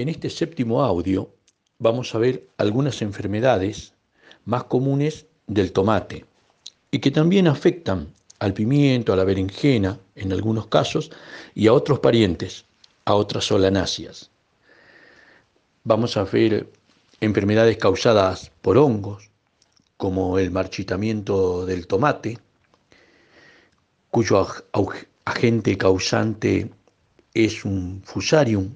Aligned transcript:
En 0.00 0.08
este 0.08 0.30
séptimo 0.30 0.82
audio 0.82 1.28
vamos 1.78 2.14
a 2.14 2.18
ver 2.18 2.48
algunas 2.56 3.02
enfermedades 3.02 3.92
más 4.46 4.64
comunes 4.64 5.26
del 5.46 5.72
tomate 5.72 6.24
y 6.90 7.00
que 7.00 7.10
también 7.10 7.46
afectan 7.46 8.08
al 8.38 8.54
pimiento, 8.54 9.12
a 9.12 9.16
la 9.16 9.24
berenjena 9.24 10.00
en 10.14 10.32
algunos 10.32 10.68
casos 10.68 11.10
y 11.54 11.66
a 11.66 11.74
otros 11.74 11.98
parientes, 11.98 12.64
a 13.04 13.14
otras 13.14 13.44
solanáceas. 13.44 14.30
Vamos 15.84 16.16
a 16.16 16.24
ver 16.24 16.72
enfermedades 17.20 17.76
causadas 17.76 18.50
por 18.62 18.78
hongos, 18.78 19.28
como 19.98 20.38
el 20.38 20.50
marchitamiento 20.50 21.66
del 21.66 21.86
tomate, 21.86 22.38
cuyo 24.10 24.48
agente 25.26 25.76
causante 25.76 26.70
es 27.34 27.66
un 27.66 28.00
fusarium, 28.02 28.70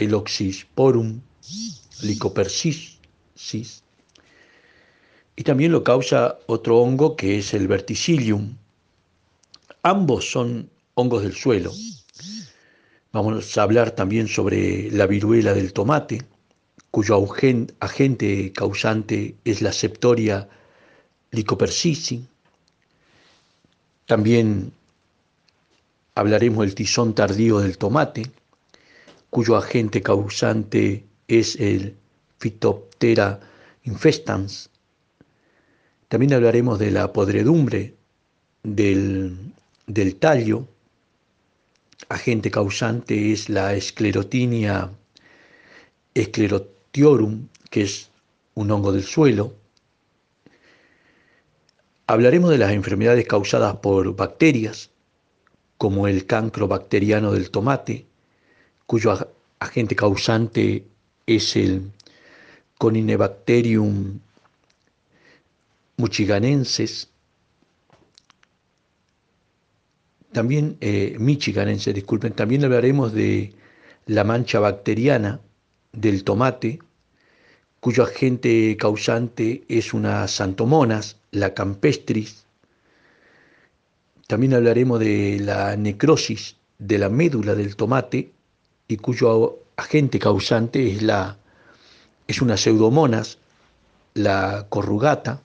el 0.00 0.14
oxysporum 0.14 1.20
licopersisis, 2.02 3.82
y 5.36 5.42
también 5.42 5.72
lo 5.72 5.84
causa 5.84 6.38
otro 6.46 6.78
hongo 6.78 7.16
que 7.16 7.38
es 7.38 7.54
el 7.54 7.68
verticillium. 7.68 8.56
Ambos 9.82 10.30
son 10.30 10.68
hongos 10.94 11.22
del 11.22 11.34
suelo. 11.34 11.72
Vamos 13.12 13.56
a 13.56 13.62
hablar 13.62 13.92
también 13.92 14.28
sobre 14.28 14.90
la 14.90 15.06
viruela 15.06 15.54
del 15.54 15.72
tomate, 15.72 16.22
cuyo 16.90 17.26
agente 17.80 18.52
causante 18.52 19.36
es 19.44 19.62
la 19.62 19.72
septoria 19.72 20.48
licopersisi. 21.30 22.26
También 24.06 24.72
hablaremos 26.14 26.66
del 26.66 26.74
tizón 26.74 27.14
tardío 27.14 27.60
del 27.60 27.78
tomate, 27.78 28.30
cuyo 29.30 29.56
agente 29.56 30.02
causante 30.02 31.06
es 31.28 31.56
el 31.56 31.96
Phytoptera 32.38 33.40
infestans. 33.84 34.70
También 36.08 36.32
hablaremos 36.34 36.78
de 36.78 36.90
la 36.90 37.12
podredumbre 37.12 37.94
del, 38.62 39.54
del 39.86 40.16
tallo. 40.16 40.66
Agente 42.08 42.50
causante 42.50 43.32
es 43.32 43.48
la 43.48 43.74
esclerotinia 43.74 44.90
esclerotiorum, 46.14 47.48
que 47.70 47.82
es 47.82 48.10
un 48.54 48.70
hongo 48.70 48.92
del 48.92 49.04
suelo. 49.04 49.54
Hablaremos 52.06 52.50
de 52.50 52.58
las 52.58 52.72
enfermedades 52.72 53.26
causadas 53.26 53.76
por 53.76 54.16
bacterias, 54.16 54.90
como 55.78 56.08
el 56.08 56.26
cancro 56.26 56.66
bacteriano 56.66 57.32
del 57.32 57.50
tomate, 57.50 58.06
cuyo 58.90 59.16
agente 59.60 59.94
causante 59.94 60.84
es 61.24 61.54
el 61.54 61.92
Coninebacterium 62.76 64.18
muchiganenses, 65.96 67.08
también 70.32 70.76
eh, 70.80 71.14
michiganenses, 71.20 71.94
disculpen, 71.94 72.32
también 72.32 72.64
hablaremos 72.64 73.12
de 73.12 73.54
la 74.06 74.24
mancha 74.24 74.58
bacteriana 74.58 75.40
del 75.92 76.24
tomate, 76.24 76.80
cuyo 77.78 78.02
agente 78.02 78.76
causante 78.76 79.62
es 79.68 79.94
una 79.94 80.26
santomonas, 80.26 81.16
la 81.30 81.54
campestris. 81.54 82.44
También 84.26 84.54
hablaremos 84.54 84.98
de 84.98 85.38
la 85.38 85.76
necrosis 85.76 86.56
de 86.80 86.98
la 86.98 87.08
médula 87.08 87.54
del 87.54 87.76
tomate, 87.76 88.32
y 88.90 88.96
cuyo 88.96 89.60
agente 89.76 90.18
causante 90.18 90.90
es, 90.90 91.02
la, 91.02 91.38
es 92.26 92.42
una 92.42 92.56
pseudomonas, 92.56 93.38
la 94.14 94.66
corrugata. 94.68 95.42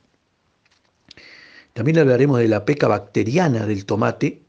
También 1.73 1.99
hablaremos 1.99 2.39
de 2.39 2.47
la 2.47 2.65
peca 2.65 2.87
bacteriana 2.87 3.67
del 3.67 3.85
tomate, 3.85 4.41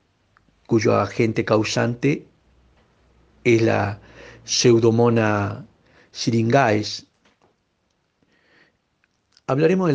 cuyo 0.66 0.96
agente 0.96 1.44
causante 1.44 2.26
es 3.44 3.60
la 3.60 4.00
pseudomona 4.44 5.66
syringae. 6.12 6.82
Hablaremos 9.46 9.92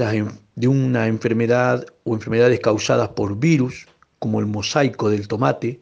de 0.55 0.67
una 0.67 1.07
enfermedad 1.07 1.87
o 2.03 2.13
enfermedades 2.13 2.59
causadas 2.59 3.09
por 3.09 3.39
virus, 3.39 3.87
como 4.19 4.39
el 4.39 4.45
mosaico 4.45 5.09
del 5.09 5.27
tomate, 5.27 5.81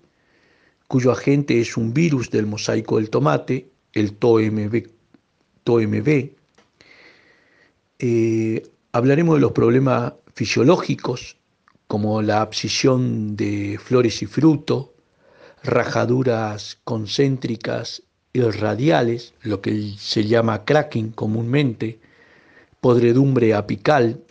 cuyo 0.90 1.12
agente 1.12 1.62
es 1.62 1.78
un 1.78 1.94
virus 1.94 2.32
del 2.32 2.48
mosaico 2.48 2.98
del 2.98 3.12
tomate, 3.12 3.70
el 3.94 4.16
TOMB. 4.16 6.32
Eh, 8.00 8.64
hablaremos 8.92 9.36
de 9.36 9.42
los 9.42 9.52
problemas 9.52 10.14
fisiológicos, 10.34 11.38
como 11.86 12.24
la 12.24 12.42
abscisión 12.42 13.36
de 13.36 13.78
flores 13.78 14.24
y 14.24 14.26
fruto, 14.26 14.96
rajaduras 15.62 16.80
concéntricas 16.86 18.02
y 18.34 18.42
radiales, 18.42 19.36
lo 19.44 19.62
que 19.62 19.94
se 19.96 20.26
llama 20.26 20.66
cracking 20.66 21.12
comúnmente, 21.12 22.00
podredumbre 22.82 23.54
apical, 23.54 24.24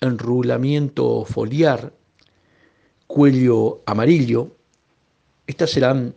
enrulamiento 0.00 1.24
foliar, 1.24 1.92
cuello 3.08 3.82
amarillo, 3.86 4.59
estas 5.50 5.70
serán 5.70 6.14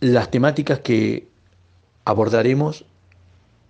las 0.00 0.30
temáticas 0.30 0.80
que 0.80 1.26
abordaremos 2.04 2.84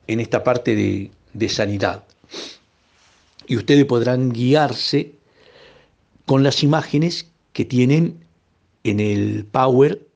en 0.07 0.21
esta 0.21 0.43
parte 0.43 0.75
de, 0.75 1.49
sanidad. 1.49 2.05
Y 3.47 3.57
ustedes 3.57 3.85
podrán 3.85 4.31
guiarse 4.31 5.13
con 6.27 6.43
las 6.43 6.63
imágenes 6.63 7.31
que 7.53 7.65
tienen 7.65 8.25
en 8.83 9.01
el 9.01 9.45
Power, 9.45 10.07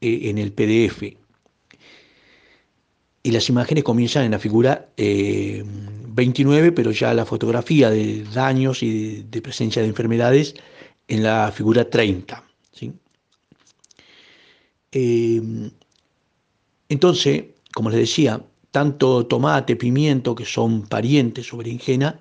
eh, 0.00 0.20
en 0.24 0.38
el 0.38 0.52
PDF. 0.52 1.02
Y 3.22 3.30
las 3.30 3.48
imágenes 3.48 3.84
comienzan 3.84 4.24
en 4.24 4.32
la 4.32 4.38
figura 4.38 4.88
29, 4.96 6.68
eh, 6.68 6.72
pero 6.72 6.90
ya 6.90 7.14
la 7.14 7.24
fotografía 7.24 7.90
de 7.90 8.24
daños 8.24 8.82
y 8.82 9.22
de 9.22 9.40
presencia 9.40 9.80
de 9.80 9.88
enfermedades 9.88 10.54
en 11.08 11.22
la 11.22 11.52
figura 11.52 11.88
30. 11.88 12.42
Em, 14.92 15.70
entonces, 16.88 17.44
como 17.74 17.90
les 17.90 17.98
decía, 17.98 18.40
tanto 18.70 19.26
tomate, 19.26 19.74
pimiento, 19.74 20.34
que 20.34 20.44
son 20.44 20.86
parientes 20.86 21.52
o 21.52 21.56
berenjena, 21.56 22.20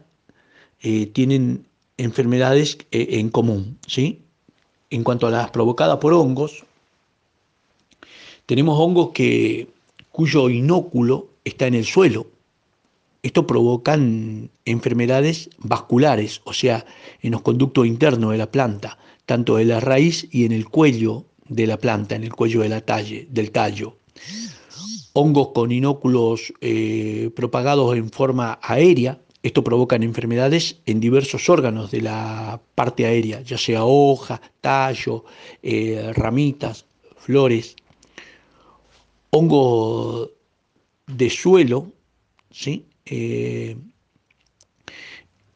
eh, 0.81 1.05
tienen 1.07 1.67
enfermedades 1.97 2.77
eh, 2.91 3.19
en 3.19 3.29
común. 3.29 3.77
¿sí? 3.87 4.23
En 4.89 5.03
cuanto 5.03 5.27
a 5.27 5.31
las 5.31 5.51
provocadas 5.51 5.97
por 5.97 6.13
hongos, 6.13 6.63
tenemos 8.47 8.79
hongos 8.79 9.11
que, 9.13 9.67
cuyo 10.11 10.49
inóculo 10.49 11.29
está 11.43 11.67
en 11.67 11.75
el 11.75 11.85
suelo, 11.85 12.27
esto 13.23 13.47
provoca 13.47 13.97
enfermedades 14.65 15.49
vasculares, 15.57 16.41
o 16.43 16.53
sea, 16.53 16.85
en 17.21 17.31
los 17.31 17.41
conductos 17.41 17.87
internos 17.87 18.31
de 18.31 18.37
la 18.37 18.51
planta, 18.51 18.97
tanto 19.25 19.57
en 19.59 19.69
la 19.69 19.79
raíz 19.79 20.27
y 20.29 20.43
en 20.43 20.51
el 20.51 20.67
cuello 20.67 21.25
de 21.47 21.65
la 21.65 21.77
planta, 21.77 22.15
en 22.15 22.23
el 22.23 22.33
cuello 22.33 22.61
de 22.61 23.27
del 23.29 23.51
tallo. 23.51 23.95
Hongos 25.13 25.49
con 25.53 25.71
inóculos 25.71 26.53
eh, 26.59 27.31
propagados 27.33 27.95
en 27.95 28.09
forma 28.09 28.59
aérea, 28.61 29.19
esto 29.41 29.63
provoca 29.63 29.95
enfermedades 29.95 30.77
en 30.85 30.99
diversos 30.99 31.49
órganos 31.49 31.91
de 31.91 32.01
la 32.01 32.59
parte 32.75 33.05
aérea, 33.05 33.41
ya 33.41 33.57
sea 33.57 33.85
hoja, 33.85 34.41
tallo, 34.59 35.23
eh, 35.61 36.11
ramitas, 36.13 36.85
flores. 37.15 37.75
Hongo 39.29 40.29
de 41.07 41.29
suelo, 41.29 41.91
¿sí? 42.51 42.85
Eh, 43.05 43.77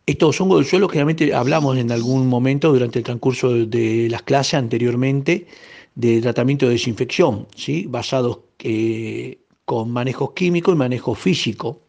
estos 0.05 0.39
hongos 0.39 0.59
del 0.59 0.65
suelo 0.65 0.87
generalmente 0.87 1.33
hablamos 1.33 1.77
en 1.77 1.91
algún 1.91 2.27
momento 2.27 2.71
durante 2.71 2.99
el 2.99 3.05
transcurso 3.05 3.53
de 3.53 4.07
las 4.09 4.23
clases 4.23 4.55
anteriormente 4.55 5.47
de 5.95 6.21
tratamiento 6.21 6.67
de 6.67 6.73
desinfección, 6.73 7.47
¿sí? 7.55 7.85
basados 7.87 8.39
eh, 8.59 9.39
con 9.65 9.91
manejos 9.91 10.31
químicos 10.31 10.75
y 10.75 10.77
manejo 10.77 11.15
físico. 11.15 11.81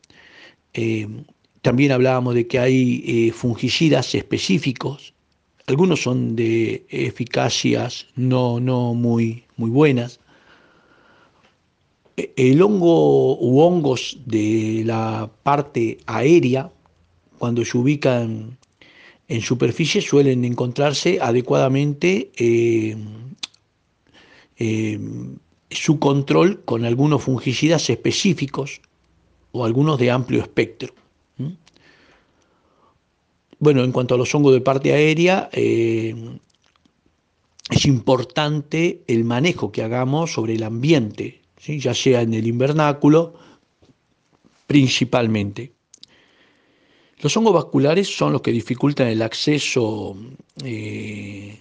Eh, 0.75 1.07
también 1.63 1.93
hablábamos 1.93 2.35
de 2.35 2.47
que 2.47 2.59
hay 2.59 3.31
fungicidas 3.33 4.15
específicos, 4.15 5.15
algunos 5.69 6.03
son 6.03 6.35
de 6.35 6.87
eficacias 6.89 8.07
no, 8.17 8.59
no 8.59 8.95
muy, 8.95 9.45
muy 9.57 9.69
buenas, 9.69 10.19
el 12.37 12.63
hongo 12.63 13.39
u 13.39 13.61
hongos 13.61 14.19
de 14.27 14.83
la 14.85 15.31
parte 15.43 15.99
aérea, 16.07 16.71
cuando 17.39 17.65
se 17.65 17.79
ubican 17.79 18.59
en 19.29 19.41
superficie, 19.41 20.01
suelen 20.01 20.45
encontrarse 20.45 21.19
adecuadamente 21.21 22.31
eh, 22.37 22.97
eh, 24.59 24.99
su 25.71 25.99
control 25.99 26.63
con 26.65 26.85
algunos 26.85 27.23
fungicidas 27.23 27.91
específicos 27.91 28.81
o 29.53 29.65
algunos 29.65 29.99
de 29.99 30.11
amplio 30.11 30.41
espectro. 30.41 30.95
Bueno, 33.61 33.83
en 33.83 33.93
cuanto 33.93 34.15
a 34.15 34.19
los 34.19 34.33
hongos 34.35 34.55
de 34.55 34.61
parte 34.61 34.93
aérea, 34.93 35.51
eh, 35.53 36.15
es 37.71 37.87
importante 37.87 39.03
el 39.09 39.25
manejo 39.25 39.73
que 39.73 39.83
hagamos 39.83 40.33
sobre 40.33 40.55
el 40.55 40.63
ambiente, 40.63 41.41
ya 41.67 41.95
sea 41.95 42.23
en 42.23 42.35
el 42.35 42.47
invernáculo 42.47 43.35
principalmente. 44.67 45.73
Los 47.21 47.37
hongos 47.37 47.55
vasculares 47.55 48.15
son 48.15 48.33
los 48.33 48.43
que 48.43 48.53
dificultan 48.53 49.09
el 49.09 49.23
acceso 49.23 50.17
eh, 50.65 51.59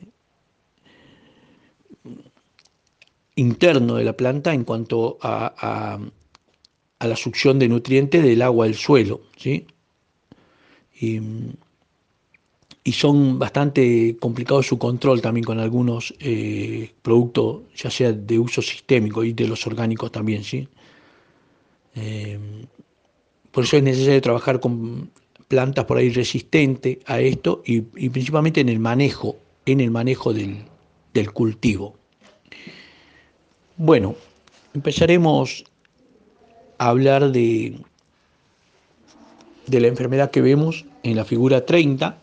interno 3.36 3.96
de 3.96 4.04
la 4.04 4.14
planta 4.14 4.54
en 4.54 4.64
cuanto 4.64 5.18
a, 5.22 6.00
la 7.00 7.16
succión 7.16 7.58
de 7.60 7.70
nutrientes 7.70 8.24
del 8.24 8.42
agua 8.42 8.66
del 8.66 8.76
suelo. 8.76 9.22
¿sí? 9.38 9.66
Son 12.92 13.38
bastante 13.38 14.16
complicados 14.19 14.68
su 14.68 14.78
control 14.78 15.22
también 15.22 15.44
con 15.44 15.60
algunos 15.60 16.13
eh, 16.19 16.94
productos, 17.01 17.63
ya 17.75 17.89
sea 17.89 18.13
de 18.13 18.39
uso 18.39 18.62
sistémico 18.62 19.24
y 19.24 19.34
de 19.34 19.48
los 19.48 19.66
orgánicos 19.68 20.12
también. 20.12 20.44
¿sí? 20.44 20.68
Eh, 21.95 22.39
por 23.51 23.63
eso 23.63 23.78
es 23.78 23.84
necesario 23.84 24.22
trabajar 24.22 24.60
con 24.60 25.12
plantas 25.48 25.86
por 25.86 25.98
ahí 25.98 26.10
resistentes 26.10 27.00
a 27.06 27.19
esto 27.19 27.62
y, 27.66 27.81
principalmente 27.81 28.62
en 28.62 28.69
el 28.69 28.80
manejo, 28.80 29.38
en 29.66 29.81
el 29.81 29.92
manejo 29.92 30.33
del 30.33 31.33
cultivo. 31.33 31.95
Bueno, 33.78 34.16
empezaremos 34.74 35.66
a 36.78 36.90
hablar 36.90 37.31
de, 37.31 37.80
de 39.66 39.80
la 39.80 39.88
enfermedad 39.88 40.31
que 40.31 40.42
vemos 40.42 40.86
en 41.04 41.16
la 41.16 41.25
figura 41.25 41.66
30, 41.66 42.18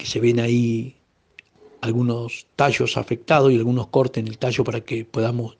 que 0.00 0.06
se 0.06 0.18
ven 0.18 0.40
ahí 0.40 0.96
algunos 1.82 2.46
tallos 2.56 2.96
afectados 2.96 3.52
y 3.52 3.58
algunos 3.58 3.88
cortes 3.88 4.22
en 4.22 4.28
el 4.28 4.38
tallo 4.38 4.64
para 4.64 4.80
que 4.80 5.04
podamos 5.04 5.58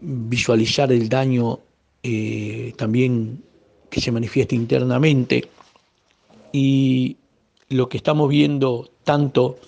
visualizar 0.00 0.90
el 0.92 1.10
daño 1.10 1.60
eh, 2.02 2.72
también 2.78 3.44
que 3.90 4.00
se 4.00 4.10
manifiesta 4.10 4.54
internamente. 4.54 5.46
Y 6.52 7.18
lo 7.68 7.90
que 7.90 7.98
estamos 7.98 8.30
viendo 8.30 8.90
tanto 9.04 9.58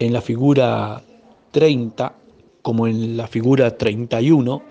en 0.00 0.12
la 0.12 0.20
figura 0.20 1.00
30 1.52 2.12
como 2.60 2.88
en 2.88 3.16
la 3.16 3.28
figura 3.28 3.78
31, 3.78 4.64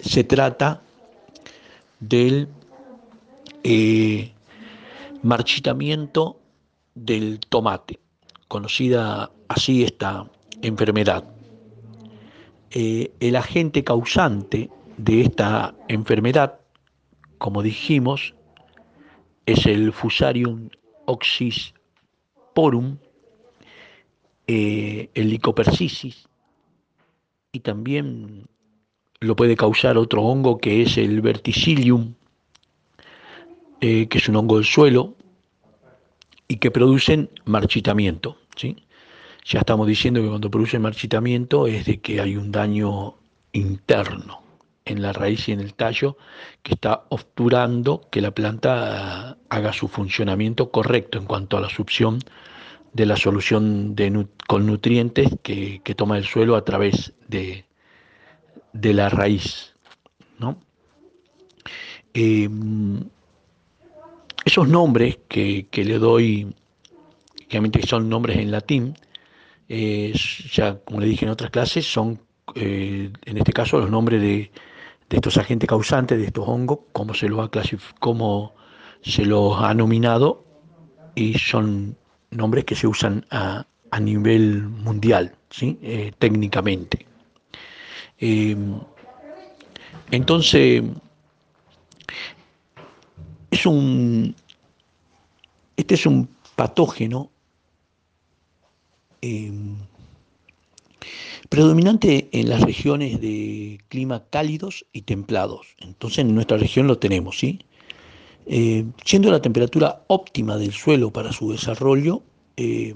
se 0.00 0.22
trata 0.22 0.80
del 1.98 2.46
eh, 3.64 4.30
marchitamiento 5.22 6.40
del 6.94 7.40
tomate, 7.40 8.00
conocida 8.48 9.30
así 9.48 9.84
esta 9.84 10.30
enfermedad. 10.62 11.24
Eh, 12.70 13.12
el 13.20 13.36
agente 13.36 13.82
causante 13.84 14.70
de 14.96 15.22
esta 15.22 15.74
enfermedad, 15.88 16.60
como 17.38 17.62
dijimos, 17.62 18.34
es 19.46 19.66
el 19.66 19.92
Fusarium 19.92 20.68
oxysporum, 21.06 22.98
eh, 24.46 25.10
el 25.14 25.30
licopersisis 25.30 26.28
y 27.52 27.60
también 27.60 28.48
lo 29.20 29.36
puede 29.36 29.56
causar 29.56 29.96
otro 29.98 30.22
hongo 30.22 30.58
que 30.58 30.82
es 30.82 30.96
el 30.96 31.20
verticillium, 31.20 32.14
eh, 33.80 34.08
que 34.08 34.18
es 34.18 34.28
un 34.28 34.36
hongo 34.36 34.56
del 34.56 34.64
suelo 34.64 35.16
y 36.48 36.56
que 36.56 36.70
producen 36.70 37.30
marchitamiento. 37.44 38.36
¿sí? 38.56 38.76
Ya 39.44 39.60
estamos 39.60 39.86
diciendo 39.86 40.20
que 40.20 40.28
cuando 40.28 40.50
produce 40.50 40.78
marchitamiento 40.78 41.66
es 41.66 41.86
de 41.86 42.00
que 42.00 42.20
hay 42.20 42.36
un 42.36 42.52
daño 42.52 43.14
interno 43.52 44.42
en 44.84 45.02
la 45.02 45.12
raíz 45.12 45.48
y 45.48 45.52
en 45.52 45.60
el 45.60 45.74
tallo 45.74 46.16
que 46.62 46.74
está 46.74 47.04
obturando 47.10 48.08
que 48.10 48.20
la 48.20 48.32
planta 48.32 49.38
haga 49.48 49.72
su 49.72 49.88
funcionamiento 49.88 50.70
correcto 50.70 51.18
en 51.18 51.26
cuanto 51.26 51.56
a 51.56 51.60
la 51.60 51.68
succión 51.68 52.18
de 52.92 53.06
la 53.06 53.16
solución 53.16 53.94
con 54.48 54.66
nutrientes 54.66 55.28
que, 55.42 55.80
toma 55.96 56.18
el 56.18 56.24
suelo 56.24 56.56
a 56.56 56.64
través 56.64 57.12
de, 57.28 57.64
de 58.72 58.94
la 58.94 59.08
raíz. 59.08 59.74
¿no? 60.38 60.58
Em, 62.14 63.04
esos 64.44 64.68
nombres 64.68 65.18
que, 65.28 65.66
le 65.72 65.98
doy, 65.98 66.54
obviamente 67.48 67.86
son 67.86 68.08
nombres 68.08 68.38
en 68.38 68.50
latín, 68.50 68.94
ya 69.68 70.78
como 70.84 71.00
le 71.00 71.06
dije 71.06 71.24
en 71.24 71.30
otras 71.30 71.50
clases, 71.50 71.86
son 71.86 72.20
eh, 72.54 73.12
en 73.24 73.38
este 73.38 73.52
caso 73.52 73.78
los 73.78 73.90
nombres 73.90 74.20
de, 74.20 74.50
de, 75.08 75.16
estos 75.16 75.36
agentes 75.36 75.68
causantes, 75.68 76.18
de 76.18 76.26
estos 76.26 76.48
hongos, 76.48 76.80
como 76.92 77.14
se 77.14 77.28
los 77.28 77.40
ha 77.40 77.50
cómo 77.98 78.54
se 79.02 79.24
los 79.24 79.60
ha 79.60 79.74
nominado, 79.74 80.44
y 81.14 81.34
son 81.38 81.96
nombres 82.30 82.64
que 82.64 82.74
se 82.74 82.86
usan 82.86 83.24
a, 83.30 83.66
nivel 84.00 84.62
mundial, 84.62 85.34
¿sí? 85.50 85.78
Eh, 85.82 86.12
técnicamente. 86.18 87.06
Eh, 88.18 88.56
entonces, 90.12 90.82
es 93.50 93.66
un, 93.66 94.34
este 95.76 95.94
es 95.94 96.06
un 96.06 96.28
patógeno 96.56 97.30
eh, 99.22 99.52
predominante 101.48 102.28
en 102.32 102.48
las 102.48 102.62
regiones 102.62 103.20
de 103.20 103.80
clima 103.88 104.24
cálidos 104.30 104.86
y 104.92 105.02
templados. 105.02 105.66
Entonces 105.78 106.20
en 106.20 106.34
nuestra 106.34 106.56
región 106.56 106.86
lo 106.86 106.98
tenemos, 106.98 107.38
¿sí? 107.38 107.60
Eh, 108.46 108.84
siendo 109.04 109.30
la 109.30 109.42
temperatura 109.42 110.02
óptima 110.08 110.56
del 110.56 110.72
suelo 110.72 111.10
para 111.10 111.32
su 111.32 111.52
desarrollo 111.52 112.22
eh, 112.56 112.94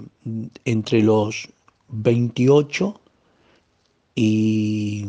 entre 0.65 1.01
los 1.01 1.47
28 1.89 2.99
y 4.15 5.05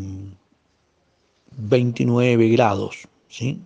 29 1.56 2.48
grados. 2.48 3.08
¿sí? 3.28 3.60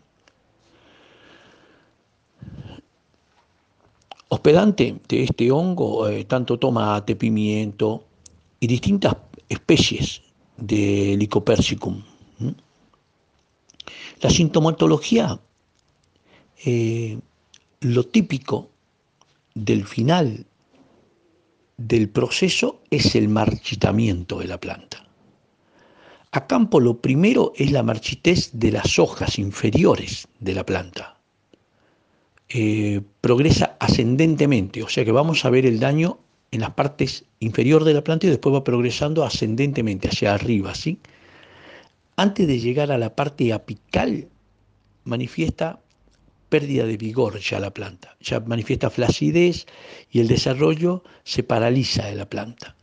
Hospedante 4.33 5.01
de 5.09 5.25
este 5.25 5.51
hongo, 5.51 6.09
eh, 6.09 6.25
tanto 6.25 6.57
tomate, 6.57 7.17
pimiento 7.17 8.05
y 8.61 8.69
distintas 8.69 9.17
especies 9.49 10.23
de 10.57 11.17
Lycopersicum. 11.19 12.01
La 14.21 14.31
sintomatología 14.31 15.41
eh, 16.65 17.19
lo 17.81 18.07
típico 18.07 18.71
del 19.55 19.85
final 19.85 20.47
del 21.77 22.09
proceso 22.09 22.83
es 22.89 23.17
el 23.17 23.29
marchitamiento 23.29 24.39
de 24.39 24.47
la 24.47 24.61
planta. 24.61 25.09
A 26.31 26.47
campo 26.47 26.79
lo 26.79 27.01
primero 27.01 27.53
es 27.57 27.73
la 27.73 27.83
marchitez 27.83 28.51
de 28.53 28.71
las 28.71 29.01
hojas 29.01 29.41
inferiores 29.41 30.29
de 30.39 30.55
la 30.55 30.65
planta. 30.65 31.20
Eh, 32.53 33.01
progresa 33.21 33.77
ascendentemente, 33.79 34.83
o 34.83 34.89
sea 34.89 35.05
que 35.05 35.13
vamos 35.13 35.45
a 35.45 35.51
ver 35.51 35.67
el 35.67 35.79
daño 35.79 36.19
en 36.51 36.63
las 36.63 36.71
partes 36.71 37.25
inferiores 37.39 37.87
de 37.87 37.95
la 37.95 38.03
planta 38.03 38.27
y 38.27 38.31
después 38.31 38.53
va 38.53 38.65
progresando 38.65 39.25
ascendentemente 39.25 40.09
hacia 40.09 40.35
arriba, 40.35 40.75
¿sí? 40.75 40.99
Antes 42.17 42.49
de 42.49 42.59
llegar 42.59 42.91
a 42.91 42.99
la 42.99 43.15
parte 43.15 43.53
apical, 43.53 44.29
manifiesta 45.05 45.79
pérdida 46.49 46.87
de 46.87 46.97
vigor 46.97 47.39
ya 47.39 47.61
la 47.61 47.71
planta, 47.71 48.17
ya 48.21 48.41
manifiesta 48.41 48.91
flacidez 48.91 49.67
y 50.11 50.19
el 50.19 50.27
desarrollo 50.27 51.05
se 51.23 51.45
paraliza 51.45 52.07
de 52.07 52.17
la 52.17 52.29
planta. 52.29 52.75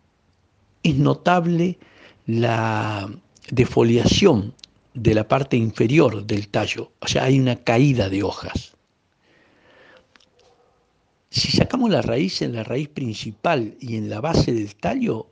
Es 0.81 0.95
notable 0.95 1.77
la 2.25 3.11
defoliación 3.51 4.53
de 4.93 5.13
la 5.13 5.27
parte 5.27 5.57
inferior 5.57 6.25
del 6.25 6.47
tallo, 6.47 6.93
o 7.01 7.07
sea, 7.07 7.25
hay 7.25 7.37
una 7.37 7.57
caída 7.57 8.07
de 8.07 8.23
hojas. 8.23 8.76
Si 11.37 11.51
sacamos 11.51 11.91
la 11.91 12.01
raíz 12.01 12.41
en 12.41 12.55
la 12.55 12.63
raíz 12.63 12.89
principal 12.89 13.77
y 13.79 13.95
en 13.95 14.09
la 14.09 14.21
base 14.21 14.51
del 14.51 14.75
tallo, 14.75 15.27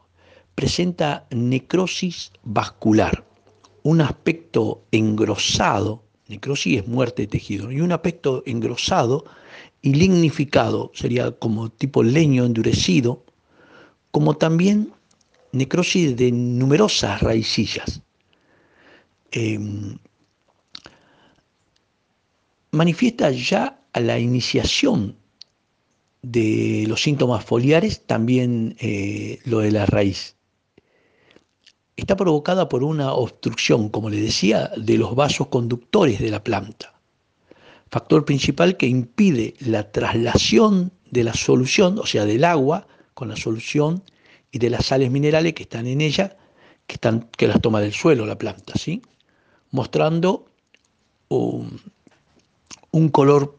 presenta 0.53 1.25
necrosis 1.31 2.31
vascular, 2.43 3.25
un 3.81 4.01
aspecto 4.01 4.83
engrosado 4.91 6.03
necrosis 6.27 6.81
es 6.81 6.87
muerte 6.87 7.23
de 7.23 7.27
tejido, 7.29 7.71
y 7.71 7.81
un 7.81 7.91
aspecto 7.91 8.43
engrosado 8.45 9.25
y 9.81 9.95
lignificado, 9.95 10.91
sería 10.93 11.31
como 11.31 11.69
tipo 11.69 12.03
leño 12.03 12.45
endurecido, 12.45 13.25
como 14.11 14.37
también 14.37 14.93
necrosis 15.53 16.15
de 16.15 16.31
numerosas 16.31 17.19
raicillas. 17.21 18.03
Em, 19.31 19.97
manifiesta 22.69 23.31
ya 23.31 23.79
a 23.91 23.99
la 23.99 24.19
iniciación 24.19 25.24
de 26.31 26.85
los 26.87 27.01
síntomas 27.03 27.45
foliares 27.45 28.01
también 28.05 28.75
eh, 28.79 29.39
lo 29.45 29.59
de 29.59 29.71
la 29.71 29.85
raíz. 29.85 30.35
Está 31.95 32.15
provocada 32.15 32.67
por 32.67 32.83
una 32.83 33.13
obstrucción, 33.13 33.89
como 33.89 34.09
le 34.09 34.19
decía, 34.19 34.71
de 34.75 34.97
los 34.97 35.15
vasos 35.15 35.47
conductores 35.47 36.19
de 36.19 36.31
la 36.31 36.43
planta, 36.43 36.93
factor 37.89 38.25
principal 38.25 38.75
que 38.75 38.87
impide 38.87 39.53
la 39.59 39.91
traslación 39.91 40.91
de 41.11 41.23
la 41.23 41.33
solución, 41.33 41.99
o 41.99 42.05
sea, 42.05 42.25
del 42.25 42.43
agua 42.43 42.87
con 43.13 43.29
la 43.29 43.35
solución 43.35 44.03
y 44.51 44.57
de 44.59 44.71
las 44.71 44.87
sales 44.87 45.11
minerales 45.11 45.53
que 45.53 45.63
están 45.63 45.85
en 45.85 46.01
ella, 46.01 46.35
que, 46.87 46.95
están, 46.95 47.29
que 47.37 47.47
las 47.47 47.61
toma 47.61 47.81
del 47.81 47.93
suelo 47.93 48.25
la 48.25 48.37
planta, 48.37 48.73
¿sí? 48.77 49.01
mostrando 49.71 50.47
un, 51.29 51.79
un 52.91 53.09
color 53.09 53.57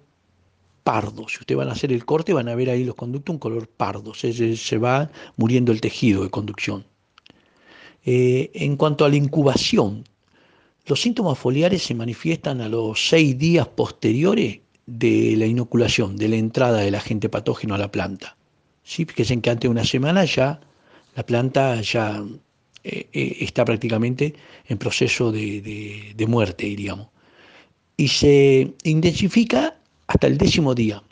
pardo. 0.86 1.28
Si 1.28 1.38
ustedes 1.40 1.58
van 1.58 1.68
a 1.68 1.72
hacer 1.72 1.92
el 1.92 2.04
corte, 2.04 2.32
van 2.32 2.48
a 2.48 2.54
ver 2.54 2.70
ahí 2.70 2.84
los 2.84 2.94
conductos 2.94 3.32
un 3.32 3.40
color 3.40 3.66
pardo. 3.66 4.14
Se, 4.14 4.56
se 4.56 4.78
va 4.78 5.10
muriendo 5.36 5.72
el 5.72 5.80
tejido 5.80 6.22
de 6.22 6.30
conducción. 6.30 6.86
Eh, 8.04 8.52
en 8.54 8.76
cuanto 8.76 9.04
a 9.04 9.08
la 9.08 9.16
incubación, 9.16 10.04
los 10.86 11.00
síntomas 11.00 11.36
foliares 11.36 11.82
se 11.82 11.94
manifiestan 11.96 12.60
a 12.60 12.68
los 12.68 13.08
seis 13.08 13.36
días 13.36 13.66
posteriores 13.66 14.60
de 14.86 15.34
la 15.36 15.46
inoculación, 15.46 16.16
de 16.16 16.28
la 16.28 16.36
entrada 16.36 16.78
del 16.78 16.94
agente 16.94 17.28
patógeno 17.28 17.74
a 17.74 17.78
la 17.78 17.90
planta. 17.90 18.36
¿Sí? 18.84 19.04
Fíjense 19.06 19.40
que 19.40 19.50
antes 19.50 19.62
de 19.62 19.72
una 19.72 19.84
semana 19.84 20.24
ya 20.24 20.60
la 21.16 21.26
planta 21.26 21.80
ya 21.80 22.24
eh, 22.84 23.08
eh, 23.12 23.36
está 23.40 23.64
prácticamente 23.64 24.36
en 24.68 24.78
proceso 24.78 25.32
de, 25.32 26.14
de 26.14 26.26
muerte, 26.28 26.66
diríamos. 26.66 27.08
Y 27.96 28.06
se 28.06 28.72
intensifica 28.84 29.76
hasta 30.06 30.26
el 30.26 30.38
décimo 30.38 30.74
día. 30.74 31.02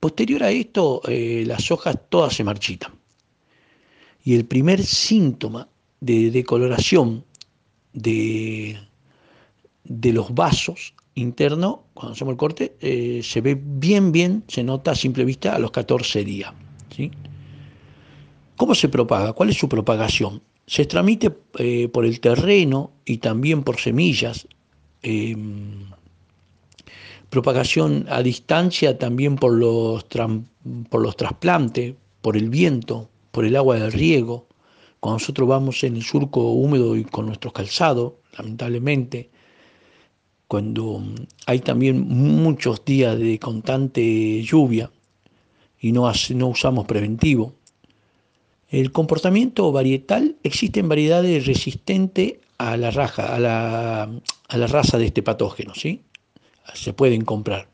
Posterior 0.00 0.42
a 0.44 0.50
esto, 0.50 1.02
eh, 1.08 1.44
las 1.46 1.70
hojas 1.70 1.98
todas 2.08 2.34
se 2.34 2.44
marchitan. 2.44 2.92
Y 4.24 4.34
el 4.34 4.44
primer 4.44 4.84
síntoma 4.84 5.68
de 6.00 6.30
decoloración 6.30 7.24
de, 7.92 8.78
de 9.84 10.12
los 10.12 10.34
vasos 10.34 10.94
internos, 11.14 11.78
cuando 11.94 12.12
hacemos 12.12 12.32
el 12.32 12.38
corte, 12.38 12.76
eh, 12.80 13.20
se 13.22 13.40
ve 13.40 13.58
bien, 13.60 14.12
bien, 14.12 14.44
se 14.48 14.62
nota 14.62 14.90
a 14.92 14.94
simple 14.94 15.24
vista 15.24 15.54
a 15.54 15.58
los 15.58 15.70
14 15.70 16.24
días. 16.24 16.52
¿sí? 16.94 17.10
¿Cómo 18.56 18.74
se 18.74 18.88
propaga? 18.88 19.32
¿Cuál 19.32 19.50
es 19.50 19.56
su 19.56 19.68
propagación? 19.68 20.42
Se 20.66 20.84
transmite 20.84 21.32
eh, 21.58 21.88
por 21.88 22.04
el 22.04 22.20
terreno 22.20 22.92
y 23.04 23.18
también 23.18 23.62
por 23.62 23.78
semillas 23.78 24.46
propagación 27.30 28.06
a 28.08 28.22
distancia 28.22 28.98
también 28.98 29.36
por 29.36 29.52
los, 29.52 30.04
por 30.90 31.02
los 31.02 31.16
trasplantes, 31.16 31.94
por 32.22 32.36
el 32.36 32.50
viento, 32.50 33.08
por 33.30 33.44
el 33.44 33.56
agua 33.56 33.78
del 33.78 33.92
riego. 33.92 34.46
Cuando 35.00 35.18
nosotros 35.18 35.48
vamos 35.48 35.84
en 35.84 35.96
el 35.96 36.02
surco 36.02 36.52
húmedo 36.52 36.96
y 36.96 37.04
con 37.04 37.26
nuestros 37.26 37.52
calzados, 37.52 38.14
lamentablemente, 38.36 39.30
cuando 40.48 41.02
hay 41.46 41.60
también 41.60 42.06
muchos 42.08 42.84
días 42.84 43.18
de 43.18 43.38
constante 43.38 44.42
lluvia 44.42 44.90
y 45.80 45.92
no, 45.92 46.10
no 46.34 46.48
usamos 46.48 46.86
preventivo. 46.86 47.54
El 48.68 48.92
comportamiento 48.92 49.70
varietal 49.72 50.36
existen 50.42 50.88
variedades 50.88 51.46
resistentes 51.46 52.34
a 52.58 52.76
la 52.76 52.90
raja, 52.90 53.34
a 53.34 53.38
la, 53.38 54.02
a 54.48 54.56
la 54.56 54.66
raza 54.66 54.98
de 54.98 55.06
este 55.06 55.22
patógeno, 55.22 55.74
¿sí? 55.74 56.02
Se 56.74 56.92
pueden 56.92 57.24
comprar. 57.24 57.68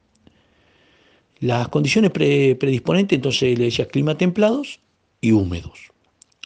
Las 1.41 1.69
condiciones 1.69 2.13
predisponentes, 2.13 3.17
entonces 3.17 3.59
le 3.59 3.65
decía 3.65 3.89
clima 3.89 4.17
templados 4.17 4.79
y 5.21 5.33
húmedos. 5.33 5.91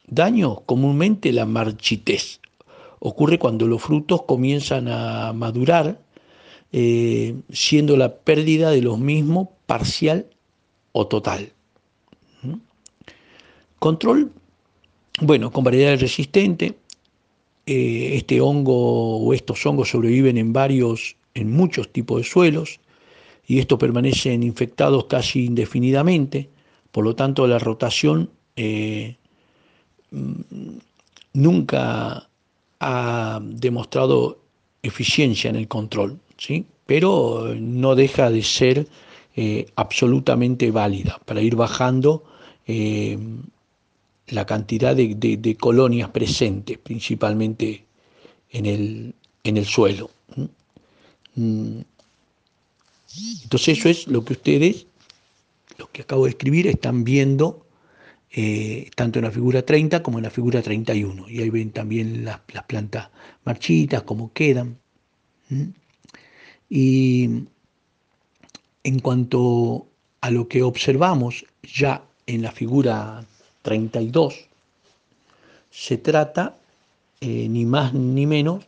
Daño, 0.06 0.62
comúnmente 0.64 1.32
la 1.32 1.44
marchitez. 1.44 2.40
Ocurre 2.98 3.38
cuando 3.38 3.66
los 3.66 3.82
frutos 3.82 4.22
comienzan 4.22 4.88
a 4.88 5.32
madurar, 5.34 6.00
eh, 6.72 7.34
siendo 7.52 7.96
la 7.96 8.16
pérdida 8.16 8.70
de 8.70 8.82
los 8.82 8.98
mismos 8.98 9.48
parcial 9.66 10.26
o 10.92 11.06
total. 11.06 11.52
¿Mm? 12.42 12.54
Control, 13.78 14.32
bueno, 15.20 15.50
con 15.50 15.64
variedades 15.64 16.00
resistentes. 16.00 16.74
Eh, 17.66 18.12
este 18.14 18.40
hongo 18.40 19.18
o 19.18 19.34
estos 19.34 19.66
hongos 19.66 19.90
sobreviven 19.90 20.38
en 20.38 20.52
varios 20.52 21.16
en 21.36 21.52
muchos 21.52 21.92
tipos 21.92 22.18
de 22.18 22.24
suelos 22.24 22.80
y 23.46 23.58
estos 23.58 23.78
permanecen 23.78 24.42
infectados 24.42 25.04
casi 25.04 25.44
indefinidamente, 25.44 26.48
por 26.90 27.04
lo 27.04 27.14
tanto 27.14 27.46
la 27.46 27.58
rotación 27.58 28.30
eh, 28.56 29.16
mm, 30.10 30.78
nunca 31.34 32.28
ha 32.80 33.40
demostrado 33.42 34.38
eficiencia 34.82 35.50
en 35.50 35.56
el 35.56 35.68
control, 35.68 36.18
¿sí? 36.38 36.66
pero 36.86 37.54
no 37.58 37.94
deja 37.94 38.30
de 38.30 38.42
ser 38.42 38.86
eh, 39.36 39.66
absolutamente 39.76 40.70
válida 40.70 41.20
para 41.24 41.42
ir 41.42 41.56
bajando 41.56 42.24
eh, 42.66 43.18
la 44.28 44.44
cantidad 44.46 44.96
de, 44.96 45.56
colonias 45.60 46.10
presentes, 46.10 46.78
principalmente 46.78 47.84
en 48.50 48.66
el, 48.66 49.14
en 49.44 49.56
el 49.56 49.66
suelo. 49.66 50.10
Mm. 51.36 51.80
Entonces 53.44 53.78
eso 53.78 53.88
es 53.88 54.08
lo 54.08 54.24
que 54.24 54.34
ustedes, 54.34 54.86
lo 55.78 55.90
que 55.90 56.02
acabo 56.02 56.24
de 56.24 56.30
escribir, 56.30 56.66
están 56.66 57.04
viendo 57.04 57.66
eh, 58.30 58.90
tanto 58.94 59.18
en 59.18 59.24
la 59.24 59.30
figura 59.30 59.64
30 59.64 60.02
como 60.02 60.18
en 60.18 60.24
la 60.24 60.30
figura 60.30 60.60
31. 60.60 61.28
Y 61.28 61.40
ahí 61.40 61.50
ven 61.50 61.70
también 61.70 62.24
las, 62.24 62.40
plantas 62.66 63.08
marchitas, 63.44 64.02
cómo 64.02 64.32
quedan. 64.32 64.78
Y 66.68 67.44
en 68.82 68.98
cuanto 69.00 69.86
a 70.20 70.30
lo 70.30 70.48
que 70.48 70.62
observamos 70.62 71.46
ya 71.62 72.02
en 72.26 72.42
la 72.42 72.52
figura 72.52 73.24
32, 73.62 74.48
se 75.70 75.98
trata 75.98 76.56
eh, 77.20 77.48
ni 77.48 77.64
más 77.64 77.94
ni 77.94 78.26
menos 78.26 78.66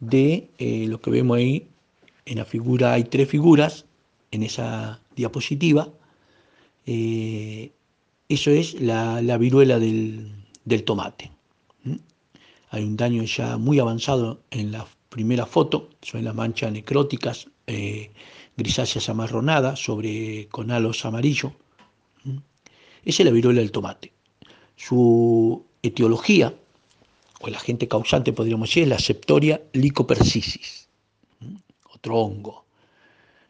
de 0.00 0.48
eh, 0.58 0.86
lo 0.88 1.00
que 1.00 1.10
vemos 1.10 1.36
ahí 1.36 1.69
en 2.30 2.38
la 2.38 2.44
figura 2.44 2.92
hay 2.92 3.04
tres 3.04 3.28
figuras 3.28 3.86
en 4.30 4.44
esa 4.44 5.00
diapositiva. 5.16 5.88
Eh, 6.86 7.72
eso 8.28 8.52
es 8.52 8.80
la, 8.80 9.36
viruela 9.36 9.80
del, 9.80 10.84
tomate. 10.84 11.32
Hay 12.70 12.84
un 12.84 12.96
daño 12.96 13.24
ya 13.24 13.56
muy 13.56 13.80
avanzado 13.80 14.42
en 14.52 14.70
la 14.70 14.86
primera 15.08 15.44
foto, 15.44 15.90
son 16.02 16.22
las 16.22 16.36
manchas 16.36 16.70
necróticas 16.70 17.48
eh, 17.66 18.12
grisáceas 18.56 19.08
amarronadas 19.08 19.80
sobre 19.82 20.46
con 20.52 20.70
halos 20.70 21.04
amarillos. 21.04 21.52
Esa 23.04 23.22
es 23.22 23.26
la 23.26 23.32
viruela 23.32 23.60
del 23.60 23.72
tomate. 23.72 24.12
Su 24.76 25.64
etiología, 25.82 26.54
o 27.40 27.48
el 27.48 27.56
agente 27.56 27.88
causante 27.88 28.32
podríamos 28.32 28.68
decir, 28.68 28.84
es 28.84 28.88
la 28.88 29.00
septoria 29.00 29.60
licopersisis 29.72 30.80
tronco. 32.00 32.64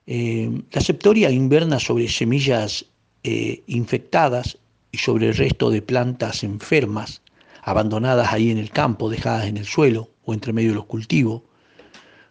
Eh, 0.07 0.63
la 0.73 0.81
septoria 0.81 1.31
inverna 1.31 1.79
sobre 1.79 2.09
semillas 2.09 2.85
eh, 3.23 3.63
infectadas 3.67 4.59
y 4.93 4.99
sobre 4.99 5.29
el 5.29 5.37
resto 5.37 5.71
de 5.71 5.83
plantas 5.83 6.43
enfermas, 6.43 7.23
abandonadas 7.63 8.33
ahí 8.33 8.51
en 8.51 8.59
el 8.59 8.71
campo, 8.71 9.09
dejadas 9.09 9.47
en 9.47 9.57
el 9.57 9.67
suelo 9.67 10.11
o 10.25 10.35
entre 10.35 10.53
medio 10.53 10.71
de 10.71 10.77
los 10.77 10.87
cultivos. 10.87 11.43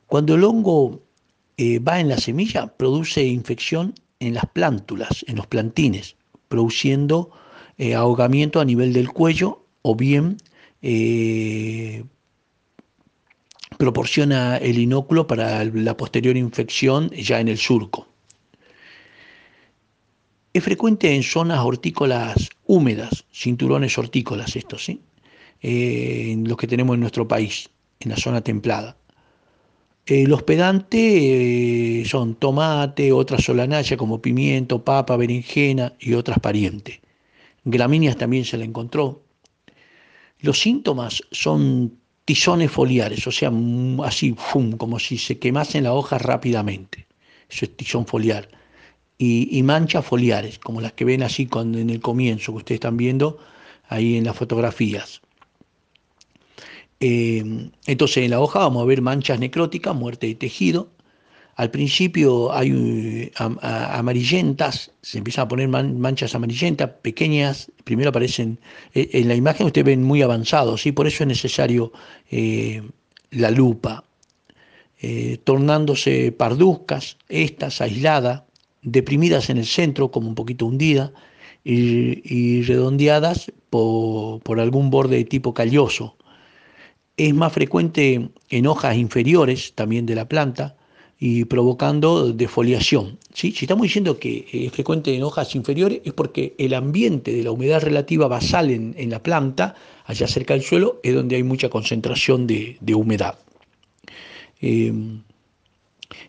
Cuando 0.07 0.35
el 0.35 0.43
hongo 0.43 1.01
eh, 1.57 1.79
va 1.79 1.99
en 1.99 2.09
la 2.09 2.17
semilla, 2.17 2.67
produce 2.67 3.23
infección 3.23 3.93
en 4.19 4.33
las 4.33 4.45
plántulas, 4.47 5.23
en 5.27 5.37
los 5.37 5.47
plantines, 5.47 6.15
produciendo 6.47 7.31
ahogamiento 7.95 8.59
a 8.59 8.65
nivel 8.65 8.91
del 8.91 9.07
cuello 9.07 9.63
o 9.83 9.95
bien 9.95 10.35
proporciona 13.79 14.57
el 14.57 14.77
inóculo 14.77 15.25
para 15.25 15.63
la 15.63 15.95
posterior 15.95 16.35
infección 16.35 17.09
ya 17.11 17.39
en 17.39 17.47
el 17.47 17.57
surco. 17.57 18.09
Es 20.51 20.61
frecuente 20.61 21.15
en 21.15 21.23
zonas 21.23 21.59
hortícolas 21.63 22.49
húmedas, 22.65 23.23
cinturones 23.31 23.97
hortícolas 23.97 24.57
estos, 24.57 24.83
¿sí? 24.83 24.99
Eh, 25.61 26.35
los 26.45 26.57
que 26.57 26.67
tenemos 26.67 26.95
en 26.95 26.99
nuestro 26.99 27.25
país, 27.25 27.69
en 28.01 28.09
la 28.09 28.17
zona 28.17 28.41
templada. 28.41 28.97
Eh, 30.05 30.27
los 30.27 30.43
pedantes 30.43 30.99
eh, 31.01 32.03
son 32.05 32.35
tomate, 32.35 33.13
otras 33.13 33.45
solanaya 33.45 33.95
como 33.95 34.21
pimiento, 34.21 34.83
papa, 34.83 35.15
berenjena 35.15 35.93
y 36.01 36.15
otras 36.15 36.39
parientes. 36.39 36.99
Gramíneas 37.63 38.17
también 38.17 38.43
se 38.43 38.57
le 38.57 38.65
encontró. 38.65 39.23
Los 40.41 40.59
síntomas 40.59 41.23
son 41.31 41.97
tizones 42.29 42.69
foliares, 42.69 43.25
o 43.25 43.31
sea, 43.31 43.51
así, 44.05 44.35
fum, 44.37 44.73
como 44.73 44.99
si 44.99 45.17
se 45.17 45.39
quemasen 45.39 45.85
las 45.85 45.93
hojas 45.93 46.21
rápidamente. 46.21 47.07
Eso 47.49 47.65
es 47.65 47.75
tizón 47.75 48.05
foliar. 48.05 48.47
Y, 49.17 49.63
manchas 49.63 50.05
foliares, 50.05 50.59
como 50.59 50.79
las 50.79 50.93
que 50.93 51.05
ven 51.05 51.23
así 51.23 51.49
en 51.55 51.89
el 51.89 51.99
comienzo, 51.99 52.51
que 52.51 52.57
ustedes 52.59 52.77
están 52.77 52.97
viendo 52.97 53.39
ahí 53.87 54.15
en 54.15 54.25
las 54.25 54.35
fotografías. 54.35 55.21
Eh, 56.99 57.71
entonces 57.87 58.17
en 58.17 58.29
la 58.29 58.39
hoja 58.41 58.59
vamos 58.59 58.83
a 58.83 58.85
ver 58.85 59.01
manchas 59.01 59.39
necróticas, 59.39 59.95
muerte 59.95 60.27
de 60.27 60.35
tejido. 60.35 60.91
Al 61.59 61.71
principio 61.71 62.53
hay 62.53 63.29
amarillentas, 63.35 64.93
se 65.01 65.17
empiezan 65.17 65.43
a 65.43 65.47
poner 65.49 65.67
manchas 65.67 66.33
amarillentas, 66.33 66.89
pequeñas, 67.01 67.69
primero 67.83 68.11
aparecen, 68.11 68.57
eh, 68.93 69.09
en 69.11 69.27
la 69.27 69.35
imagen 69.35 69.65
ustedes 69.65 69.87
ven 69.87 70.01
muy 70.01 70.21
avanzados, 70.21 70.83
¿sí? 70.83 70.93
por 70.93 71.05
eso 71.05 71.23
es 71.23 71.27
necesario 71.27 71.91
eh, 72.31 72.81
la 73.31 73.51
lupa, 73.51 74.05
tornándose 75.43 76.31
parduzcas, 76.31 77.17
estas 77.27 77.81
aisladas, 77.81 78.43
deprimidas 78.81 79.49
en 79.49 79.57
el 79.57 79.65
centro, 79.65 80.11
como 80.11 80.29
un 80.29 80.35
poquito 80.35 80.65
hundidas, 80.65 81.11
y, 81.65 82.61
redondeadas 82.61 83.51
por, 83.69 84.61
algún 84.61 84.89
borde 84.89 85.17
de 85.17 85.25
tipo 85.25 85.53
calloso 85.53 86.15
es 87.17 87.33
más 87.33 87.51
frecuente 87.51 88.29
en 88.49 88.65
hojas 88.65 88.95
inferiores 88.95 89.73
también 89.75 90.05
de 90.05 90.15
la 90.15 90.29
planta 90.29 90.77
y 91.19 91.43
provocando 91.45 92.31
defoliación. 92.31 93.19
Si 93.33 93.49
estamos 93.49 93.83
diciendo 93.83 94.17
que 94.17 94.47
es 94.51 94.71
frecuente 94.71 95.13
en 95.13 95.23
hojas 95.23 95.53
inferiores 95.53 95.99
es 96.05 96.13
porque 96.13 96.55
el 96.57 96.73
ambiente 96.73 97.33
de 97.33 97.43
la 97.43 97.51
humedad 97.51 97.81
relativa 97.81 98.27
basal 98.27 98.71
en, 98.71 99.09
la 99.09 99.21
planta, 99.21 99.75
allá 100.05 100.27
cerca 100.27 100.53
del 100.53 100.63
suelo, 100.63 101.01
es 101.03 101.13
donde 101.13 101.35
hay 101.35 101.43
mucha 101.43 101.69
concentración 101.69 102.47
de, 102.47 102.77
humedad. 102.95 103.37
Eh, 104.61 104.87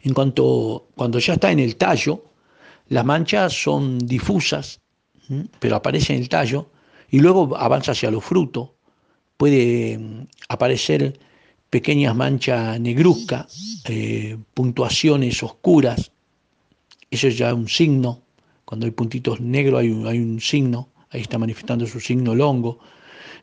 en 0.03 0.15
cuanto 0.15 0.89
cuando 0.97 1.21
ya 1.21 1.35
está 1.35 1.53
en 1.53 1.61
el 1.61 1.77
tallo, 1.77 2.25
las 2.89 3.05
manchas 3.05 3.53
son 3.53 3.99
difusas, 3.99 4.81
pero 5.61 5.77
aparece 5.77 6.15
en 6.15 6.21
el 6.21 6.29
tallo 6.29 6.67
y 7.09 7.21
luego 7.21 7.57
avanza 7.57 7.93
hacia 7.93 8.11
los 8.11 8.25
frutos 8.25 8.71
puede 9.41 9.97
mm, 9.97 10.27
aparecer 10.51 11.19
pequeñas 11.71 12.15
manchas 12.17 12.79
negruzcas, 12.81 13.83
eh, 13.89 14.37
puntuaciones 14.53 15.43
oscuras, 15.43 16.11
eso 17.11 17.29
es 17.29 17.39
ya 17.39 17.55
un 17.55 17.69
signo, 17.69 18.23
cuando 18.65 18.87
hay 18.87 18.93
puntitos 18.93 19.41
negros 19.41 19.81
hay 19.81 19.91
un, 19.91 20.41
signo, 20.41 20.89
ahí 21.11 21.23
está 21.23 21.39
manifestando 21.39 21.87
su 21.87 21.99
signo 22.00 22.35
longo. 22.35 22.79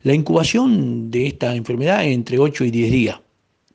La 0.04 0.14
incubación 0.14 1.10
de 1.10 1.26
esta 1.26 1.54
enfermedad 1.54 2.04
es 2.04 2.14
entre 2.14 2.38
8 2.38 2.64
y 2.64 2.70
10 2.70 2.92
días, 2.92 3.20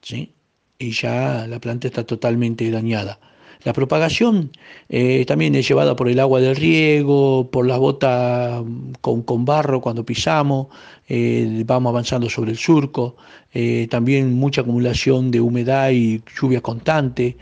¿sí? 0.02 0.34
y 0.80 0.92
ya 0.92 1.46
la 1.48 1.60
planta 1.60 1.88
está 1.88 2.04
totalmente 2.06 2.70
dañada. 2.72 3.20
La 3.64 3.72
propagación 3.72 4.52
eh, 4.90 5.24
también 5.26 5.56
es 5.56 5.68
llevada 5.68 5.96
por 5.96 6.10
el 6.10 6.20
agua 6.20 6.42
del 6.42 6.56
riego, 6.56 7.50
por 7.50 7.66
la 7.66 7.78
bota 7.78 8.62
con, 9.00 9.46
barro 9.46 9.80
cuando 9.80 10.06
pisamos, 10.06 10.68
eh, 11.08 11.64
vamos 11.66 11.92
avanzando 11.92 12.30
sobre 12.30 12.52
el 12.52 12.58
surco, 12.58 13.16
eh, 13.54 13.88
también 13.90 14.34
mucha 14.34 14.62
acumulación 14.62 15.32
de 15.32 15.40
humedad 15.40 15.92
y 15.92 16.22
lluvia 16.40 16.62
constante, 16.62 17.38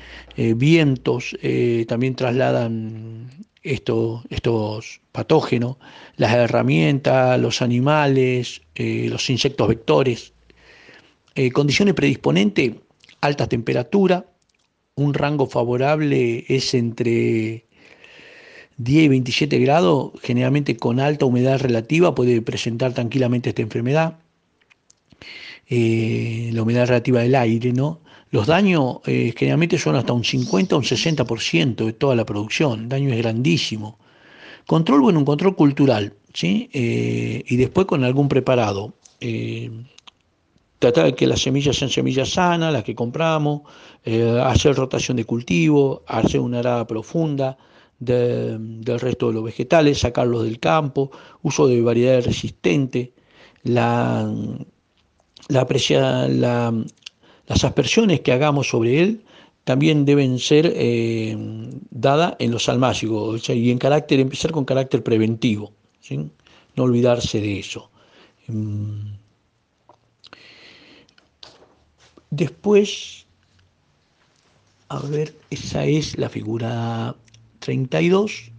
vientos 0.56 1.36
también 1.88 2.16
trasladan 2.16 3.30
estos 3.64 5.02
patógenos, 5.12 5.78
las 6.18 6.34
herramientas, 6.34 7.40
los 7.40 7.62
animales, 7.62 8.62
los 8.76 9.30
insectos 9.30 9.68
vectores. 9.68 10.34
condiciones 11.54 11.94
predisponentes, 11.94 12.72
alta 13.22 13.48
temperatura, 13.48 14.26
un 14.96 15.14
rango 15.14 15.48
favorable 15.48 16.46
es 16.48 16.74
entre 16.74 17.66
10 18.78 19.04
y 19.06 19.08
27 19.08 19.60
grados, 19.60 20.12
generalmente 20.22 20.78
con 20.78 21.00
alta 21.00 21.26
humedad 21.26 21.60
relativa 21.60 22.16
puede 22.16 22.42
presentar 22.42 22.94
tranquilamente 22.94 23.50
esta 23.50 23.62
enfermedad. 23.62 24.20
Eh, 25.70 26.50
la 26.54 26.64
humedad 26.64 26.88
relativa 26.88 27.22
del 27.22 27.36
aire, 27.36 27.72
¿no? 27.72 28.02
Los 28.32 28.48
daños 28.48 28.98
eh, 29.06 29.34
generalmente 29.38 29.78
son 29.78 29.96
hasta 29.96 30.14
un 30.14 30.24
50 30.24 30.76
o 30.76 30.80
un 30.80 30.86
60% 30.86 31.86
de 31.86 31.94
toda 31.94 32.16
la 32.16 32.26
producción, 32.26 32.82
el 32.82 32.90
daño 32.90 33.14
es 33.14 33.18
grandísimo. 33.18 33.98
Control, 34.68 35.02
bueno, 35.02 35.20
un 35.20 35.26
control 35.26 35.56
cultural, 35.56 36.14
¿sí? 36.34 36.70
Eh, 36.74 37.44
y 37.48 37.56
después 37.58 37.88
con 37.88 38.04
algún 38.04 38.30
preparado 38.30 38.94
tratar 40.82 41.06
de 41.06 41.14
que 41.14 41.28
las 41.28 41.42
semillas 41.44 41.78
sean 41.78 41.92
semillas 41.92 42.32
sanas, 42.32 42.74
las 42.74 42.84
que 42.84 42.96
compramos, 42.96 43.62
eh, 44.04 44.42
hacer 44.44 44.76
rotación 44.76 45.16
de 45.16 45.26
cultivo, 45.26 46.02
hacer 46.08 46.40
una 46.40 46.60
arada 46.60 46.88
profunda 46.88 47.56
del 48.00 49.00
resto 49.00 49.28
de 49.28 49.34
los 49.36 49.44
vegetales, 49.44 50.00
sacarlos 50.00 50.44
del 50.44 50.60
campo, 50.60 51.12
uso 51.44 51.68
de 51.68 51.80
variedades 51.84 52.26
resistentes, 52.26 53.10
la, 53.62 54.28
la, 55.50 56.74
las 57.48 57.64
aspersiones 57.64 58.22
que 58.22 58.32
hagamos 58.32 58.70
sobre 58.70 59.02
él 59.02 59.24
también 59.64 60.04
deben 60.04 60.40
ser 60.40 60.74
eh, 60.76 61.38
dadas 61.92 62.38
en 62.40 62.50
los 62.50 62.68
almácigos 62.70 63.48
y 63.52 63.70
en 63.70 63.78
carácter, 63.78 64.20
empezar 64.20 64.52
con 64.52 64.66
carácter 64.66 65.04
preventivo, 65.04 65.74
no 66.76 66.84
olvidarse 66.84 67.40
de 67.40 67.60
eso. 67.60 67.92
Mm. 68.48 69.22
Después, 72.32 73.26
a 74.88 75.00
ver, 75.00 75.36
esa 75.50 75.84
es 75.84 76.18
la 76.18 76.30
figura 76.30 77.14
32. 77.60 78.52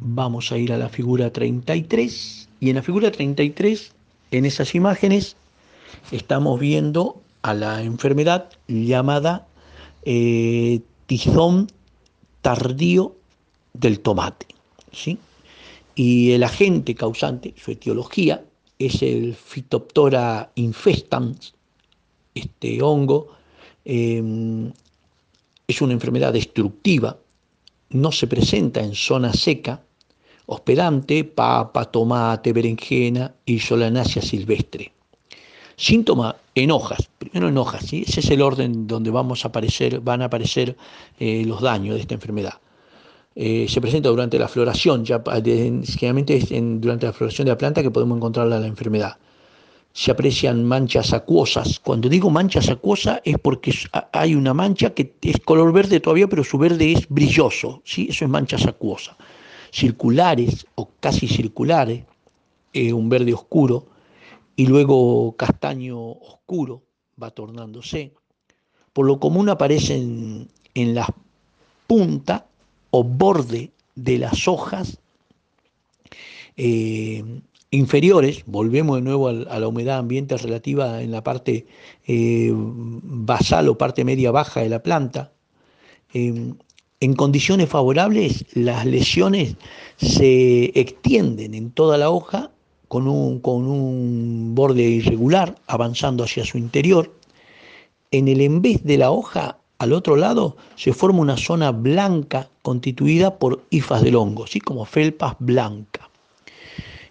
Vamos 0.00 0.50
a 0.50 0.56
ir 0.56 0.72
a 0.72 0.78
la 0.78 0.88
figura 0.88 1.30
33. 1.30 2.48
Y 2.60 2.70
en 2.70 2.76
la 2.76 2.82
figura 2.82 3.10
33, 3.10 3.92
en 4.30 4.46
esas 4.46 4.74
imágenes, 4.74 5.36
estamos 6.10 6.58
viendo 6.58 7.20
a 7.42 7.52
la 7.52 7.82
enfermedad 7.82 8.48
llamada 8.66 9.46
eh, 10.04 10.80
tizón 11.06 11.70
tardío 12.40 13.14
del 13.74 14.00
tomate. 14.00 14.46
¿sí? 14.90 15.18
Y 15.94 16.32
el 16.32 16.44
agente 16.44 16.94
causante, 16.94 17.52
su 17.62 17.72
etiología, 17.72 18.42
es 18.78 19.02
el 19.02 19.34
Phytophthora 19.34 20.50
infestans, 20.54 21.54
este 22.38 22.82
hongo 22.82 23.28
em, 23.84 24.72
es 25.66 25.80
una 25.82 25.92
enfermedad 25.92 26.32
destructiva, 26.32 27.18
no 27.90 28.12
se 28.12 28.26
presenta 28.26 28.80
en 28.80 28.94
zona 28.94 29.32
seca, 29.32 29.82
hospedante, 30.46 31.24
papa, 31.24 31.84
tomate, 31.86 32.52
berenjena 32.52 33.34
y 33.44 33.58
solanácea 33.58 34.22
silvestre. 34.22 34.92
Síntoma 35.76 36.36
en 36.54 36.70
hojas, 36.70 37.08
primero 37.18 37.48
en 37.48 37.58
hojas, 37.58 37.84
¿sí? 37.86 38.04
ese 38.06 38.20
es 38.20 38.30
el 38.30 38.42
orden 38.42 38.86
donde 38.86 39.10
vamos 39.10 39.44
a 39.44 39.48
aparecer, 39.48 40.00
van 40.00 40.22
a 40.22 40.24
aparecer 40.24 40.76
eh, 41.20 41.44
los 41.46 41.60
daños 41.60 41.94
de 41.94 42.00
esta 42.00 42.14
enfermedad. 42.14 42.54
Eh, 43.34 43.66
se 43.68 43.80
presenta 43.80 44.08
durante 44.08 44.38
la 44.38 44.48
floración, 44.48 45.04
ya, 45.04 45.22
generalmente 45.22 46.36
es 46.36 46.48
durante 46.80 47.06
la 47.06 47.12
floración 47.12 47.44
de 47.44 47.52
la 47.52 47.58
planta 47.58 47.82
que 47.82 47.90
podemos 47.90 48.16
encontrar 48.16 48.48
la 48.48 48.66
enfermedad 48.66 49.18
se 49.98 50.12
aprecian 50.12 50.64
manchas 50.64 51.12
acuosas. 51.12 51.80
Cuando 51.80 52.08
digo 52.08 52.30
manchas 52.30 52.68
acuosas 52.68 53.20
es 53.24 53.36
porque 53.36 53.74
hay 54.12 54.36
una 54.36 54.54
mancha 54.54 54.94
que 54.94 55.16
es 55.22 55.40
color 55.40 55.72
verde 55.72 55.98
todavía, 55.98 56.28
pero 56.28 56.44
su 56.44 56.56
verde 56.56 56.92
es 56.92 57.08
brilloso, 57.08 57.82
¿sí? 57.84 58.06
eso 58.08 58.24
es 58.24 58.30
manchas 58.30 58.64
acuosas. 58.64 59.16
Circulares 59.72 60.68
o 60.76 60.88
casi 61.00 61.26
circulares, 61.26 62.04
eh, 62.72 62.92
un 62.92 63.08
verde 63.08 63.34
oscuro, 63.34 63.86
y 64.54 64.66
luego 64.66 65.34
castaño 65.36 65.98
oscuro, 65.98 66.84
va 67.20 67.32
tornándose. 67.32 68.12
Por 68.92 69.04
lo 69.04 69.18
común 69.18 69.48
aparecen 69.48 70.48
en 70.74 70.94
la 70.94 71.12
punta 71.88 72.46
o 72.90 73.02
borde 73.02 73.72
de 73.96 74.18
las 74.18 74.46
hojas 74.46 75.00
eh, 76.56 77.40
inferiores, 77.70 78.44
volvemos 78.46 78.96
de 78.96 79.02
nuevo 79.02 79.28
a 79.28 79.32
la 79.32 79.68
humedad 79.68 79.98
ambiente 79.98 80.36
relativa 80.36 81.02
en 81.02 81.10
la 81.10 81.22
parte 81.22 81.66
eh, 82.06 82.50
basal 82.54 83.68
o 83.68 83.78
parte 83.78 84.04
media 84.04 84.30
baja 84.30 84.60
de 84.60 84.68
la 84.68 84.82
planta. 84.82 85.32
Em, 86.12 86.54
en 87.00 87.14
condiciones 87.14 87.68
favorables, 87.68 88.44
las 88.54 88.84
lesiones 88.86 89.56
se 89.98 90.64
extienden 90.78 91.54
en 91.54 91.70
toda 91.70 91.98
la 91.98 92.10
hoja 92.10 92.50
con 92.88 93.06
un, 93.06 93.40
con 93.40 93.66
un 93.66 94.54
borde 94.54 94.82
irregular 94.82 95.54
avanzando 95.66 96.24
hacia 96.24 96.44
su 96.44 96.58
interior. 96.58 97.14
En 98.10 98.26
el 98.26 98.40
envés 98.40 98.82
de 98.84 98.98
la 98.98 99.10
hoja, 99.10 99.58
al 99.78 99.92
otro 99.92 100.16
lado, 100.16 100.56
se 100.74 100.92
forma 100.92 101.20
una 101.20 101.36
zona 101.36 101.70
blanca 101.70 102.48
constituida 102.62 103.38
por 103.38 103.64
hifas 103.70 104.02
del 104.02 104.16
hongo, 104.16 104.44
así 104.44 104.60
como 104.60 104.84
felpas 104.84 105.36
blancas. 105.38 106.07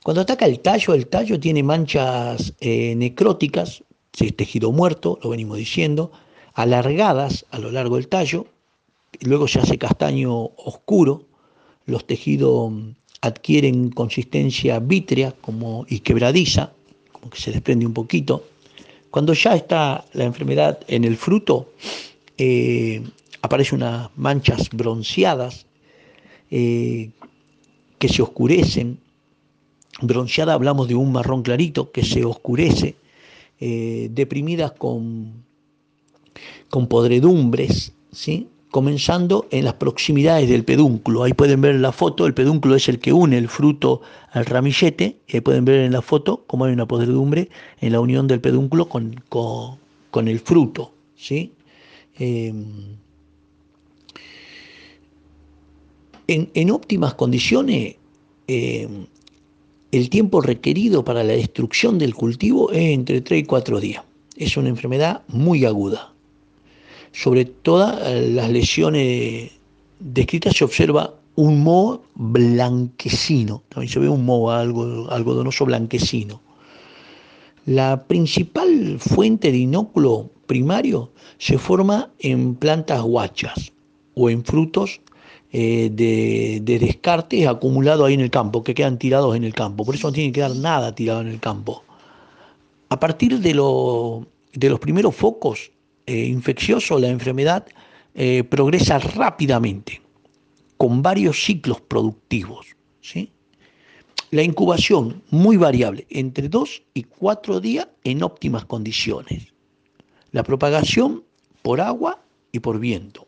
Cuando 0.07 0.21
ataca 0.21 0.45
el 0.45 0.61
tallo, 0.61 0.93
el 0.93 1.07
tallo 1.07 1.37
tiene 1.37 1.63
manchas 1.63 2.53
eh, 2.61 2.95
necróticas, 2.95 3.83
es 4.17 4.33
tejido 4.37 4.71
muerto, 4.71 5.19
lo 5.21 5.31
venimos 5.31 5.57
diciendo, 5.57 6.13
alargadas 6.53 7.45
a 7.51 7.59
lo 7.59 7.73
largo 7.73 7.97
del 7.97 8.07
tallo, 8.07 8.45
luego 9.19 9.49
se 9.49 9.59
hace 9.59 9.77
castaño 9.77 10.33
oscuro, 10.55 11.25
los 11.87 12.07
tejidos 12.07 12.71
adquieren 13.19 13.89
consistencia 13.89 14.79
vítrea 14.79 15.33
como, 15.41 15.85
y 15.89 15.99
quebradiza, 15.99 16.71
como 17.11 17.29
que 17.29 17.41
se 17.41 17.51
desprende 17.51 17.85
un 17.85 17.93
poquito. 17.93 18.45
Cuando 19.11 19.33
ya 19.33 19.57
está 19.57 20.05
la 20.13 20.23
enfermedad 20.23 20.79
en 20.87 21.03
el 21.03 21.17
fruto, 21.17 21.73
eh, 22.37 23.03
aparecen 23.41 23.79
unas 23.79 24.09
manchas 24.15 24.69
bronceadas 24.71 25.65
eh, 26.49 27.09
que 27.99 28.07
se 28.07 28.21
oscurecen. 28.21 29.05
Bronceada 30.01 30.53
hablamos 30.53 30.87
de 30.87 30.95
un 30.95 31.11
marrón 31.11 31.41
clarito 31.41 31.91
que 31.91 32.03
se 32.03 32.23
oscurece, 32.23 32.95
eh, 33.59 34.09
deprimidas 34.11 34.71
con, 34.73 35.43
con 36.69 36.87
podredumbres, 36.87 37.93
¿sí? 38.11 38.47
comenzando 38.71 39.47
en 39.49 39.65
las 39.65 39.75
proximidades 39.75 40.49
del 40.49 40.63
pedúnculo. 40.63 41.23
Ahí 41.23 41.33
pueden 41.33 41.61
ver 41.61 41.75
la 41.75 41.91
foto, 41.91 42.27
el 42.27 42.33
pedúnculo 42.33 42.75
es 42.75 42.87
el 42.89 42.99
que 42.99 43.13
une 43.13 43.37
el 43.37 43.47
fruto 43.47 44.01
al 44.31 44.45
ramillete, 44.45 45.17
y 45.27 45.35
ahí 45.35 45.41
pueden 45.41 45.65
ver 45.65 45.79
en 45.79 45.93
la 45.93 46.01
foto 46.01 46.43
cómo 46.47 46.65
hay 46.65 46.73
una 46.73 46.87
podredumbre 46.87 47.49
en 47.81 47.93
la 47.93 47.99
unión 47.99 48.27
del 48.27 48.41
pedúnculo 48.41 48.89
con, 48.89 49.23
con, 49.29 50.27
el 50.27 50.39
fruto. 50.39 50.91
¿sí? 51.15 51.53
Em, 52.19 52.97
en, 56.27 56.71
óptimas 56.71 57.13
condiciones, 57.13 57.95
em, 58.47 59.07
el 59.91 60.09
tiempo 60.09 60.41
requerido 60.41 61.03
para 61.03 61.23
la 61.23 61.33
destrucción 61.33 61.97
del 61.97 62.13
cultivo 62.13 62.71
es 62.71 62.93
entre 62.93 63.21
3 63.21 63.41
y 63.41 63.45
4 63.45 63.79
días. 63.79 64.03
Es 64.35 64.57
una 64.57 64.69
enfermedad 64.69 65.23
muy 65.27 65.65
aguda. 65.65 66.13
Sobre 67.11 67.45
todas 67.45 67.99
eh, 68.05 68.29
las 68.29 68.49
lesiones 68.49 69.51
descritas 69.99 70.55
se 70.55 70.65
observa 70.65 71.13
un 71.35 71.63
moho 71.63 72.03
blanquecino, 72.15 73.63
también 73.69 73.91
se 73.91 73.99
ve 73.99 74.09
un 74.09 74.25
moho 74.25 74.51
algo, 74.51 75.09
algodonoso 75.09 75.65
blanquecino. 75.65 76.41
La 77.65 78.03
principal 78.07 78.97
fuente 78.99 79.51
de 79.51 79.59
inóculo 79.59 80.31
primario 80.47 81.11
se 81.37 81.57
forma 81.57 82.11
en 82.19 82.55
plantas 82.55 83.01
guachas 83.01 83.71
o 84.15 84.29
en 84.29 84.43
frutos 84.43 85.01
eh, 85.51 85.89
de, 85.91 86.79
descartes 86.79 87.47
acumulados 87.47 88.07
ahí 88.07 88.13
en 88.13 88.21
el 88.21 88.29
campo, 88.29 88.63
que 88.63 88.73
quedan 88.73 88.97
tirados 88.97 89.35
en 89.35 89.43
el 89.43 89.53
campo. 89.53 89.85
Por 89.85 89.95
eso 89.95 90.07
no 90.07 90.13
tiene 90.13 90.31
que 90.31 90.39
quedar 90.39 90.55
nada 90.55 90.93
tirado 90.93 91.21
en 91.21 91.27
el 91.27 91.39
campo. 91.39 91.83
A 92.89 92.99
partir 92.99 93.39
de, 93.39 93.53
de 94.53 94.69
los 94.69 94.79
primeros 94.79 95.15
focos 95.15 95.71
eh, 96.05 96.25
infecciosos, 96.25 96.99
la 97.01 97.09
enfermedad 97.09 97.65
eh, 98.15 98.43
progresa 98.43 98.97
rápidamente, 98.97 100.01
con 100.77 101.03
varios 101.03 101.43
ciclos 101.43 101.81
productivos. 101.81 102.65
¿sí? 103.01 103.31
La 104.31 104.41
incubación 104.41 105.21
muy 105.29 105.55
variable, 105.55 106.07
entre 106.09 106.49
2 106.49 106.83
y 106.95 107.03
4 107.03 107.59
días 107.59 107.87
en 108.03 108.23
óptimas 108.23 108.65
condiciones. 108.65 109.53
La 110.31 110.43
propagación 110.43 111.23
por 111.61 111.79
agua 111.79 112.23
y 112.51 112.59
por 112.59 112.79
viento. 112.79 113.26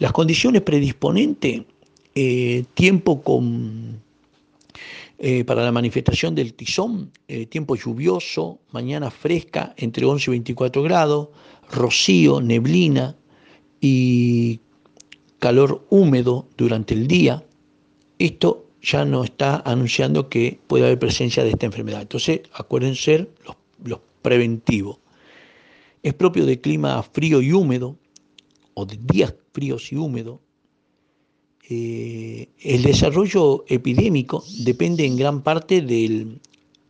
Las 0.00 0.12
condiciones 0.12 0.62
predisponentes, 0.62 1.60
eh, 2.14 2.64
tiempo 2.72 3.22
eh, 5.18 5.44
para 5.44 5.62
la 5.62 5.70
manifestación 5.70 6.34
del 6.34 6.54
tizón, 6.54 7.12
eh, 7.28 7.44
tiempo 7.44 7.76
lluvioso, 7.76 8.60
mañana 8.72 9.10
fresca 9.10 9.74
entre 9.76 10.06
11 10.06 10.30
y 10.30 10.32
24 10.32 10.82
grados, 10.82 11.28
rocío, 11.70 12.40
neblina 12.40 13.14
y 13.78 14.60
calor 15.38 15.84
húmedo 15.90 16.48
durante 16.56 16.94
el 16.94 17.06
día. 17.06 17.44
Esto 18.18 18.70
ya 18.80 19.04
no 19.04 19.22
está 19.22 19.62
anunciando 19.66 20.30
que 20.30 20.58
puede 20.66 20.84
haber 20.86 20.98
presencia 20.98 21.44
de 21.44 21.50
esta 21.50 21.66
enfermedad. 21.66 22.00
Entonces, 22.00 22.40
acuérdense 22.54 23.28
los, 23.44 23.56
los 23.84 24.00
preventivos. 24.22 24.96
Es 26.02 26.14
propio 26.14 26.46
de 26.46 26.58
clima 26.58 27.02
frío 27.02 27.42
y 27.42 27.52
húmedo, 27.52 27.98
o 28.72 28.86
de 28.86 28.98
días 29.02 29.34
fríos 29.52 29.92
y 29.92 29.96
húmedos, 29.96 30.40
eh, 31.68 32.48
el 32.60 32.82
desarrollo 32.82 33.64
epidémico 33.68 34.44
depende 34.64 35.04
en 35.04 35.16
gran 35.16 35.42
parte 35.42 35.82
del 35.82 36.40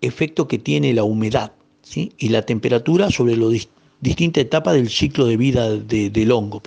efecto 0.01 0.49
que 0.49 0.59
tiene 0.59 0.95
la 0.95 1.05
humedad 1.05 1.53
y 1.95 2.29
la 2.29 2.43
temperatura 2.47 3.11
sobre 3.11 3.37
las 3.37 3.69
distintas 4.01 4.45
etapas 4.45 4.75
del 4.75 4.89
ciclo 4.89 5.27
de 5.27 5.37
vida 5.37 5.77
del 5.77 6.33
hongo. 6.33 6.63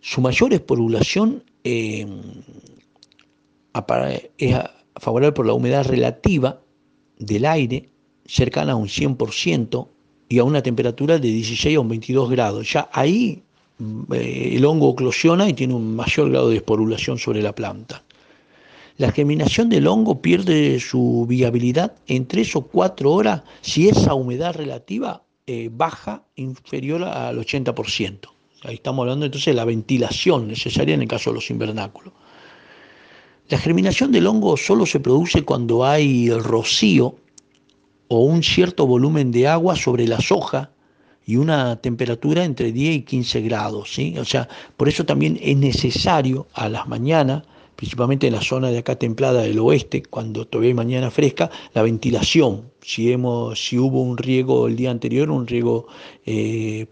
Su 0.00 0.20
mayor 0.20 0.54
esporulación 0.54 1.44
eh, 1.62 2.06
es 4.38 4.56
favorable 4.96 5.32
por 5.32 5.46
la 5.46 5.52
humedad 5.52 5.86
relativa 5.86 6.60
del 7.18 7.44
aire, 7.44 7.90
cercana 8.24 8.72
a 8.72 8.76
un 8.76 8.88
100%, 8.88 9.88
y 10.28 10.38
a 10.38 10.44
una 10.44 10.62
temperatura 10.62 11.18
de 11.18 11.28
16 11.28 11.76
a 11.76 11.80
un 11.80 11.88
22 11.88 12.30
grados. 12.30 12.72
Ya 12.72 12.88
ahí 12.92 13.42
eh, 14.12 14.52
el 14.54 14.64
hongo 14.64 14.92
eclosiona 14.92 15.48
y 15.48 15.54
tiene 15.54 15.74
un 15.74 15.94
mayor 15.94 16.30
grado 16.30 16.48
de 16.48 16.56
esporulación 16.56 17.18
sobre 17.18 17.42
la 17.42 17.54
planta. 17.54 18.02
La 18.98 19.12
germinación 19.12 19.68
del 19.68 19.86
hongo 19.86 20.22
pierde 20.22 20.80
su 20.80 21.26
viabilidad 21.28 21.94
en 22.06 22.26
3 22.26 22.56
o 22.56 22.62
4 22.62 23.12
horas 23.12 23.42
si 23.60 23.88
esa 23.88 24.14
humedad 24.14 24.54
relativa 24.54 25.22
eh, 25.46 25.68
baja 25.70 26.24
inferior 26.36 27.04
al 27.04 27.38
80%. 27.38 28.30
Ahí 28.62 28.76
estamos 28.76 29.02
hablando 29.02 29.26
entonces 29.26 29.52
de 29.52 29.54
la 29.54 29.66
ventilación 29.66 30.48
necesaria 30.48 30.94
en 30.94 31.02
el 31.02 31.08
caso 31.08 31.30
de 31.30 31.34
los 31.34 31.50
invernáculos. 31.50 32.14
La 33.48 33.58
germinación 33.58 34.10
del 34.10 34.26
hongo 34.26 34.56
solo 34.56 34.86
se 34.86 34.98
produce 34.98 35.44
cuando 35.44 35.84
hay 35.84 36.30
rocío 36.30 37.16
o 38.08 38.20
un 38.20 38.42
cierto 38.42 38.86
volumen 38.86 39.30
de 39.30 39.46
agua 39.46 39.76
sobre 39.76 40.08
las 40.08 40.32
hojas 40.32 40.68
y 41.26 41.36
una 41.36 41.76
temperatura 41.76 42.44
entre 42.44 42.72
10 42.72 42.96
y 42.96 43.02
15 43.02 43.40
grados. 43.42 43.92
¿sí? 43.92 44.16
O 44.18 44.24
sea, 44.24 44.48
por 44.76 44.88
eso 44.88 45.04
también 45.04 45.38
es 45.42 45.56
necesario 45.56 46.46
a 46.54 46.68
las 46.68 46.86
mañanas, 46.86 47.42
principalmente 47.74 48.28
en 48.28 48.34
la 48.34 48.40
zona 48.40 48.70
de 48.70 48.78
acá 48.78 48.96
templada 48.96 49.42
del 49.42 49.58
oeste, 49.58 50.04
cuando 50.08 50.46
todavía 50.46 50.68
hay 50.68 50.74
mañana 50.74 51.10
fresca, 51.10 51.50
la 51.74 51.82
ventilación. 51.82 52.70
Si, 52.80 53.10
hemos, 53.10 53.58
si 53.60 53.76
hubo 53.76 54.00
un 54.00 54.16
riego 54.16 54.68
el 54.68 54.76
día 54.76 54.92
anterior, 54.92 55.28
un 55.30 55.48
riego 55.48 55.88
eh, 56.24 56.86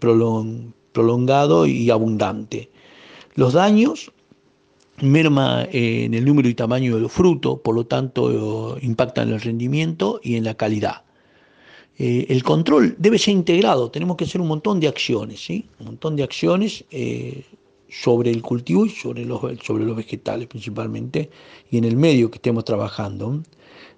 prolongado 0.91 1.65
y 1.65 1.89
abundante. 1.89 2.69
Los 3.35 3.53
daños 3.53 4.11
merma 5.01 5.65
en 5.71 6.13
el 6.13 6.25
número 6.25 6.49
y 6.49 6.53
tamaño 6.53 6.95
del 6.97 7.09
fruto, 7.09 7.61
por 7.61 7.75
lo 7.75 7.85
tanto 7.85 8.77
impactan 8.81 9.29
en 9.29 9.35
el 9.35 9.41
rendimiento 9.41 10.19
y 10.21 10.35
en 10.35 10.43
la 10.43 10.55
calidad. 10.55 11.04
Eh, 11.97 12.25
el 12.29 12.43
control 12.43 12.95
debe 12.97 13.17
ser 13.17 13.33
integrado, 13.33 13.89
tenemos 13.89 14.17
que 14.17 14.25
hacer 14.25 14.41
un 14.41 14.47
montón 14.47 14.79
de 14.79 14.87
acciones, 14.87 15.39
¿sí? 15.45 15.65
un 15.79 15.87
montón 15.87 16.15
de 16.17 16.23
acciones 16.23 16.83
eh, 16.91 17.45
sobre 17.89 18.31
el 18.31 18.41
cultivo 18.41 18.85
y 18.85 18.89
sobre 18.89 19.23
los, 19.23 19.39
sobre 19.63 19.85
los 19.85 19.95
vegetales 19.95 20.47
principalmente, 20.47 21.29
y 21.71 21.77
en 21.77 21.85
el 21.85 21.95
medio 21.95 22.29
que 22.29 22.35
estemos 22.35 22.65
trabajando. 22.65 23.41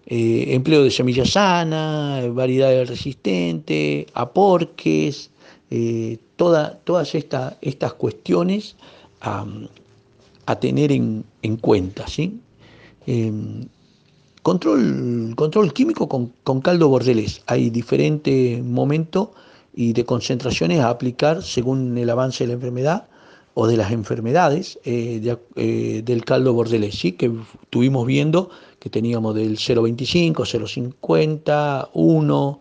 Eh, 0.05 0.53
empleo 0.53 0.83
de 0.83 0.91
semillas 0.91 1.31
sanas, 1.31 2.33
variedades 2.33 2.87
resistentes, 2.87 4.05
aporques, 4.13 5.31
todas 6.37 7.15
estas 7.15 7.93
cuestiones 7.93 8.77
a, 9.19 9.45
tener 10.61 10.93
en, 10.93 11.25
en 11.41 11.57
cuenta. 11.57 12.07
¿sí? 12.07 12.39
Control, 14.47 15.33
control 15.35 15.73
químico 15.73 16.07
con, 16.07 16.61
caldo 16.61 16.87
bordelés. 16.87 17.41
Hay 17.47 17.69
diferentes 17.69 18.63
momentos 18.63 19.31
y 19.75 19.91
de 19.91 20.05
concentraciones 20.05 20.79
a 20.79 20.89
aplicar 20.89 21.43
según 21.43 21.97
el 21.97 22.09
avance 22.09 22.45
de 22.45 22.47
la 22.47 22.53
enfermedad 22.53 23.09
o 23.55 23.67
de 23.67 23.75
las 23.75 23.91
enfermedades 23.91 24.79
eh, 24.85 25.35
eh, 25.57 26.01
del 26.01 26.23
caldo 26.23 26.53
bordelés, 26.53 26.95
¿sí? 26.97 27.11
que 27.11 27.29
estuvimos 27.63 28.07
viendo 28.07 28.49
que 28.79 28.89
teníamos 28.89 29.35
del 29.35 29.57
0,25, 29.57 30.95
0,50, 30.95 31.89
1 31.91 32.59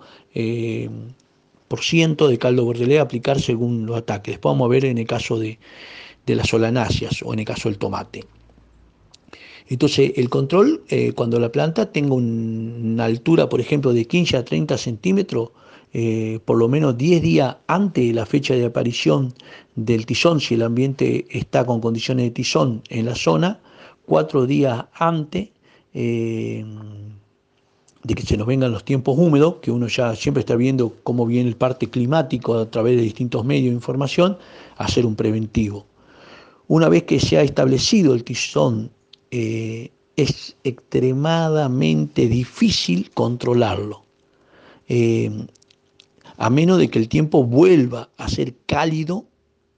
por 1.68 1.80
ciento 1.84 2.26
de 2.26 2.36
caldo 2.36 2.64
bordelés 2.64 2.98
a 2.98 3.02
aplicar 3.02 3.40
según 3.40 3.86
los 3.86 3.96
ataques. 3.96 4.32
Después 4.34 4.54
vamos 4.54 4.66
a 4.66 4.70
ver 4.70 4.86
en 4.86 4.98
el 4.98 5.06
caso 5.06 5.38
de, 5.38 5.60
de 6.26 6.34
las 6.34 6.48
solanáceas 6.48 7.22
o 7.22 7.32
en 7.32 7.38
el 7.38 7.44
caso 7.44 7.68
del 7.68 7.78
tomate. 7.78 8.24
Entonces, 9.68 10.12
el 10.16 10.28
control, 10.28 10.82
eh, 10.88 11.12
cuando 11.12 11.40
la 11.40 11.50
planta 11.50 11.90
tenga 11.90 12.14
una 12.14 13.04
altura, 13.04 13.48
por 13.48 13.60
ejemplo, 13.60 13.92
de 13.92 14.04
15 14.04 14.36
a 14.36 14.44
30 14.44 14.78
centímetros, 14.78 15.50
eh, 15.92 16.40
por 16.44 16.56
lo 16.58 16.68
menos 16.68 16.96
10 16.96 17.22
días 17.22 17.56
antes 17.66 18.06
de 18.06 18.12
la 18.12 18.26
fecha 18.26 18.54
de 18.54 18.66
aparición 18.66 19.34
del 19.74 20.06
tizón, 20.06 20.40
si 20.40 20.54
el 20.54 20.62
ambiente 20.62 21.26
está 21.30 21.64
con 21.64 21.80
condiciones 21.80 22.26
de 22.26 22.30
tizón 22.30 22.82
en 22.90 23.06
la 23.06 23.14
zona, 23.14 23.60
4 24.06 24.46
días 24.46 24.84
antes, 24.94 25.48
eh, 25.94 26.64
de 28.04 28.14
que 28.14 28.22
se 28.22 28.36
nos 28.36 28.46
vengan 28.46 28.70
los 28.70 28.84
tiempos 28.84 29.18
húmedos, 29.18 29.56
que 29.56 29.72
uno 29.72 29.88
ya 29.88 30.14
siempre 30.14 30.40
está 30.40 30.54
viendo 30.54 30.94
cómo 31.02 31.26
viene 31.26 31.48
el 31.48 31.56
parte 31.56 31.88
climático 31.90 32.56
a 32.56 32.70
través 32.70 32.96
de 32.96 33.02
distintos 33.02 33.44
medios 33.44 33.70
de 33.70 33.74
información, 33.74 34.38
hacer 34.76 35.06
un 35.06 35.16
preventivo. 35.16 35.86
Una 36.68 36.88
vez 36.88 37.02
que 37.02 37.18
se 37.18 37.38
ha 37.38 37.42
establecido 37.42 38.14
el 38.14 38.22
tizón, 38.22 38.90
eh, 39.30 39.90
es 40.16 40.56
extremadamente 40.64 42.26
difícil 42.26 43.10
controlarlo, 43.10 44.04
eh, 44.88 45.30
a 46.38 46.50
menos 46.50 46.78
de 46.78 46.88
que 46.88 46.98
el 46.98 47.08
tiempo 47.08 47.44
vuelva 47.44 48.10
a 48.16 48.28
ser 48.28 48.54
cálido 48.66 49.26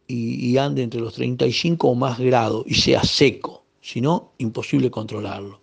y, 0.06 0.56
ande 0.56 0.82
entre 0.82 1.00
los 1.00 1.14
35 1.14 1.88
o 1.88 1.94
más 1.94 2.18
grados 2.18 2.64
y 2.66 2.74
sea 2.74 3.02
seco, 3.04 3.64
si 3.80 4.00
no, 4.00 4.32
imposible 4.38 4.90
controlarlo. 4.90 5.60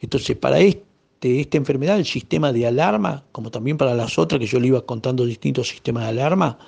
Entonces, 0.00 0.36
para 0.36 0.58
esto, 0.60 0.86
de 1.20 1.40
esta 1.40 1.56
enfermedad, 1.56 1.98
el 1.98 2.04
sistema 2.04 2.52
de 2.52 2.66
alarma, 2.66 3.24
como 3.32 3.50
también 3.50 3.76
para 3.76 3.94
las 3.94 4.18
otras 4.18 4.38
que 4.38 4.46
yo 4.46 4.60
le 4.60 4.68
iba 4.68 4.84
contando 4.84 5.24
distintos 5.24 5.68
sistemas 5.68 6.04
de 6.04 6.10
alarma, 6.10 6.58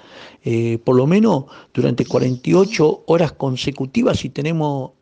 eh, 0.42 0.78
por 0.84 0.96
lo 0.96 1.06
menos 1.06 1.44
durante 1.72 2.04
48 2.04 3.04
horas 3.06 3.32
consecutivas, 3.32 4.18
si 4.18 4.30
tenemos 4.30 4.92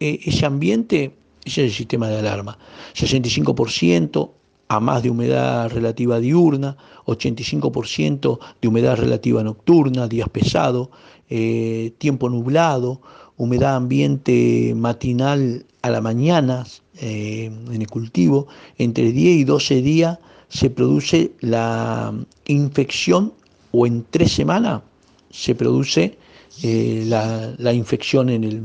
eh, 0.00 0.20
ese 0.24 0.46
ambiente, 0.46 1.14
ese 1.44 1.64
es 1.64 1.70
el 1.70 1.76
sistema 1.76 2.08
de 2.08 2.18
alarma. 2.18 2.58
65% 2.94 4.30
a 4.68 4.80
más 4.80 5.02
de 5.02 5.10
humedad 5.10 5.70
relativa 5.70 6.20
diurna, 6.20 6.76
85% 7.06 8.38
de 8.60 8.68
humedad 8.68 8.96
relativa 8.96 9.42
nocturna, 9.42 10.08
días 10.08 10.28
pesados, 10.28 10.88
eh, 11.28 11.92
tiempo 11.98 12.28
nublado, 12.28 13.00
humedad 13.36 13.76
ambiente 13.76 14.74
matinal 14.76 15.66
a 15.82 15.90
la 15.90 16.00
mañana, 16.00 16.66
eh, 17.00 17.46
en 17.46 17.82
el 17.82 17.88
cultivo, 17.88 18.46
entre 18.78 19.12
10 19.12 19.36
y 19.40 19.44
12 19.44 19.82
días 19.82 20.18
se 20.48 20.70
produce 20.70 21.32
la 21.40 22.14
infección 22.46 23.32
o 23.72 23.86
en 23.86 24.04
tres 24.08 24.32
semanas 24.32 24.82
se 25.30 25.54
produce 25.56 26.16
eh, 26.62 27.04
la, 27.06 27.72
infección 27.72 28.28
en 28.28 28.44
el, 28.44 28.62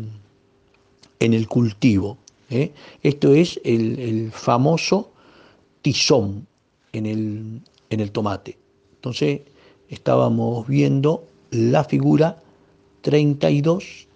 en 1.19 1.34
el 1.34 1.47
cultivo. 1.47 2.17
¿eh? 2.49 2.71
Esto 3.03 3.34
es 3.34 3.60
el, 3.63 4.32
famoso 4.32 5.12
tizón 5.82 6.47
en 6.93 7.05
el, 7.05 7.62
en 7.89 7.99
el 7.99 8.12
tomate. 8.12 8.58
Entonces 8.95 9.41
estábamos 9.89 10.67
viendo 10.67 11.25
la 11.51 11.84
figura 11.84 12.41
32 13.01 14.08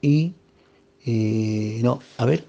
y, 0.00 0.32
no, 1.82 2.00
a 2.18 2.24
ver, 2.24 2.44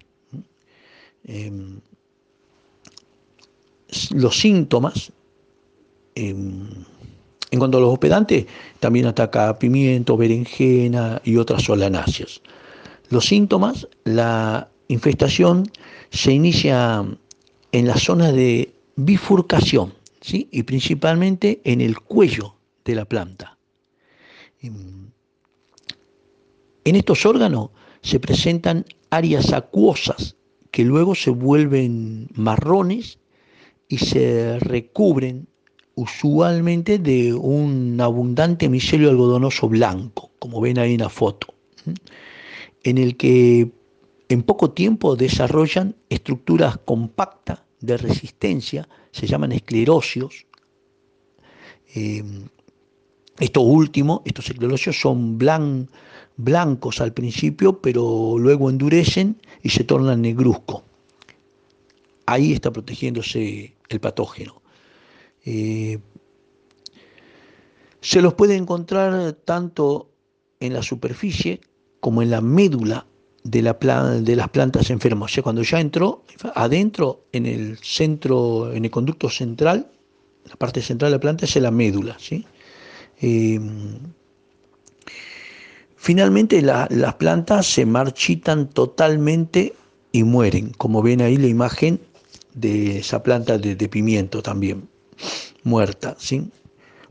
Em, 1.23 1.79
los 4.11 4.39
síntomas 4.39 5.11
em, 6.15 6.67
en 7.51 7.59
cuanto 7.59 7.77
a 7.77 7.81
los 7.81 7.93
hospedantes, 7.93 8.45
también 8.79 9.05
ataca 9.05 9.59
pimiento, 9.59 10.15
berenjena 10.15 11.21
y 11.23 11.35
otras 11.35 11.63
solanáceas. 11.63 12.41
Los 13.09 13.25
síntomas, 13.25 13.87
la 14.05 14.69
infestación 14.87 15.69
se 16.11 16.31
inicia 16.31 17.05
en 17.73 17.87
la 17.87 17.97
zona 17.97 18.31
de 18.31 18.73
bifurcación 18.95 19.93
¿sí? 20.21 20.47
y 20.51 20.63
principalmente 20.63 21.59
en 21.65 21.81
el 21.81 21.99
cuello 21.99 22.55
de 22.85 22.95
la 22.95 23.03
planta. 23.03 23.57
En 26.83 26.95
estos 26.95 27.25
órganos 27.25 27.69
se 28.01 28.19
presentan 28.19 28.85
áreas 29.11 29.53
acuosas 29.53 30.35
que 30.71 30.83
luego 30.83 31.15
se 31.15 31.29
vuelven 31.29 32.27
marrones 32.33 33.19
y 33.87 33.97
se 33.99 34.57
recubren 34.59 35.47
usualmente 35.95 36.97
de 36.97 37.33
un 37.33 37.99
abundante 38.01 38.69
micelio 38.69 39.09
algodonoso 39.09 39.67
blanco, 39.69 40.31
como 40.39 40.61
ven 40.61 40.79
ahí 40.79 40.93
en 40.93 41.01
la 41.01 41.09
foto, 41.09 41.53
en 42.83 42.97
el 42.97 43.17
que 43.17 43.71
en 44.29 44.43
poco 44.43 44.71
tiempo 44.71 45.15
desarrollan 45.15 45.95
estructuras 46.09 46.77
compactas 46.77 47.59
de 47.81 47.97
resistencia, 47.97 48.87
se 49.11 49.27
llaman 49.27 49.51
esclerosios. 49.51 50.47
Eh, 51.93 52.23
estos 53.39 53.63
últimos, 53.65 54.21
estos 54.23 54.49
esclerosios 54.49 54.99
son 54.99 55.37
blancos 55.37 55.89
al 56.99 57.13
principio, 57.13 57.81
pero 57.81 58.35
luego 58.37 58.69
endurecen 58.69 59.41
y 59.63 59.69
se 59.69 59.83
tornan 59.83 60.21
negruzcos. 60.21 60.83
Ahí 62.25 62.53
está 62.53 62.71
protegiéndose 62.71 63.73
el 63.89 63.99
patógeno. 63.99 64.61
Eh, 65.45 65.99
se 67.99 68.21
los 68.21 68.33
puede 68.33 68.55
encontrar 68.55 69.33
tanto 69.33 70.09
en 70.59 70.73
la 70.73 70.81
superficie 70.81 71.61
como 71.99 72.21
en 72.21 72.31
la 72.31 72.41
médula 72.41 73.05
de, 73.43 73.61
la 73.61 73.73
de 74.21 74.35
las 74.35 74.49
plantas 74.49 74.89
enfermas. 74.89 75.39
Cuando 75.43 75.63
ya 75.63 75.79
entró 75.79 76.23
adentro, 76.55 77.25
en 77.31 77.45
el 77.45 77.77
centro, 77.79 78.73
en 78.73 78.85
el 78.85 78.91
conducto 78.91 79.29
central, 79.29 79.91
la 80.49 80.55
parte 80.55 80.81
central 80.81 81.11
de 81.11 81.17
la 81.17 81.21
planta 81.21 81.45
es 81.45 81.55
la 81.57 81.71
médula. 81.71 82.17
¿sí? 82.19 82.45
Eh, 83.21 83.59
finalmente 86.01 86.63
las 86.63 87.13
plantas 87.15 87.67
se 87.67 87.85
marchitan 87.85 88.67
totalmente 88.69 89.75
y 90.11 90.23
mueren, 90.23 90.71
como 90.77 91.03
ven 91.03 91.21
ahí 91.21 91.37
la 91.37 91.45
imagen 91.45 92.01
de 92.55 92.97
esa 92.97 93.21
planta 93.21 93.59
de 93.59 93.87
pimiento 93.87 94.41
también 94.41 94.89
muerta. 95.63 96.15
¿sí? 96.17 96.49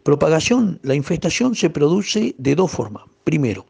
Propagación, 0.02 0.80
la 0.82 0.96
infestación 0.96 1.54
se 1.54 1.70
produce 1.70 2.34
de 2.36 2.56
dos 2.56 2.72
formas. 2.72 3.04
Primero, 3.22 3.64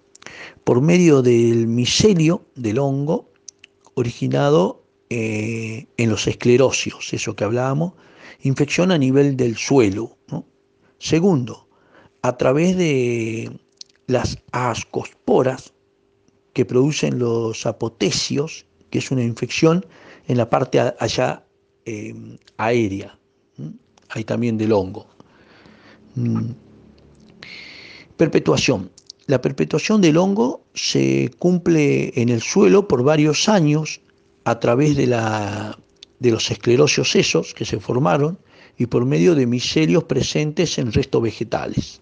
por 0.64 0.80
medio 0.80 1.20
del 1.20 1.66
micelio 1.66 2.46
del 2.54 2.78
hongo 2.78 3.28
originado 3.94 4.82
eh, 5.10 5.86
en 5.98 6.08
los 6.08 6.26
esclerosios, 6.28 7.12
eso 7.12 7.36
que 7.36 7.44
hablábamos, 7.44 7.92
infección 8.42 8.90
a 8.90 8.96
nivel 8.96 9.36
del 9.36 9.58
suelo. 9.58 10.16
Segundo, 10.98 11.68
a 12.22 12.38
través 12.38 12.74
de 12.78 13.50
las 14.10 14.38
ascosporas 14.52 15.72
que 16.52 16.64
producen 16.64 17.18
los 17.18 17.64
apotecios, 17.66 18.66
que 18.90 18.98
es 18.98 19.10
una 19.10 19.22
infección 19.22 19.86
en 20.26 20.36
la 20.36 20.50
parte 20.50 20.80
allá 20.98 21.44
eh, 21.86 22.14
aérea 22.56 23.20
hay 24.10 24.24
también 24.24 24.58
del 24.58 24.72
hongo. 24.72 25.06
Mm. 26.14 26.50
Perpetuación. 28.16 28.90
La 29.26 29.40
perpetuación 29.40 30.00
del 30.00 30.16
hongo 30.16 30.64
se 30.74 31.30
cumple 31.38 32.12
en 32.20 32.28
el 32.28 32.42
suelo 32.42 32.88
por 32.88 33.04
varios 33.04 33.48
años 33.48 34.00
a 34.44 34.58
través 34.58 34.96
de, 34.96 35.06
la, 35.06 35.78
de 36.18 36.30
los 36.30 36.50
esclerosios 36.50 37.10
sesos 37.10 37.54
que 37.54 37.64
se 37.64 37.78
formaron 37.78 38.38
y 38.76 38.86
por 38.86 39.04
medio 39.04 39.34
de 39.34 39.46
micelios 39.46 40.04
presentes 40.04 40.78
en 40.78 40.92
restos 40.92 41.22
vegetales. 41.22 42.00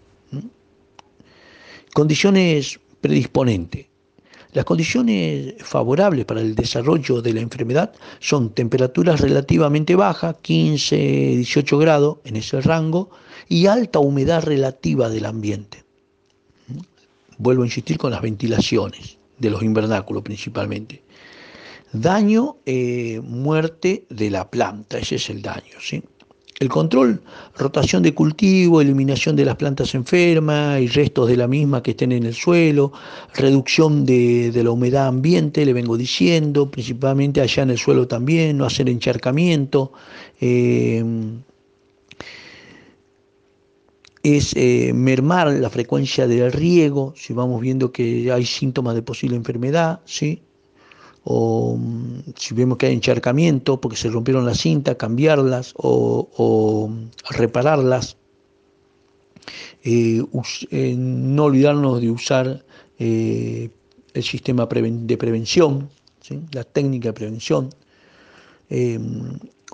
Condiciones 1.93 2.79
predisponentes. 3.01 3.87
Las 4.53 4.65
condiciones 4.65 5.55
favorables 5.59 6.25
para 6.25 6.41
el 6.41 6.55
desarrollo 6.55 7.21
de 7.21 7.33
la 7.33 7.41
enfermedad 7.41 7.93
son 8.19 8.49
temperaturas 8.49 9.21
relativamente 9.21 9.95
bajas, 9.95 10.37
15, 10.41 10.95
18 10.95 11.77
grados 11.77 12.17
en 12.23 12.35
ese 12.35 12.59
rango, 12.61 13.11
y 13.47 13.67
alta 13.67 13.99
humedad 13.99 14.43
relativa 14.43 15.09
del 15.09 15.25
ambiente. 15.25 15.83
Vuelvo 17.37 17.63
a 17.63 17.67
insistir 17.67 17.97
con 17.97 18.11
las 18.11 18.21
ventilaciones. 18.21 19.17
de 19.39 19.49
los 19.49 19.63
invernáculos 19.63 20.21
principalmente. 20.21 21.01
Daño, 21.93 22.57
eh, 22.65 23.21
muerte 23.23 24.05
de 24.09 24.29
la 24.29 24.51
planta, 24.51 24.97
ese 24.99 25.15
es 25.15 25.29
el 25.29 25.41
daño. 25.41 25.79
¿sí? 25.79 26.03
El 26.59 26.67
control, 26.67 27.21
rotación 27.57 28.03
de 28.03 28.13
cultivo, 28.13 28.81
eliminación 28.81 29.37
de 29.37 29.45
las 29.45 29.55
plantas 29.55 29.95
enfermas 29.95 30.81
y 30.81 30.87
restos 30.87 31.29
de 31.29 31.37
la 31.37 31.47
misma 31.47 31.81
que 31.81 31.91
estén 31.91 32.11
en 32.11 32.25
el 32.25 32.33
suelo, 32.33 32.91
reducción 33.33 34.05
de, 34.05 34.51
la 34.61 34.69
humedad 34.69 35.07
ambiente, 35.07 35.65
le 35.65 35.71
vengo 35.71 35.95
diciendo, 35.95 36.69
principalmente 36.69 37.39
allá 37.39 37.63
en 37.63 37.69
el 37.69 37.77
suelo 37.77 38.09
también, 38.09 38.57
no 38.57 38.65
hacer 38.65 38.89
encharcamiento. 38.89 39.93
Eh, 40.41 41.01
es 44.21 44.53
eh, 44.57 44.91
mermar 44.93 45.47
la 45.53 45.69
frecuencia 45.69 46.27
del 46.27 46.51
riego, 46.51 47.13
si 47.15 47.31
vamos 47.31 47.61
viendo 47.61 47.93
que 47.93 48.33
hay 48.33 48.45
síntomas 48.45 48.95
de 48.95 49.01
posible 49.01 49.37
enfermedad, 49.37 50.01
¿sí? 50.03 50.41
O 51.31 51.77
mm, 51.77 52.33
si 52.35 52.55
vemos 52.55 52.79
que 52.79 52.87
hay 52.87 52.93
encharcamiento 52.93 53.79
porque 53.79 53.95
se 53.95 54.09
rompieron 54.09 54.47
las 54.47 54.57
cintas, 54.61 54.95
cambiarlas 54.95 55.73
o, 55.77 56.89
repararlas. 57.29 58.17
Eh, 59.83 60.23
eh, 60.71 60.95
no 60.97 61.45
olvidarnos 61.45 62.01
de 62.01 62.09
usar 62.09 62.65
eh, 62.97 63.69
el 64.13 64.23
sistema 64.23 64.65
de 64.65 65.17
prevención, 65.17 65.89
la 66.51 66.63
técnica 66.63 67.09
de 67.09 67.13
prevención. 67.13 67.69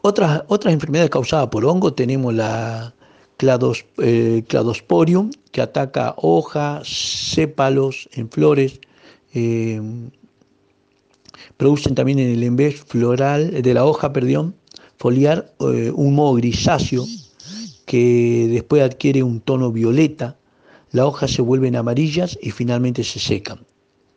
otras, 0.01 0.43
otras 0.47 0.73
enfermedades 0.73 1.09
causadas 1.09 1.47
por 1.47 1.65
hongo 1.65 1.93
tenemos 1.93 2.33
la 2.33 2.93
clados, 3.37 3.85
cladosporium, 4.47 5.31
que 5.51 5.61
ataca 5.61 6.15
hojas, 6.17 6.87
sépalos 7.33 8.09
en 8.11 8.29
flores, 8.29 8.79
Producen 11.57 11.95
también 11.95 12.19
en 12.19 12.29
el 12.29 12.43
embés 12.43 12.81
floral 12.81 13.61
de 13.61 13.73
la 13.73 13.85
hoja, 13.85 14.11
perdón, 14.11 14.55
foliar 14.97 15.53
eh, 15.59 15.91
un 15.93 16.15
moho 16.15 16.33
grisáceo 16.35 17.05
que 17.85 18.47
después 18.49 18.81
adquiere 18.81 19.23
un 19.23 19.39
tono 19.39 19.71
violeta. 19.71 20.37
Las 20.91 21.05
hojas 21.05 21.31
se 21.31 21.41
vuelven 21.41 21.75
amarillas 21.75 22.37
y 22.41 22.51
finalmente 22.51 23.03
se 23.03 23.19
secan. 23.19 23.59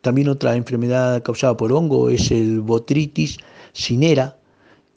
También 0.00 0.28
otra 0.28 0.56
enfermedad 0.56 1.22
causada 1.22 1.56
por 1.56 1.72
hongo 1.72 2.08
es 2.08 2.30
el 2.30 2.60
botritis 2.60 3.38
cinera. 3.72 4.38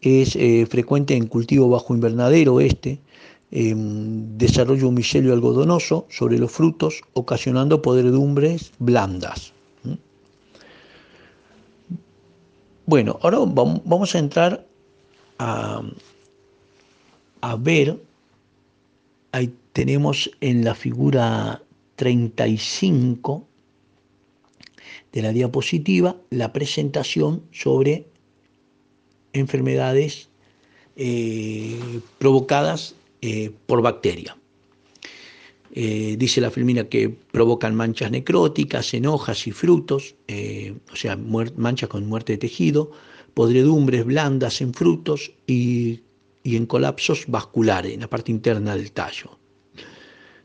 Es 0.02 0.36
eh, 0.36 0.66
frecuente 0.70 1.16
en 1.16 1.28
cultivo 1.28 1.70
bajo 1.70 1.94
invernadero 1.94 2.60
este. 2.60 3.00
Desarrolla 3.52 4.88
un 4.88 4.94
micelio 4.94 5.34
algodonoso 5.34 6.08
sobre 6.10 6.40
los 6.40 6.52
frutos, 6.52 7.02
ocasionando 7.14 7.82
podredumbres 7.82 8.72
blandas. 8.80 9.52
Bueno, 12.86 13.20
ahora 13.22 13.40
vamos 13.40 14.16
a 14.16 14.20
entrar 14.20 14.66
a, 15.38 15.82
ver, 17.58 18.00
ahí 19.32 19.54
tenemos 19.74 20.32
en 20.42 20.64
la 20.64 20.76
figura 20.76 21.62
35 21.96 23.48
de 25.12 25.22
la 25.22 25.32
diapositiva 25.32 26.16
la 26.30 26.54
presentación 26.54 27.44
sobre 27.52 28.08
enfermedades 29.34 30.30
eh, 30.96 32.02
provocadas 32.18 32.96
eh, 33.22 33.52
por 33.66 33.82
bacteria. 33.82 34.38
Eh, 35.74 36.16
dice 36.20 36.42
la 36.42 36.52
filmina 36.52 36.84
que 36.90 37.10
provocan 37.10 37.76
manchas 37.76 38.12
necróticas 38.12 38.94
en 38.94 39.06
hojas 39.06 39.48
y 39.48 39.52
frutos, 39.52 40.16
eh, 40.28 40.76
o 40.92 40.96
sea, 40.98 41.16
manchas 41.16 41.88
con 41.88 42.06
muerte 42.08 42.34
de 42.34 42.40
tejido, 42.40 42.92
podredumbres 43.34 44.04
blandas 44.04 44.60
en 44.60 44.74
frutos 44.74 45.32
y, 45.48 46.02
en 46.44 46.66
colapsos 46.66 47.26
vasculares 47.28 47.94
en 47.94 48.02
la 48.02 48.10
parte 48.10 48.32
interna 48.32 48.76
del 48.76 48.92
tallo. 48.92 49.38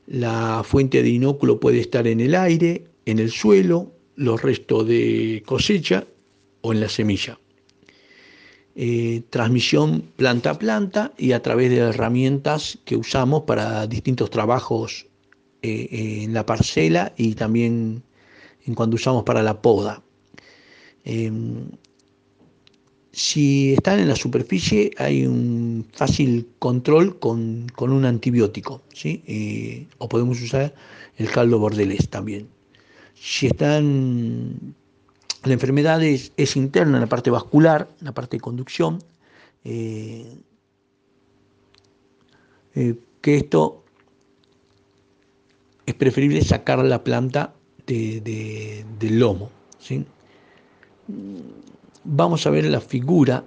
La 0.06 0.62
fuente 0.64 1.02
de 1.02 1.08
inóculo 1.08 1.58
puede 1.58 1.80
estar 1.80 2.06
en 2.06 2.20
el 2.20 2.36
aire, 2.36 2.84
en 3.06 3.18
el 3.18 3.32
suelo, 3.32 3.92
los 4.14 4.40
restos 4.40 4.86
de 4.86 5.42
cosecha 5.44 6.06
o 6.60 6.72
en 6.72 6.80
la 6.80 6.88
semilla. 6.88 7.40
Eh, 8.76 9.22
transmisión 9.30 10.02
planta 10.14 10.50
a 10.50 10.58
planta 10.58 11.12
y 11.18 11.32
a 11.32 11.42
través 11.42 11.70
de 11.70 11.78
herramientas 11.78 12.78
que 12.84 12.94
usamos 12.94 13.42
para 13.42 13.86
distintos 13.88 14.30
trabajos 14.30 15.06
eh, 15.66 16.22
en 16.22 16.33
la 16.33 16.46
parcela 16.46 17.12
y 17.16 17.35
también 17.35 18.05
en 18.64 18.74
cuando 18.74 18.94
usamos 18.94 19.24
para 19.24 19.42
la 19.42 19.61
poda. 19.62 20.02
Em, 21.05 21.70
si 23.12 23.72
están 23.72 23.98
en 23.98 24.09
la 24.09 24.16
superficie 24.16 24.90
hay 24.98 25.26
un 25.26 25.87
fácil 25.92 26.48
control 26.59 27.18
con, 27.18 27.66
un 27.79 28.05
antibiótico, 28.05 28.83
¿sí? 28.92 29.24
Eh, 29.26 29.88
o 29.98 30.09
podemos 30.09 30.40
usar 30.40 30.74
el 31.16 31.31
caldo 31.31 31.59
bordelés 31.59 32.09
también. 32.11 32.48
Si 33.14 33.46
están, 33.46 34.74
la 35.44 35.52
enfermedad 35.52 36.02
es, 36.05 36.57
interna 36.57 36.98
en 36.98 37.00
la 37.00 37.09
parte 37.09 37.31
vascular, 37.31 37.88
en 38.00 38.07
la 38.07 38.12
parte 38.12 38.37
de 38.37 38.40
conducción, 38.40 39.02
eh, 39.64 40.37
que 43.22 43.37
esto 43.37 43.86
es 45.87 45.94
preferible 45.94 46.42
sacar 46.42 46.85
la 46.85 47.03
planta 47.03 47.55
del 47.87 49.18
lomo. 49.18 49.51
Vamos 52.05 52.46
a 52.46 52.51
ver 52.51 52.66
la 52.66 52.81
figura 52.81 53.44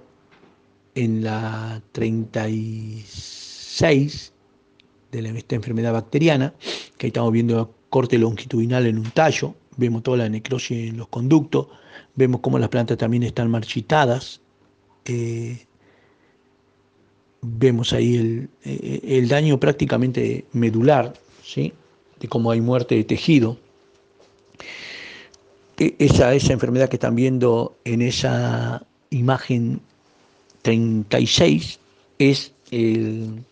en 0.94 1.22
la 1.22 1.82
36 1.92 4.32
de 5.12 5.38
esta 5.38 5.54
enfermedad 5.54 5.92
bacteriana, 5.92 6.54
que 6.96 7.06
ahí 7.06 7.08
estamos 7.08 7.32
viendo 7.32 7.74
corte 7.90 8.18
longitudinal 8.18 8.86
en 8.86 8.98
un 8.98 9.10
tallo, 9.10 9.54
vemos 9.76 10.02
toda 10.02 10.16
la 10.18 10.28
necrosis 10.28 10.90
en 10.90 10.96
los 10.96 11.08
conductos, 11.08 11.68
vemos 12.14 12.40
cómo 12.40 12.58
las 12.58 12.68
plantas 12.68 12.98
también 12.98 13.24
están 13.24 13.50
marchitadas, 13.50 14.40
eh, 15.04 15.66
vemos 17.42 17.92
ahí 17.92 18.16
el, 18.16 18.48
eh, 18.64 19.00
el, 19.02 19.28
daño 19.28 19.58
prácticamente 19.58 20.44
medular, 20.52 21.14
¿sí? 21.42 21.72
De 22.20 22.28
cómo 22.28 22.50
hay 22.50 22.60
muerte 22.60 22.94
de 22.94 23.04
tejido. 23.04 23.56
E, 25.78 25.96
esa, 25.98 26.34
esa 26.34 26.52
enfermedad 26.52 26.88
que 26.88 26.96
están 26.96 27.16
viendo 27.16 27.76
en 27.84 28.02
esa 28.02 28.86
imagen 29.10 29.80
36 30.62 31.80
es 32.18 32.52
el 32.70 33.44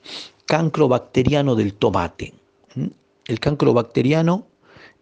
cancro 0.46 0.88
bacteriano 0.88 1.54
del 1.54 1.74
tomate. 1.74 2.34
El 3.26 3.40
cancro 3.40 3.74
bacteriano 3.74 4.46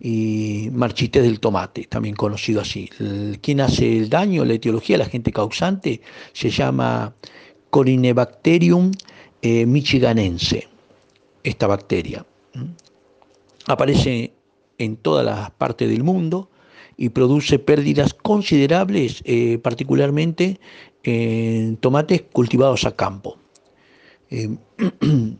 y 0.00 0.68
marchitez 0.72 1.22
del 1.22 1.40
tomate, 1.40 1.84
también 1.84 2.14
conocido 2.14 2.60
así. 2.60 2.90
¿Quién 3.40 3.60
hace 3.60 3.96
el 3.96 4.08
daño? 4.08 4.44
La 4.44 4.54
etiología, 4.54 4.98
la 4.98 5.06
gente 5.06 5.32
causante, 5.32 6.00
se 6.32 6.50
llama 6.50 7.14
Corinebacterium 7.70 8.92
eh, 9.42 9.66
michiganense, 9.66 10.68
esta 11.42 11.66
bacteria. 11.66 12.24
Aparece 13.66 14.32
en 14.78 14.96
todas 14.96 15.24
las 15.24 15.50
partes 15.52 15.88
del 15.88 16.02
mundo 16.02 16.50
y 16.96 17.10
produce 17.10 17.58
pérdidas 17.58 18.14
considerables, 18.14 19.22
eh, 19.24 19.58
particularmente 19.58 20.60
en 21.02 21.76
tomates 21.76 22.22
cultivados 22.32 22.84
a 22.84 22.96
campo. 22.96 23.38
Eh, 24.30 24.56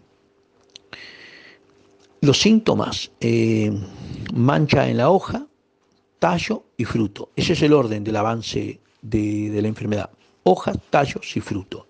los 2.21 2.41
síntomas, 2.41 3.11
eh, 3.21 3.73
mancha 4.35 4.89
en 4.89 4.99
la 4.99 5.11
hoja, 5.11 5.47
tallo 6.19 6.65
y 6.77 6.85
fruto. 6.85 7.31
Ese 7.37 7.55
es 7.55 7.63
el 7.63 7.73
orden 7.73 8.05
del 8.05 8.17
avance 8.17 8.81
de, 9.03 9.51
de 9.51 9.63
la 9.63 9.69
enfermedad. 9.69 10.11
Hojas, 10.43 10.79
tallos 10.91 11.37
y 11.37 11.41
fruto. 11.41 11.87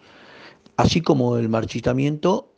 Así 0.76 1.00
como 1.00 1.36
el 1.36 1.48
marchitamiento 1.48 2.52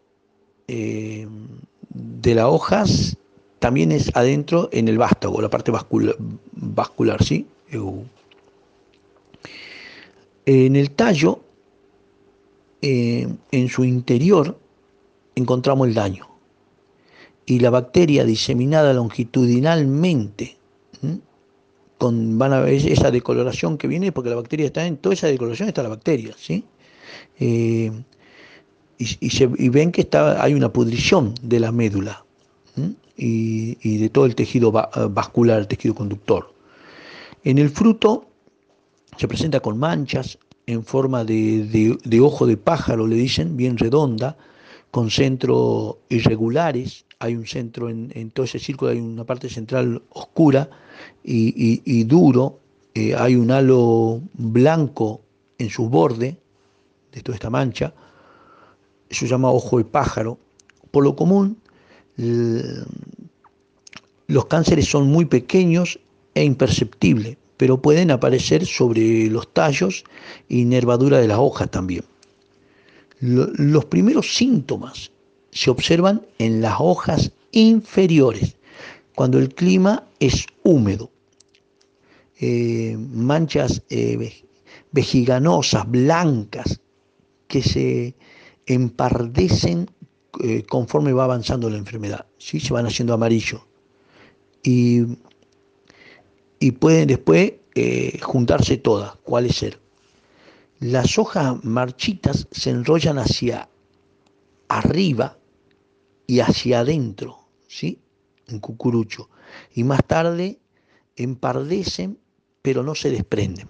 de 0.66 2.34
las 2.34 2.44
hojas 2.44 3.16
también 3.58 3.92
es 3.92 4.10
adentro 4.14 4.68
en 4.72 4.88
el 4.88 4.98
vástago, 4.98 5.40
la 5.40 5.50
parte 5.50 5.72
vascular, 5.72 7.24
¿sí? 7.24 7.46
En 10.46 10.76
el 10.76 10.90
tallo, 10.92 11.40
eh, 12.80 13.28
en 13.50 13.68
su 13.68 13.84
interior, 13.84 14.58
encontramos 15.34 15.88
el 15.88 15.94
daño. 15.94 16.28
Y 17.46 17.60
la 17.60 17.70
bacteria 17.70 18.24
diseminada 18.24 18.92
longitudinalmente, 18.92 20.56
con, 21.98 22.38
van 22.38 22.52
a 22.52 22.60
ver 22.60 22.74
esa 22.74 23.10
decoloración 23.10 23.76
que 23.76 23.88
viene, 23.88 24.12
porque 24.12 24.30
la 24.30 24.36
bacteria 24.36 24.66
está 24.66 24.86
en 24.86 24.98
toda 24.98 25.14
esa 25.14 25.26
decoloración, 25.26 25.68
está 25.68 25.82
la 25.82 25.88
bacteria, 25.88 26.34
¿sí? 26.38 26.64
Eh, 27.40 27.90
y, 28.98 29.68
ven 29.68 29.92
que 29.92 30.02
está, 30.02 30.42
hay 30.42 30.54
una 30.54 30.72
pudrición 30.72 31.34
de 31.42 31.60
la 31.60 31.72
médula 31.72 32.24
y, 33.18 33.98
de 33.98 34.08
todo 34.08 34.26
el 34.26 34.34
tejido 34.34 34.70
vascular, 34.70 35.58
el 35.58 35.66
tejido 35.66 35.94
conductor. 35.94 36.54
En 37.44 37.58
el 37.58 37.68
fruto 37.68 38.26
se 39.16 39.26
presenta 39.26 39.60
con 39.60 39.78
manchas 39.78 40.38
en 40.66 40.84
forma 40.84 41.24
de, 41.24 42.20
ojo 42.22 42.46
de 42.46 42.56
pájaro, 42.56 43.06
le 43.06 43.16
dicen, 43.16 43.56
bien 43.56 43.76
redonda, 43.76 44.36
con 44.90 45.10
centros 45.10 45.96
irregulares. 46.08 47.04
Hay 47.18 47.34
un 47.34 47.46
centro 47.46 47.88
en, 47.88 48.30
todo 48.30 48.44
ese 48.44 48.58
círculo, 48.58 48.92
hay 48.92 49.00
una 49.00 49.24
parte 49.24 49.48
central 49.48 50.02
oscura 50.10 50.70
y, 51.24 52.04
duro. 52.04 52.60
Eh, 52.94 53.14
hay 53.14 53.36
un 53.36 53.50
halo 53.50 54.20
blanco 54.34 55.20
en 55.58 55.70
su 55.70 55.88
borde 55.88 56.36
de 57.12 57.22
toda 57.22 57.34
esta 57.34 57.50
mancha. 57.50 57.92
Eso 59.08 59.20
se 59.20 59.28
llama 59.28 59.50
ojo 59.50 59.78
de 59.78 59.84
pájaro. 59.84 60.38
Por 60.90 61.04
lo 61.04 61.16
común, 61.16 61.58
los 64.26 64.46
cánceres 64.46 64.86
son 64.86 65.06
muy 65.06 65.24
pequeños 65.24 66.00
e 66.34 66.44
imperceptibles, 66.44 67.36
pero 67.56 67.80
pueden 67.80 68.10
aparecer 68.10 68.66
sobre 68.66 69.28
los 69.28 69.52
tallos 69.52 70.04
y 70.48 70.64
nervadura 70.64 71.18
de 71.18 71.28
las 71.28 71.38
hojas 71.38 71.70
también. 71.70 72.04
Los 73.20 73.84
primeros 73.86 74.34
síntomas 74.34 75.10
se 75.50 75.70
observan 75.70 76.26
en 76.38 76.60
las 76.60 76.76
hojas 76.78 77.32
inferiores, 77.52 78.56
cuando 79.14 79.38
el 79.38 79.54
clima 79.54 80.04
es 80.20 80.46
húmedo. 80.62 81.10
Eh, 82.40 82.96
manchas 82.96 83.82
eh, 83.90 84.44
vejiganosas, 84.92 85.90
blancas, 85.90 86.80
que 87.48 87.62
se 87.62 88.14
empardecen 88.66 89.90
eh, 90.42 90.62
conforme 90.68 91.12
va 91.12 91.24
avanzando 91.24 91.70
la 91.70 91.78
enfermedad, 91.78 92.26
¿sí? 92.38 92.60
se 92.60 92.72
van 92.72 92.86
haciendo 92.86 93.14
amarillo. 93.14 93.66
Y, 94.62 95.02
y 96.60 96.72
pueden 96.72 97.08
después 97.08 97.54
eh, 97.74 98.18
juntarse 98.20 98.76
todas, 98.76 99.16
¿cuáles 99.22 99.56
ser? 99.56 99.80
Las 100.80 101.18
hojas 101.18 101.64
marchitas 101.64 102.46
se 102.50 102.70
enrollan 102.70 103.18
hacia 103.18 103.68
arriba 104.68 105.38
y 106.26 106.40
hacia 106.40 106.80
adentro, 106.80 107.38
¿sí? 107.66 108.00
En 108.46 108.60
cucurucho. 108.60 109.28
Y 109.74 109.82
más 109.82 110.04
tarde 110.06 110.58
empardecen, 111.16 112.18
pero 112.62 112.82
no 112.82 112.94
se 112.94 113.10
desprenden. 113.10 113.68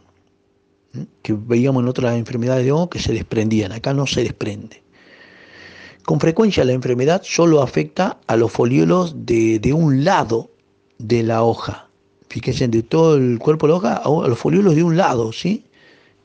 Que 1.22 1.32
veíamos 1.32 1.82
en 1.82 1.88
otras 1.88 2.16
enfermedades 2.16 2.64
de 2.64 2.72
hongo 2.72 2.90
que 2.90 2.98
se 2.98 3.12
desprendían, 3.12 3.72
acá 3.72 3.94
no 3.94 4.06
se 4.06 4.22
desprende. 4.22 4.82
Con 6.08 6.20
frecuencia 6.20 6.64
la 6.64 6.72
enfermedad 6.72 7.20
solo 7.22 7.60
afecta 7.60 8.18
a 8.26 8.36
los 8.38 8.50
foliolos 8.50 9.26
de, 9.26 9.74
un 9.74 10.04
lado 10.04 10.50
de 10.96 11.22
la 11.22 11.42
hoja. 11.42 11.90
Fíjense, 12.30 12.66
de 12.66 12.82
todo 12.82 13.16
el 13.16 13.38
cuerpo 13.38 13.66
de 13.66 13.72
la 13.72 13.76
hoja 13.76 13.96
a 13.96 14.26
los 14.26 14.38
foliolos 14.38 14.74
de 14.74 14.82
un 14.82 14.96
lado, 14.96 15.34
¿sí? 15.34 15.66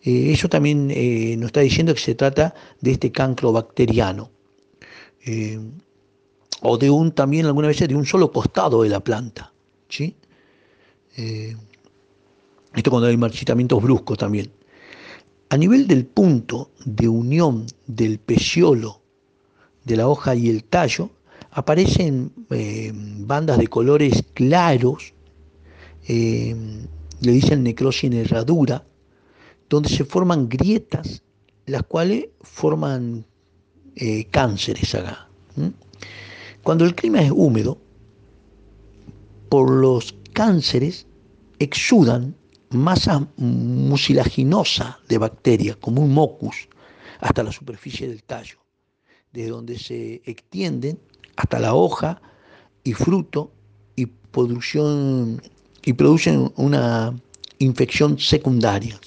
Eh, 0.02 0.32
eso 0.32 0.48
también 0.48 0.90
eh, 0.90 1.36
nos 1.38 1.48
está 1.48 1.60
diciendo 1.60 1.94
que 1.94 2.00
se 2.00 2.16
trata 2.16 2.56
de 2.80 2.92
este 2.92 3.12
cancro 3.12 3.52
bacteriano. 3.52 4.32
Eh, 5.26 5.60
o 6.62 6.78
de 6.78 6.90
un 6.90 7.12
también 7.12 7.46
algunas 7.46 7.68
veces 7.68 7.90
de 7.90 7.96
un 7.96 8.06
solo 8.06 8.32
costado 8.32 8.84
de 8.84 8.90
la 8.90 9.02
planta. 9.02 9.52
¿sí? 9.90 10.16
esto 12.74 12.90
cuando 12.90 13.10
hay 13.10 13.18
marchitamientos 13.18 13.84
bruscos 13.84 14.18
también. 14.18 14.50
A 15.50 15.58
nivel 15.58 15.88
del 15.88 16.06
punto 16.06 16.72
de 16.86 17.10
unión 17.10 17.66
del 17.86 18.20
peciolo 18.20 19.03
de 19.84 19.98
la 19.98 20.08
hoja 20.08 20.36
y 20.36 20.50
el 20.50 20.64
tallo, 20.64 21.10
aparecen 21.52 22.32
eh, 22.50 22.92
bandas 22.94 23.58
de 23.58 23.68
colores 23.68 24.24
claros, 24.34 25.14
eh, 26.08 26.56
le 27.22 27.32
dicen 27.32 27.64
necrosis 27.64 28.06
en 28.06 28.14
herradura, 28.14 28.86
donde 29.70 29.90
se 29.90 30.04
forman 30.04 30.50
grietas, 30.50 31.22
las 31.66 31.84
cuales 31.84 32.28
forman 32.42 33.26
eh, 33.96 34.26
cánceres 34.26 34.96
acá. 34.96 35.30
Cuando 36.64 36.86
el 36.86 36.96
clima 36.96 37.22
es 37.22 37.32
húmedo, 37.32 37.78
por 39.50 39.70
los 39.70 40.16
cánceres 40.34 41.06
exudan 41.60 42.36
masa 42.72 43.28
mucilaginosa 43.38 45.00
de 45.08 45.18
bacterias, 45.20 45.76
como 45.78 46.02
un 46.02 46.14
mocus, 46.14 46.68
hasta 47.20 47.44
la 47.44 47.52
superficie 47.52 48.08
del 48.08 48.24
tallo 48.24 48.63
de 49.34 49.48
donde 49.48 49.78
se 49.80 50.22
extienden 50.26 51.00
hasta 51.36 51.60
la 51.60 51.74
hoja 51.74 52.22
y 52.84 52.94
fruto 52.94 53.52
y, 53.96 54.06
producción, 54.06 55.42
y 55.84 55.94
producen 55.94 56.52
una 56.56 57.14
infección 57.60 58.20
secundaria. 58.20 59.00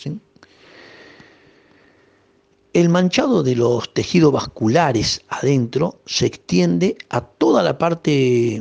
El 2.73 2.89
manchado 2.89 3.43
de 3.43 3.55
los 3.55 3.95
tejidos 3.95 4.33
vasculares 4.33 5.23
adentro 5.29 6.01
se 6.05 6.27
extiende 6.27 6.99
a 7.09 7.21
toda 7.23 7.63
la 7.63 7.79
parte 7.79 8.61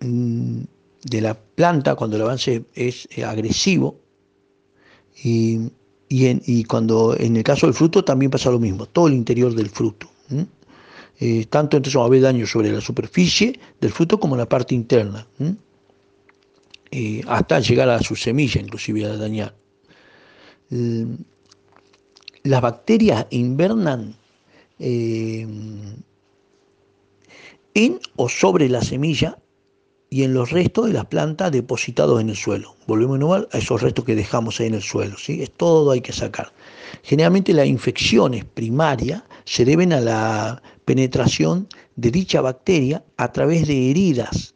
mm, 0.00 0.60
de 1.04 1.20
la 1.20 1.34
planta 1.34 1.96
cuando 1.96 2.16
el 2.16 2.22
avance 2.22 2.64
es 2.74 3.08
agresivo 3.26 3.98
y, 5.22 5.72
y 6.08 6.64
cuando 6.64 7.14
en 7.18 7.36
el 7.36 7.42
caso 7.42 7.66
del 7.66 7.74
fruto 7.74 8.04
también 8.04 8.30
pasa 8.30 8.50
lo 8.50 8.58
mismo, 8.58 8.86
todo 8.86 9.08
el 9.08 9.14
interior 9.14 9.54
del 9.54 9.68
fruto. 9.68 10.11
Eh, 11.20 11.46
tanto 11.46 11.76
entonces 11.76 11.98
va 11.98 12.04
a 12.04 12.06
haber 12.06 12.22
daño 12.22 12.46
sobre 12.46 12.72
la 12.72 12.80
superficie 12.80 13.58
del 13.80 13.92
fruto 13.92 14.18
como 14.18 14.34
en 14.34 14.40
la 14.40 14.48
parte 14.48 14.74
interna, 14.74 15.26
eh, 16.90 17.22
hasta 17.28 17.60
llegar 17.60 17.88
a 17.88 18.00
su 18.00 18.16
semilla, 18.16 18.60
inclusive 18.60 19.04
a 19.04 19.16
dañar. 19.16 19.54
las 22.44 22.60
bacterias 22.60 23.26
invernan 23.30 24.16
eh, 24.78 25.46
en 27.74 28.00
o 28.16 28.28
sobre 28.28 28.68
la 28.68 28.82
semilla 28.82 29.38
y 30.10 30.24
en 30.24 30.34
los 30.34 30.50
restos 30.50 30.86
de 30.86 30.92
las 30.92 31.06
plantas 31.06 31.52
depositados 31.52 32.20
en 32.20 32.30
el 32.30 32.36
suelo. 32.36 32.74
Volvemos 32.86 33.46
a 33.50 33.58
esos 33.58 33.80
restos 33.80 34.04
que 34.04 34.14
dejamos 34.14 34.60
ahí 34.60 34.66
en 34.66 34.74
el 34.74 34.82
suelo. 34.82 35.16
¿sí? 35.16 35.42
Es 35.42 35.52
todo 35.52 35.90
hay 35.92 36.00
que 36.00 36.12
sacar. 36.12 36.52
Generalmente 37.02 37.54
las 37.54 37.66
infecciones 37.66 38.44
primarias 38.44 39.22
se 39.52 39.66
deben 39.66 39.92
a 39.92 40.00
la 40.00 40.62
penetración 40.86 41.68
de 41.96 42.10
dicha 42.10 42.40
bacteria 42.40 43.04
a 43.18 43.32
través 43.32 43.66
de 43.66 43.90
heridas 43.90 44.54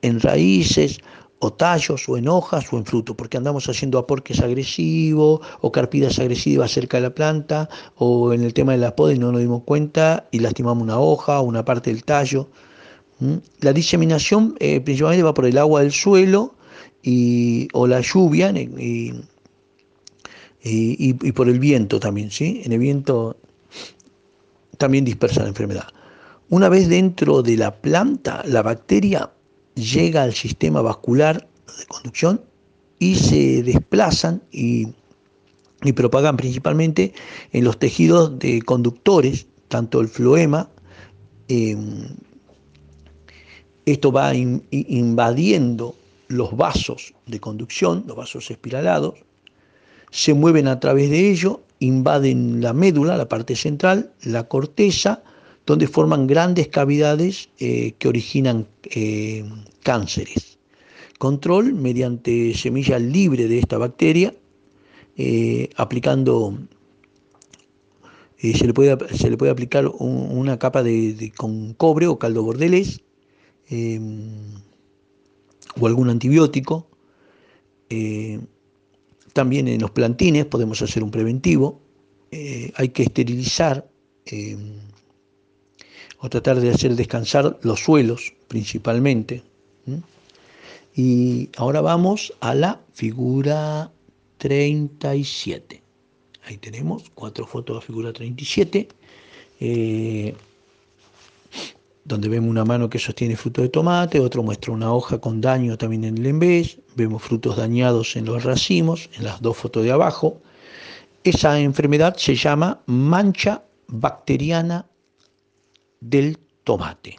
en 0.00 0.18
raíces 0.18 1.00
o 1.40 1.52
tallos 1.52 2.08
o 2.08 2.16
en 2.16 2.26
hojas 2.26 2.72
o 2.72 2.78
en 2.78 2.86
fruto, 2.86 3.14
porque 3.14 3.36
andamos 3.36 3.68
haciendo 3.68 3.98
aporques 3.98 4.40
agresivos 4.40 5.40
o 5.60 5.70
carpidas 5.70 6.18
agresivas 6.18 6.70
cerca 6.70 6.96
de 6.96 7.02
la 7.02 7.14
planta 7.14 7.68
o 7.96 8.32
en 8.32 8.42
el 8.42 8.54
tema 8.54 8.72
de 8.72 8.78
la 8.78 8.96
poda 8.96 9.12
y 9.12 9.18
no 9.18 9.30
nos 9.30 9.42
dimos 9.42 9.64
cuenta 9.64 10.26
y 10.30 10.38
lastimamos 10.38 10.82
una 10.82 10.98
hoja 10.98 11.38
o 11.40 11.42
una 11.42 11.62
parte 11.62 11.90
del 11.92 12.04
tallo. 12.04 12.48
La 13.60 13.74
diseminación 13.74 14.56
eh, 14.58 14.80
principalmente 14.80 15.22
va 15.22 15.34
por 15.34 15.44
el 15.44 15.58
agua 15.58 15.82
del 15.82 15.92
suelo 15.92 16.54
y, 17.02 17.68
o 17.74 17.86
la 17.86 18.00
lluvia 18.00 18.50
y, 18.52 19.12
y, 20.62 21.32
por 21.32 21.46
el 21.46 21.58
viento 21.58 22.00
también, 22.00 22.30
¿sí? 22.30 22.62
En 22.64 22.72
el 22.72 22.78
viento 22.78 23.36
también 24.80 25.04
dispersa 25.04 25.42
la 25.42 25.48
enfermedad. 25.48 25.88
Una 26.48 26.70
vez 26.70 26.88
dentro 26.88 27.42
de 27.42 27.58
la 27.58 27.70
planta, 27.70 28.42
la 28.46 28.62
bacteria 28.62 29.30
llega 29.74 30.22
al 30.22 30.32
sistema 30.32 30.80
vascular 30.80 31.46
de 31.78 31.86
conducción 31.86 32.40
y 32.98 33.14
se 33.14 33.62
desplazan 33.62 34.42
y, 34.50 34.88
propagan 35.94 36.36
principalmente 36.36 37.12
en 37.52 37.64
los 37.64 37.78
tejidos 37.78 38.38
de 38.38 38.62
conductores, 38.62 39.46
tanto 39.68 40.00
el 40.00 40.08
floema, 40.08 40.70
em, 41.48 42.08
esto 43.84 44.10
va 44.10 44.34
invadiendo 44.34 45.94
los 46.28 46.56
vasos 46.56 47.12
de 47.26 47.38
conducción, 47.38 48.04
los 48.06 48.16
vasos 48.16 48.50
espiralados, 48.50 49.14
se 50.10 50.32
mueven 50.32 50.68
a 50.68 50.80
través 50.80 51.10
de 51.10 51.30
ello, 51.30 51.60
invaden 51.80 52.60
la 52.60 52.72
médula, 52.72 53.16
la 53.16 53.28
parte 53.28 53.56
central, 53.56 54.12
la 54.22 54.46
corteza, 54.46 55.22
donde 55.66 55.88
forman 55.88 56.26
grandes 56.26 56.68
cavidades 56.68 57.48
eh, 57.58 57.94
que 57.98 58.08
originan 58.08 58.68
eh, 58.84 59.44
cánceres. 59.82 60.58
Control 61.18 61.74
mediante 61.74 62.54
semilla 62.54 62.98
libre 62.98 63.48
de 63.48 63.58
esta 63.58 63.78
bacteria, 63.78 64.34
eh, 65.16 65.68
aplicando, 65.76 66.58
se 68.38 68.66
le, 68.66 68.72
puede, 68.72 68.96
se, 69.16 69.28
le 69.30 69.36
puede, 69.36 69.52
aplicar 69.52 69.86
una 69.88 70.58
capa 70.58 70.82
de, 70.82 71.32
con 71.36 71.74
cobre 71.74 72.06
o 72.06 72.18
caldo 72.18 72.42
bordelés 72.42 73.02
o 75.78 75.86
algún 75.86 76.08
antibiótico. 76.08 76.88
También 79.32 79.68
en 79.68 79.80
los 79.80 79.90
plantines 79.90 80.46
podemos 80.46 80.82
hacer 80.82 81.02
un 81.02 81.10
preventivo. 81.10 81.80
Eh, 82.30 82.72
hay 82.76 82.90
que 82.90 83.04
esterilizar 83.04 83.88
eh, 84.26 84.56
o 86.18 86.28
tratar 86.28 86.60
de 86.60 86.70
hacer 86.70 86.94
descansar 86.94 87.58
los 87.62 87.80
suelos 87.80 88.32
principalmente. 88.48 89.42
Y 90.94 91.48
ahora 91.56 91.80
vamos 91.80 92.32
a 92.40 92.54
la 92.54 92.80
figura 92.92 93.90
37. 94.38 95.82
Ahí 96.44 96.56
tenemos 96.58 97.10
cuatro 97.14 97.46
fotos 97.46 97.74
de 97.74 97.80
la 97.80 97.86
figura 97.86 98.12
37, 98.12 98.88
eh, 99.60 100.34
donde 102.04 102.28
vemos 102.28 102.50
una 102.50 102.64
mano 102.64 102.90
que 102.90 102.98
sostiene 102.98 103.36
fruto 103.36 103.62
de 103.62 103.68
tomate, 103.68 104.18
otro 104.18 104.42
muestra 104.42 104.72
una 104.72 104.92
hoja 104.92 105.18
con 105.18 105.40
daño 105.40 105.78
también 105.78 106.04
en 106.04 106.18
el 106.18 106.26
embés, 106.26 106.79
vemos 106.96 107.22
frutos 107.22 107.56
dañados 107.56 108.16
en 108.16 108.24
los 108.26 108.44
racimos, 108.44 109.10
en 109.16 109.24
las 109.24 109.40
dos 109.40 109.56
fotos 109.56 109.84
de 109.84 109.92
abajo. 109.92 110.40
Esa 111.24 111.60
enfermedad 111.60 112.16
se 112.16 112.34
llama 112.34 112.80
mancha 112.86 113.62
bacteriana 113.86 114.86
del 116.00 116.38
tomate. 116.64 117.18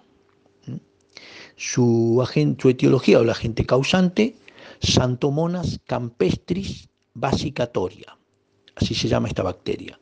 Su, 1.56 2.28
su 2.60 2.70
etiología 2.70 3.20
o 3.20 3.24
la 3.24 3.34
agente 3.34 3.66
causante, 3.66 4.36
Santomonas 4.82 5.80
campestris 5.86 6.90
basicatoria, 7.14 8.18
así 8.76 8.96
se 8.96 9.08
llama 9.08 9.28
esta 9.28 9.44
bacteria. 9.44 10.00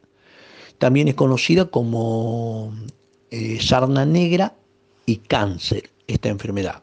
También 0.77 1.09
es 1.09 1.15
conocida 1.15 1.65
como 1.65 2.73
eh, 3.29 3.59
sarna 3.59 4.05
negra 4.05 4.55
y 5.05 5.17
cáncer, 5.17 5.89
esta 6.07 6.29
enfermedad. 6.29 6.81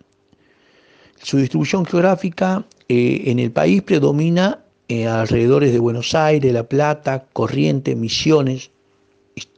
Su 1.26 1.38
distribución 1.38 1.84
geográfica 1.84 2.64
eh, 2.88 3.22
en 3.24 3.40
el 3.40 3.50
país 3.50 3.82
predomina 3.82 4.60
eh, 4.86 5.08
alrededores 5.08 5.72
de 5.72 5.80
Buenos 5.80 6.14
Aires, 6.14 6.52
La 6.52 6.62
Plata, 6.62 7.26
Corrientes, 7.32 7.96
Misiones, 7.96 8.70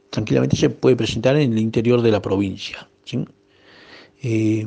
tranquilamente 0.09 0.57
se 0.57 0.71
puede 0.71 0.95
presentar 0.95 1.35
en 1.35 1.53
el 1.53 1.59
interior 1.59 2.01
de 2.01 2.09
la 2.09 2.23
provincia. 2.23 2.89
Eh, 4.23 4.65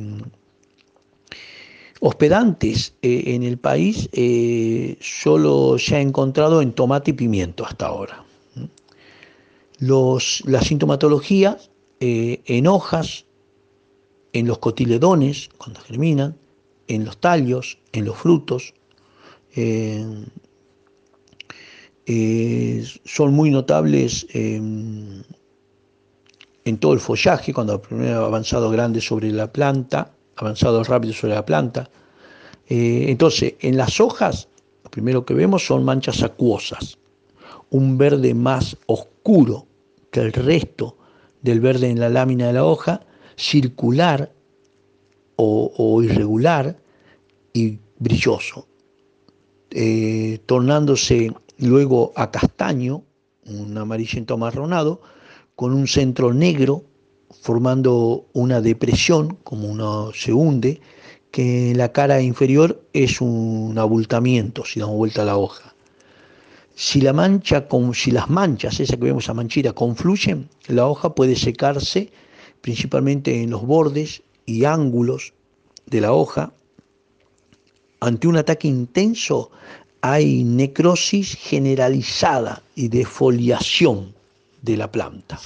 hospedantes 1.99 2.93
eh, 3.01 3.23
en 3.35 3.43
el 3.43 3.57
país 3.57 4.09
solo 5.01 5.77
se 5.77 5.97
ha 5.97 5.99
encontrado 5.99 6.61
en 6.61 6.71
tomate 6.71 7.11
y 7.11 7.15
pimiento 7.15 7.65
hasta 7.65 7.87
ahora. 7.87 8.23
Los, 9.79 10.41
la 10.45 10.61
sintomatología 10.61 11.57
en 11.99 12.67
hojas, 12.67 13.25
en 14.31 14.47
los 14.47 14.59
cotiledones, 14.59 15.49
cuando 15.57 15.81
germinan, 15.81 16.37
en 16.95 17.05
los 17.05 17.17
tallos, 17.17 17.79
en 17.91 18.05
los 18.05 18.17
frutos, 18.17 18.73
son 23.05 23.33
muy 23.33 23.51
notables 23.51 24.27
en 26.65 26.77
todo 26.77 26.93
el 26.93 26.99
follaje, 26.99 27.53
cuando 27.53 27.81
primero 27.81 28.23
ha 28.23 28.25
avanzado 28.25 28.69
grande 28.69 29.01
sobre 29.01 29.31
la 29.31 29.51
planta, 29.51 30.13
avanzado 30.35 30.83
rápido 30.83 31.13
sobre 31.13 31.35
la 31.35 31.45
planta. 31.45 31.89
Eh, 32.67 33.05
entonces, 33.09 33.55
en 33.59 33.77
las 33.77 33.99
hojas, 33.99 34.47
lo 34.83 34.89
primero 34.89 35.25
que 35.25 35.33
vemos 35.33 35.65
son 35.65 35.83
manchas 35.83 36.23
acuosas, 36.23 36.97
un 37.69 37.97
verde 37.97 38.33
más 38.33 38.77
oscuro 38.85 39.67
que 40.11 40.21
el 40.21 40.33
resto 40.33 40.97
del 41.41 41.59
verde 41.59 41.89
en 41.89 41.99
la 41.99 42.09
lámina 42.09 42.47
de 42.47 42.53
la 42.53 42.65
hoja, 42.65 43.01
circular 43.35 44.31
o, 45.35 46.01
irregular 46.01 46.77
y 47.53 47.79
brilloso, 47.99 48.67
eh, 49.69 50.39
tornándose 50.45 51.31
luego 51.57 52.11
a 52.15 52.31
castaño, 52.31 53.03
un 53.45 53.77
amarillento 53.77 54.33
amarronado, 54.33 55.01
con 55.55 55.73
un 55.73 55.87
centro 55.87 56.33
negro 56.33 56.83
formando 57.41 58.25
una 58.33 58.61
depresión, 58.61 59.37
como 59.43 59.67
uno 59.67 60.11
se 60.13 60.33
hunde, 60.33 60.81
que 61.31 61.71
en 61.71 61.77
la 61.77 61.91
cara 61.91 62.21
inferior 62.21 62.81
es 62.93 63.19
un 63.19 63.75
abultamiento, 63.77 64.65
si 64.65 64.79
damos 64.79 64.97
vuelta 64.97 65.23
a 65.23 65.25
la 65.25 65.37
hoja. 65.37 65.73
Si, 66.75 67.01
la 67.01 67.13
mancha, 67.13 67.67
si 67.93 68.11
las 68.11 68.29
manchas, 68.29 68.79
esa 68.79 68.97
que 68.97 69.05
vemos 69.05 69.29
a 69.29 69.33
manchita, 69.33 69.73
confluyen, 69.73 70.49
la 70.67 70.87
hoja 70.87 71.13
puede 71.13 71.35
secarse 71.35 72.11
principalmente 72.61 73.41
en 73.41 73.49
los 73.51 73.65
bordes 73.65 74.23
y 74.45 74.65
ángulos 74.65 75.33
de 75.85 76.01
la 76.01 76.13
hoja. 76.13 76.53
Ante 78.03 78.27
un 78.27 78.35
ataque 78.35 78.67
intenso 78.67 79.49
hay 80.01 80.43
necrosis 80.43 81.35
generalizada 81.35 82.61
y 82.75 82.89
defoliación 82.89 84.13
de 84.61 84.75
la 84.75 84.91
planta. 84.91 85.39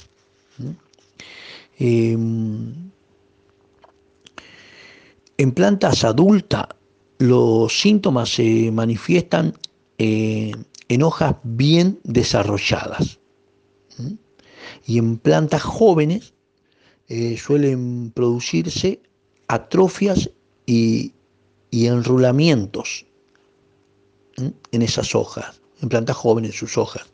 Em, 1.78 2.90
en 5.36 5.52
plantas 5.52 6.02
adultas 6.02 6.66
los 7.18 7.78
síntomas 7.78 8.30
se 8.34 8.72
manifiestan 8.72 9.54
eh, 9.98 10.50
en 10.88 11.02
hojas 11.04 11.36
bien 11.44 12.00
desarrolladas. 12.02 13.20
Y 14.84 14.98
en 14.98 15.18
plantas 15.18 15.62
jóvenes 15.62 16.34
eh, 17.06 17.36
suelen 17.36 18.10
producirse 18.10 19.00
atrofias 19.46 20.28
y, 20.66 21.12
enrulamientos 21.72 23.06
en 24.36 24.82
esas 24.82 25.14
hojas, 25.14 25.60
en 25.82 25.88
plantas 25.88 26.16
jóvenes 26.16 26.56
sus 26.56 26.78
hojas. 26.78 27.06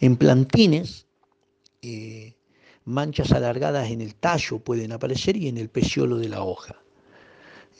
En 0.00 0.16
plantines 0.16 1.06
eh, 1.82 2.34
manchas 2.84 3.32
alargadas 3.32 3.90
en 3.90 4.00
el 4.00 4.14
tallo 4.14 4.58
pueden 4.58 4.92
aparecer 4.92 5.36
y 5.36 5.48
en 5.48 5.58
el 5.58 5.68
peciolo 5.68 6.18
de 6.18 6.28
la 6.28 6.42
hoja. 6.42 6.76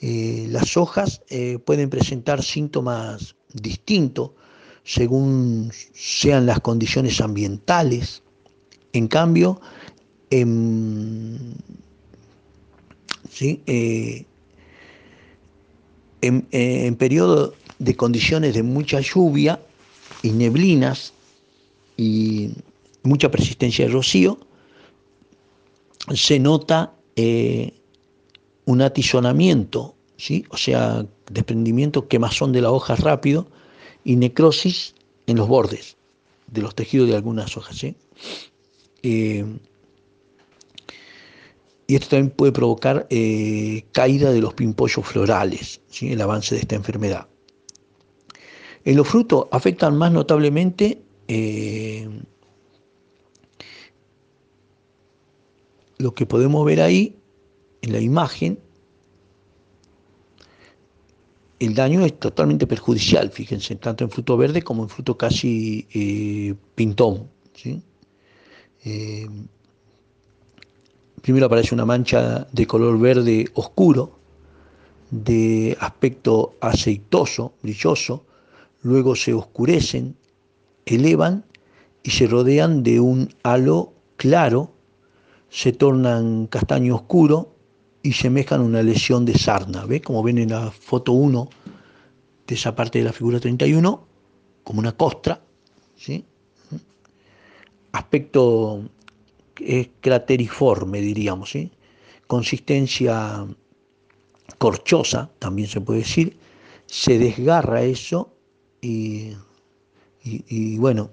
Eh, 0.01 0.47
las 0.49 0.77
hojas 0.77 1.21
eh, 1.29 1.59
pueden 1.59 1.89
presentar 1.89 2.41
síntomas 2.43 3.35
distintos 3.53 4.31
según 4.83 5.71
sean 5.93 6.47
las 6.47 6.59
condiciones 6.59 7.21
ambientales. 7.21 8.23
En 8.93 9.07
cambio, 9.07 9.61
en, 16.21 16.95
periodo 16.95 17.53
de 17.79 17.95
condiciones 17.95 18.53
de 18.53 18.63
mucha 18.63 18.99
lluvia 18.99 19.59
y 20.21 20.31
neblinas 20.31 21.13
y 21.97 22.51
mucha 23.03 23.29
persistencia 23.31 23.85
de 23.85 23.91
rocío, 23.91 24.37
se 26.13 26.39
nota 26.39 26.93
eh, 27.15 27.73
un 28.65 28.81
atizonamiento, 28.81 29.95
¿sí? 30.17 30.45
o 30.49 30.57
sea, 30.57 31.05
desprendimiento, 31.31 32.07
quemazón 32.07 32.51
de 32.51 32.61
la 32.61 32.71
hoja 32.71 32.95
rápido 32.95 33.47
y 34.03 34.15
necrosis 34.15 34.95
en 35.27 35.37
los 35.37 35.47
bordes 35.47 35.97
de 36.47 36.61
los 36.61 36.75
tejidos 36.75 37.07
de 37.07 37.15
algunas 37.15 37.57
hojas. 37.57 37.85
Eh, 39.03 39.45
y 41.91 41.95
esto 41.95 42.07
también 42.07 42.29
puede 42.29 42.53
provocar 42.53 43.05
eh, 43.09 43.83
caída 43.91 44.31
de 44.31 44.39
los 44.39 44.53
pimpollos 44.53 45.05
florales, 45.05 45.81
¿sí? 45.89 46.13
el 46.13 46.21
avance 46.21 46.55
de 46.55 46.61
esta 46.61 46.75
enfermedad. 46.75 47.27
En 48.85 48.95
los 48.95 49.09
frutos 49.09 49.47
afectan 49.51 49.97
más 49.97 50.09
notablemente 50.13 51.01
lo 55.97 56.13
que 56.13 56.25
podemos 56.25 56.65
ver 56.65 56.79
ahí 56.79 57.17
en 57.81 57.91
la 57.91 57.99
imagen, 57.99 58.57
el 61.59 61.75
daño 61.75 62.05
es 62.05 62.17
totalmente 62.17 62.67
perjudicial, 62.67 63.31
fíjense, 63.31 63.75
tanto 63.75 64.05
en 64.05 64.11
fruto 64.11 64.37
verde 64.37 64.61
como 64.61 64.83
en 64.83 64.89
fruto 64.89 65.17
casi 65.17 65.85
eh, 65.93 66.55
pintón. 66.73 67.29
Eh, 68.85 69.27
primero 71.21 71.45
aparece 71.45 71.73
una 71.73 71.85
mancha 71.85 72.47
de 72.51 72.67
color 72.67 72.99
verde 72.99 73.47
oscuro, 73.53 74.17
de 75.11 75.77
aspecto 75.79 76.55
aceitoso, 76.61 77.53
brilloso, 77.61 78.25
luego 78.81 79.15
se 79.15 79.33
oscurecen, 79.33 80.15
elevan 80.85 81.45
y 82.03 82.11
se 82.11 82.27
rodean 82.27 82.83
de 82.83 82.99
un 82.99 83.29
halo 83.43 83.93
claro 84.17 84.71
se 85.51 85.73
tornan 85.73 86.47
castaño 86.47 86.95
oscuro 86.95 87.53
y 88.01 88.13
semejan 88.13 88.61
una 88.61 88.81
lesión 88.81 89.25
de 89.25 89.37
sarna. 89.37 89.85
¿Ve? 89.85 90.01
Como 90.01 90.23
ven 90.23 90.37
en 90.37 90.49
la 90.49 90.71
foto 90.71 91.11
1 91.11 91.49
de 92.47 92.55
esa 92.55 92.73
parte 92.73 92.99
de 92.99 93.05
la 93.05 93.13
figura 93.13 93.39
31, 93.39 94.07
como 94.63 94.79
una 94.79 94.93
costra. 94.93 95.41
¿sí? 95.97 96.23
Aspecto 97.91 98.81
es 99.65 99.89
crateriforme, 99.99 101.01
diríamos. 101.01 101.51
¿sí? 101.51 101.71
Consistencia 102.27 103.45
corchosa, 104.57 105.29
también 105.39 105.67
se 105.67 105.81
puede 105.81 105.99
decir. 105.99 106.37
Se 106.85 107.17
desgarra 107.17 107.83
eso 107.83 108.33
y, 108.81 109.31
y 110.23 110.77
bueno, 110.77 111.09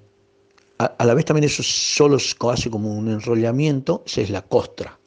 a, 0.78 1.04
la 1.04 1.14
vez 1.14 1.24
también 1.24 1.44
eso 1.44 1.62
solo 1.62 2.18
hace 2.50 2.70
como 2.70 2.96
un 2.96 3.08
enrollamiento, 3.08 4.02
esa 4.06 4.20
es 4.20 4.30
la 4.30 4.42
costra. 4.42 4.98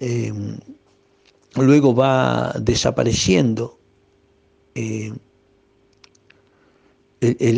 Eh, 0.00 0.32
luego 1.56 1.94
va 1.94 2.54
desapareciendo 2.58 3.78
el, 4.74 5.20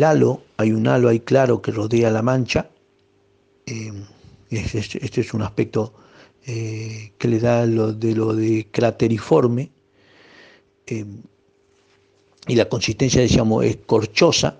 halo, 0.03 0.41
hay 0.57 0.71
un 0.71 0.87
halo 0.87 1.09
ahí 1.09 1.19
claro 1.19 1.61
que 1.61 1.71
rodea 1.71 2.09
la 2.09 2.21
mancha. 2.21 2.69
este, 3.65 3.93
este, 4.51 5.21
es 5.21 5.33
un 5.33 5.41
aspecto 5.41 5.93
que 6.43 7.27
le 7.27 7.39
da 7.39 7.65
lo 7.65 7.93
de 7.93 8.15
lo 8.15 8.33
de 8.33 8.67
crateriforme. 8.71 9.71
y 12.47 12.55
la 12.55 12.67
consistencia, 12.67 13.21
decíamos, 13.21 13.63
es 13.63 13.77
corchosa. 13.85 14.59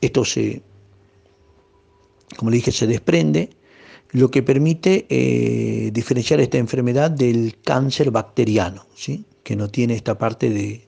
Esto 0.00 0.24
se, 0.24 0.62
como 2.36 2.50
le 2.50 2.56
dije, 2.56 2.72
se 2.72 2.86
desprende, 2.86 3.50
lo 4.12 4.30
que 4.30 4.42
permite 4.42 5.06
eh, 5.08 5.90
diferenciar 5.90 6.40
esta 6.40 6.58
enfermedad 6.58 7.10
del 7.10 7.56
cáncer 7.64 8.10
bacteriano, 8.10 8.86
¿sí? 8.94 9.24
que 9.42 9.56
no 9.56 9.68
tiene 9.68 9.94
esta 9.94 10.18
parte 10.18 10.50
de, 10.50 10.84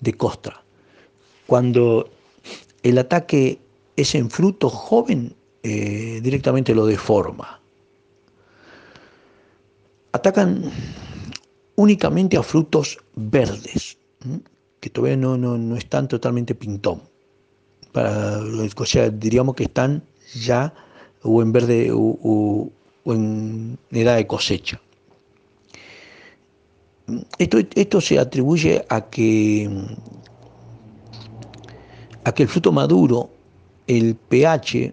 de 0.00 0.12
costra. 0.14 0.62
Cuando 1.46 2.10
el 2.82 2.98
ataque 2.98 3.58
es 3.96 4.14
en 4.14 4.30
fruto 4.30 4.68
joven, 4.68 5.34
eh, 5.62 6.20
directamente 6.22 6.74
lo 6.74 6.86
deforma. 6.86 7.60
Atacan 10.12 10.70
únicamente 11.76 12.36
a 12.36 12.42
frutos 12.42 12.98
verdes, 13.14 13.98
que 14.80 14.90
todavía 14.90 15.16
no, 15.16 15.36
no, 15.36 15.76
están 15.76 16.08
totalmente 16.08 16.54
pintón. 16.54 17.02
Para, 17.92 18.38
o 18.38 18.86
sea, 18.86 19.10
diríamos 19.10 19.54
que 19.54 19.64
están 19.64 20.02
ya 20.34 20.72
o 21.22 21.42
en 21.42 21.52
verde 21.52 21.90
o, 21.92 22.70
en 23.06 23.78
edad 23.90 24.16
de 24.16 24.26
cosecha. 24.26 24.80
Esto, 27.38 27.58
esto, 27.74 28.00
se 28.00 28.18
atribuye 28.18 28.84
a 28.88 29.00
que, 29.08 29.70
a 32.24 32.32
que 32.32 32.42
el 32.42 32.48
fruto 32.48 32.70
maduro, 32.70 33.30
el 33.86 34.14
pH 34.14 34.92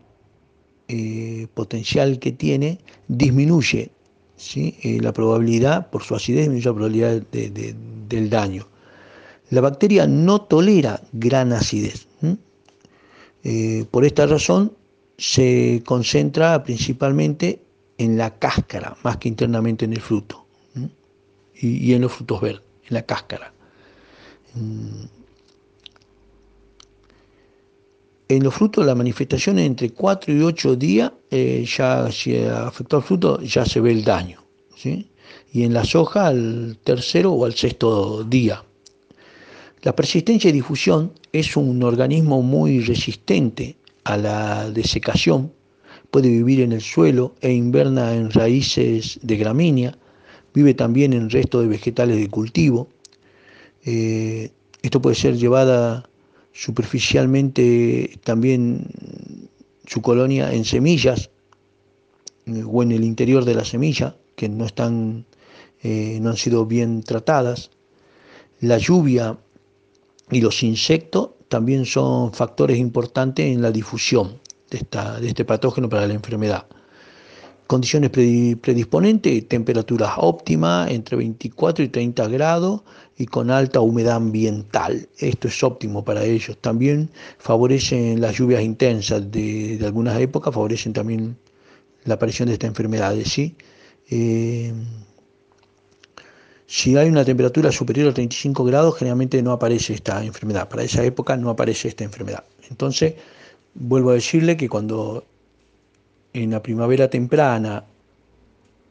eh, 0.88 1.48
potencial 1.54 2.20
que 2.20 2.32
tiene, 2.32 2.80
disminuye. 3.08 3.92
Eh, 4.56 5.00
la 5.02 5.14
probabilidad, 5.14 5.90
por 5.90 6.04
su 6.04 6.14
acidez, 6.14 6.42
disminuye 6.50 6.66
la 6.66 6.74
probabilidad 6.74 7.22
del 7.22 8.30
daño. 8.30 8.68
La 9.50 9.62
bacteria 9.62 10.08
no 10.08 10.42
tolera 10.42 11.02
gran 11.14 11.54
acidez. 11.54 12.08
Eh, 13.44 13.86
por 13.92 14.06
esta 14.06 14.26
razón, 14.26 14.74
se 15.18 15.84
concentra 15.86 16.64
principalmente 16.64 17.62
en 17.98 18.18
la 18.18 18.38
cáscara, 18.38 18.98
más 19.04 19.18
que 19.18 19.30
internamente 19.30 19.86
en 19.86 19.94
el 19.94 20.02
fruto, 20.02 20.46
y, 21.54 21.94
en 21.94 22.02
los 22.02 22.12
frutos 22.12 22.42
verdes, 22.42 22.64
en 22.90 22.94
la 22.96 23.02
cáscara. 23.04 23.54
Mm. 24.56 25.06
En 28.28 28.44
los 28.44 28.56
frutos 28.56 28.86
la 28.86 28.96
manifestación 28.96 29.60
entre 29.60 29.92
4 29.92 30.34
y 30.34 30.42
8 30.42 30.76
días, 30.76 31.12
eh, 31.30 31.64
ya 31.66 32.12
si 32.12 32.36
afectó 32.38 32.98
al 32.98 33.04
fruto, 33.04 33.40
ya 33.42 33.66
se 33.66 33.80
ve 33.80 33.92
el 33.92 34.04
daño. 34.04 34.44
Y 35.54 35.64
en 35.64 35.74
las 35.74 35.96
hojas 35.96 36.28
al 36.28 36.78
tercero 36.84 37.32
o 37.34 37.46
al 37.46 37.54
sexto 37.54 38.24
día. 38.24 38.64
La 39.82 39.96
persistencia 39.96 40.50
y 40.50 40.54
difusión 40.54 41.14
es 41.32 41.56
un 41.56 41.82
organismo 41.84 42.42
muy 42.42 42.82
resistente 42.82 43.76
a 44.04 44.18
la 44.18 44.70
desecación, 44.70 45.52
puede 46.12 46.30
vivir 46.30 46.62
en 46.62 46.72
el 46.72 46.82
suelo 46.82 47.36
e 47.42 47.52
inverna 47.52 48.14
en 48.14 48.32
raíces 48.32 49.20
de 49.22 49.38
gramínea, 49.38 49.98
vive 50.54 50.74
también 50.74 51.14
en 51.14 51.30
restos 51.30 51.64
de 51.64 51.68
vegetales 51.68 52.18
de 52.18 52.30
cultivo. 52.30 52.88
Eh, 53.86 54.52
esto 54.82 55.02
puede 55.02 55.16
ser 55.16 55.36
llevada 55.36 56.10
superficialmente 56.56 58.18
también 58.24 58.88
su 59.86 60.02
colonia 60.02 60.54
en 60.54 60.64
semillas 60.64 61.30
eh, 62.46 62.64
o 62.66 62.82
en 62.82 62.94
el 62.94 63.04
interior 63.04 63.44
de 63.44 63.56
la 63.56 63.66
semilla, 63.66 64.16
que 64.38 64.48
no, 64.48 64.66
están, 64.66 65.26
eh, 65.84 66.18
no 66.22 66.30
han 66.30 66.38
sido 66.38 66.66
bien 66.66 67.04
tratadas. 67.04 67.72
La 68.62 68.78
lluvia 68.78 69.38
y 70.32 70.40
los 70.40 70.64
insectos 70.64 71.32
también 71.50 71.86
son 71.86 72.34
factores 72.34 72.78
importantes 72.78 73.46
en 73.46 73.62
la 73.62 73.72
difusión 73.72 74.40
de, 74.70 74.78
esta, 74.78 75.20
de 75.20 75.28
este 75.28 75.44
patógeno 75.44 75.90
para 75.90 76.08
la 76.08 76.14
enfermedad. 76.14 76.68
Condiciones 77.68 78.12
predisponentes, 78.12 79.48
temperaturas 79.48 80.12
óptimas 80.18 80.92
entre 80.92 81.18
24 81.18 81.84
y 81.84 81.88
30 81.90 82.28
grados 82.28 82.82
y 83.18 83.26
con 83.26 83.50
alta 83.50 83.80
humedad 83.80 84.18
ambiental. 84.18 85.08
Esto 85.18 85.48
es 85.48 85.64
óptimo 85.64 86.06
para 86.06 86.24
ellos. 86.24 86.58
También 86.62 87.10
favorecen 87.40 88.22
las 88.22 88.38
lluvias 88.38 88.62
intensas 88.62 89.32
de, 89.32 89.80
algunas 89.84 90.20
épocas, 90.20 90.54
favorecen 90.54 90.94
también 90.94 91.38
la 92.04 92.16
aparición 92.16 92.48
de 92.50 92.54
esta 92.54 92.68
enfermedad. 92.68 93.16
¿sí? 93.26 93.56
Eh, 94.12 94.72
si 96.68 96.98
hay 96.98 97.10
una 97.10 97.26
temperatura 97.26 97.72
superior 97.72 98.10
a 98.10 98.14
35 98.14 98.64
grados, 98.64 98.98
generalmente 98.98 99.42
no 99.42 99.52
aparece 99.52 99.94
esta 99.94 100.24
enfermedad. 100.24 100.68
Para 100.68 100.84
esa 100.84 101.04
época 101.04 101.38
no 101.38 101.50
aparece 101.50 101.88
esta 101.88 102.04
enfermedad. 102.04 102.44
Entonces, 102.70 103.16
vuelvo 103.74 104.12
a 104.12 104.14
decirle 104.16 104.58
que 104.58 104.68
cuando 104.68 105.26
en 106.44 106.52
la 106.52 106.62
primavera 106.62 107.10
temprana 107.10 107.86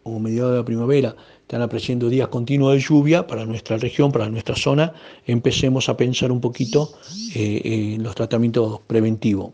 o 0.02 0.18
mediados 0.18 0.52
de 0.52 0.58
la 0.58 0.64
primavera 0.64 1.16
están 1.40 1.62
apareciendo 1.62 2.08
días 2.08 2.28
continuos 2.28 2.74
de 2.74 2.80
lluvia 2.80 3.26
para 3.26 3.44
nuestra 3.44 3.76
región, 3.76 4.10
para 4.12 4.28
nuestra 4.28 4.56
zona, 4.56 4.92
empecemos 5.26 5.88
a 5.88 5.96
pensar 5.96 6.32
un 6.32 6.40
poquito 6.40 6.94
eh, 7.34 7.94
en 7.94 8.02
los 8.02 8.14
tratamientos 8.14 8.80
preventivos. 8.86 9.52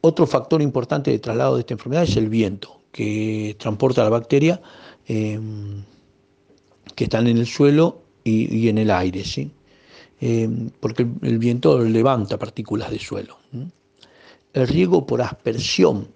Otro 0.00 0.26
factor 0.26 0.62
importante 0.62 1.10
de 1.10 1.18
traslado 1.18 1.54
de 1.56 1.60
esta 1.60 1.74
enfermedad 1.74 2.04
es 2.04 2.16
el 2.16 2.28
viento, 2.28 2.80
que 2.92 3.56
transporta 3.58 4.02
la 4.02 4.10
bacteria. 4.10 4.60
Eh, 5.08 5.38
que 6.94 7.04
están 7.04 7.26
en 7.26 7.38
el 7.38 7.46
suelo 7.46 8.02
y, 8.24 8.68
en 8.68 8.78
el 8.78 8.90
aire, 8.90 9.24
¿sí? 9.24 9.50
Eh, 10.20 10.48
porque 10.80 11.06
el, 11.22 11.38
viento 11.38 11.80
levanta 11.80 12.38
partículas 12.38 12.90
de 12.90 12.98
suelo. 12.98 13.38
El 14.52 14.68
riego 14.68 15.06
por 15.06 15.22
aspersión, 15.22 16.08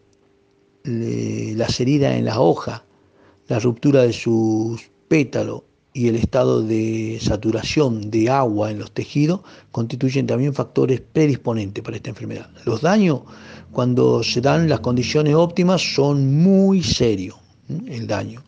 las 0.85 1.81
heridas 1.81 2.15
en 2.15 2.25
las 2.27 2.37
hojas, 2.37 2.83
la 3.49 3.59
ruptura 3.59 4.03
de 4.03 4.13
sus 4.13 4.91
pétalos 5.09 5.63
y 5.93 6.09
el 6.09 6.17
estado 6.17 6.63
de 6.63 7.19
saturación 7.23 8.11
de 8.11 8.29
agua 8.29 8.71
en 8.71 8.79
los 8.79 8.93
tejidos 8.93 9.41
constituyen 9.71 10.27
también 10.27 10.53
factores 10.53 11.01
predisponentes 11.01 11.83
para 11.83 11.97
esta 11.97 12.11
enfermedad. 12.11 12.51
Los 12.67 12.83
daños, 12.83 13.23
cuando 13.73 14.23
se 14.23 14.43
dan 14.43 14.69
las 14.69 14.81
condiciones 14.81 15.35
óptimas, 15.35 15.95
son 15.95 16.43
muy 16.43 16.83
serios, 16.83 17.37
el 17.87 18.07
daño. 18.07 18.43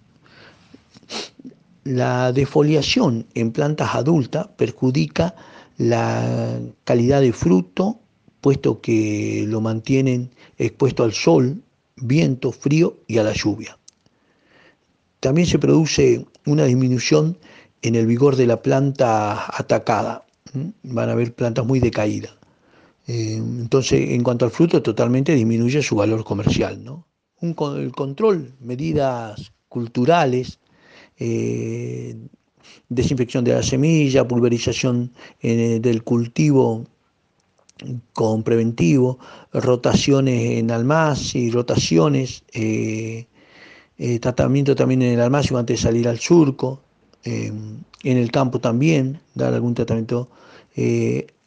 La 1.85 2.33
defoliación 2.33 3.27
en 3.33 3.51
plantas 3.53 3.95
adultas 3.95 4.49
perjudica 4.59 5.35
la 5.79 6.61
calidad 6.85 7.23
de 7.23 7.33
fruto, 7.33 8.01
puesto 8.41 8.81
que 8.81 9.45
lo 9.47 9.61
mantienen 9.61 10.31
expuesto 10.57 11.05
al 11.05 11.13
sol, 11.13 11.63
viento, 11.97 12.53
frío 12.53 12.97
y 13.07 13.19
a 13.19 13.25
la 13.25 13.33
lluvia. 13.33 13.79
También 15.21 15.47
se 15.47 15.59
produce 15.59 16.25
una 16.47 16.65
disminución 16.65 17.39
en 17.83 17.95
el 17.95 18.07
vigor 18.07 18.37
de 18.37 18.47
la 18.47 18.63
planta 18.63 19.47
atacada. 19.49 20.25
Van 20.83 21.09
a 21.09 21.13
haber 21.13 21.35
plantas 21.35 21.67
muy 21.67 21.81
decaídas. 21.81 22.37
Eh, 23.07 23.35
entonces, 23.37 24.11
en 24.11 24.23
cuanto 24.23 24.45
al 24.45 24.51
fruto, 24.51 24.83
totalmente 24.83 25.35
disminuye 25.35 25.83
su 25.83 25.97
valor 25.97 26.25
comercial. 26.25 26.85
¿no? 26.85 27.07
Un, 27.41 27.57
el 27.79 27.93
control, 27.93 28.55
medidas 28.61 29.53
culturales, 29.69 30.61
eh, 31.19 32.17
desinfección 32.89 33.45
de 33.45 33.55
la 33.55 33.63
semilla, 33.63 34.27
pulverización 34.27 35.13
eh, 35.41 35.79
del 35.81 36.05
cultivo 36.05 36.87
con 38.13 38.43
preventivo, 38.43 39.19
rotaciones 39.53 40.59
en 40.59 40.71
almacén 40.71 41.43
y 41.43 41.51
rotaciones, 41.51 42.43
eh, 42.53 43.27
tratamiento 44.21 44.75
también 44.75 45.03
en 45.03 45.15
el 45.15 45.21
almacén 45.21 45.57
antes 45.57 45.81
de 45.81 45.83
salir 45.83 46.09
al 46.09 46.19
surco, 46.19 46.81
en 47.25 47.85
el 48.03 48.31
campo 48.31 48.61
también, 48.61 49.21
dar 49.35 49.53
algún 49.53 49.75
tratamiento, 49.75 50.31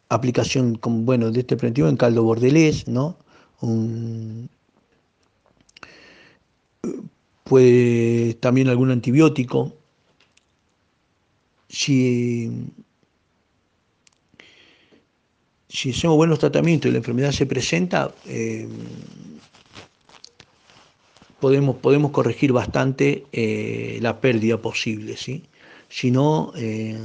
aplicación 0.10 0.76
con, 0.76 1.06
bueno, 1.06 1.32
de 1.32 1.40
este 1.40 1.56
preventivo 1.58 1.88
en 1.88 1.98
caldo 1.98 2.24
bordelés, 2.24 2.88
¿no? 2.88 3.18
puede 7.52 8.36
también 8.36 8.70
algún 8.70 8.92
antibiótico. 8.92 9.74
Si 15.72 15.92
hacemos 15.92 16.18
buenos 16.18 16.40
tratamientos 16.40 16.90
y 16.90 16.92
la 16.92 16.98
enfermedad 16.98 17.32
se 17.32 17.46
presenta, 17.46 18.12
eh, 18.28 18.68
podemos, 21.40 21.78
podemos 21.78 22.12
corregir 22.12 22.52
bastante 22.52 23.24
eh, 23.32 23.98
la 24.02 24.20
pérdida 24.20 24.58
posible. 24.58 25.16
¿sí? 25.16 25.44
sino 25.88 26.52
eh, 26.56 27.00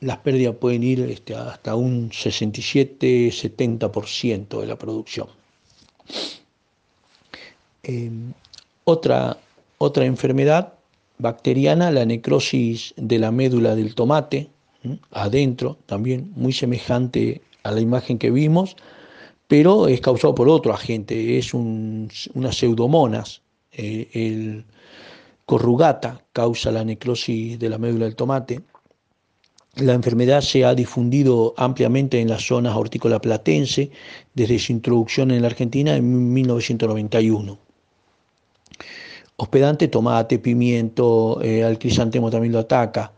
las 0.00 0.16
pérdidas 0.18 0.56
pueden 0.56 0.82
ir 0.82 1.00
este, 1.00 1.34
hasta 1.34 1.74
un 1.74 2.10
67-70% 2.10 4.60
de 4.60 4.66
la 4.66 4.76
producción. 4.76 5.28
Otra, 8.84 9.38
otra 9.78 10.04
enfermedad 10.04 10.74
bacteriana, 11.18 11.90
la 11.90 12.04
necrosis 12.04 12.94
de 12.96 13.18
la 13.18 13.32
médula 13.32 13.74
del 13.74 13.96
tomate, 13.96 14.51
adentro, 15.10 15.78
también 15.86 16.32
muy 16.34 16.52
semejante 16.52 17.42
a 17.62 17.70
la 17.70 17.80
imagen 17.80 18.18
que 18.18 18.30
vimos, 18.30 18.76
pero 19.48 19.86
es 19.88 20.00
causado 20.00 20.34
por 20.34 20.48
otro 20.48 20.72
agente, 20.72 21.38
es 21.38 21.52
una 21.54 22.52
pseudomonas. 22.52 23.42
Eh, 23.72 24.08
el 24.12 24.64
corrugata 25.44 26.24
causa 26.32 26.70
la 26.70 26.84
necrosis 26.84 27.58
de 27.58 27.68
la 27.68 27.78
médula 27.78 28.06
del 28.06 28.16
tomate. 28.16 28.62
La 29.76 29.94
enfermedad 29.94 30.42
se 30.42 30.64
ha 30.64 30.74
difundido 30.74 31.54
ampliamente 31.56 32.20
en 32.20 32.28
las 32.28 32.46
zonas 32.46 32.76
hortícola 32.76 33.20
platense 33.20 33.90
desde 34.34 34.58
su 34.58 34.72
introducción 34.72 35.30
en 35.30 35.42
la 35.42 35.48
Argentina 35.48 35.96
en 35.96 36.32
1991. 36.32 37.58
Hospedante, 39.36 39.88
tomate, 39.88 40.38
pimiento, 40.38 41.40
eh, 41.42 41.64
al 41.64 41.78
crisantemo 41.78 42.30
también 42.30 42.52
lo 42.52 42.60
ataca. 42.60 43.12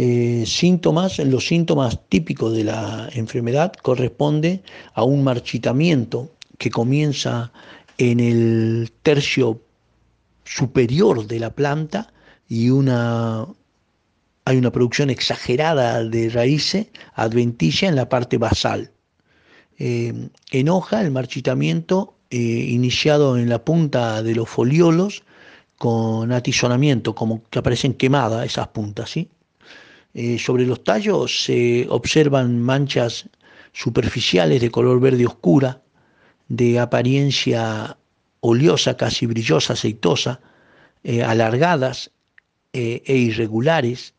Eh, 0.00 0.46
síntomas, 0.46 1.18
los 1.18 1.48
síntomas 1.48 1.98
típicos 2.08 2.56
de 2.56 2.62
la 2.62 3.08
enfermedad 3.14 3.72
corresponden 3.82 4.62
a 4.94 5.02
un 5.02 5.24
marchitamiento 5.24 6.30
que 6.56 6.70
comienza 6.70 7.50
en 7.96 8.20
el 8.20 8.92
tercio 9.02 9.60
superior 10.44 11.26
de 11.26 11.40
la 11.40 11.50
planta 11.50 12.12
y 12.48 12.68
hay 12.68 12.70
una 12.70 13.48
producción 14.70 15.10
exagerada 15.10 16.04
de 16.04 16.28
raíces 16.28 16.86
adventicia 17.14 17.88
en 17.88 17.96
la 17.96 18.08
parte 18.08 18.38
basal. 18.38 18.92
Eh, 19.80 20.28
en 20.52 20.68
hoja, 20.68 21.00
el 21.00 21.10
marchitamiento 21.10 22.14
eh, 22.30 22.36
iniciado 22.36 23.36
en 23.36 23.48
la 23.48 23.64
punta 23.64 24.22
de 24.22 24.36
los 24.36 24.48
foliolos 24.48 25.24
con 25.76 26.30
atizonamiento, 26.30 27.16
como 27.16 27.42
que 27.50 27.58
aparecen 27.58 27.94
quemadas 27.94 28.46
esas 28.46 28.68
puntas, 28.68 29.10
¿sí? 29.10 29.28
Eh, 30.14 30.38
sobre 30.38 30.64
los 30.66 30.82
tallos 30.84 31.44
se 31.44 31.86
observan 31.90 32.62
manchas 32.62 33.28
superficiales 33.72 34.60
de 34.60 34.70
color 34.70 35.00
verde 35.00 35.26
oscura, 35.26 35.82
de 36.48 36.78
apariencia 36.78 37.98
oleosa, 38.40 38.96
casi 38.96 39.26
brillosa, 39.26 39.74
aceitosa, 39.74 40.40
eh, 41.04 41.22
alargadas 41.22 42.10
eh, 42.72 43.02
e 43.04 43.16
irregulares. 43.16 44.14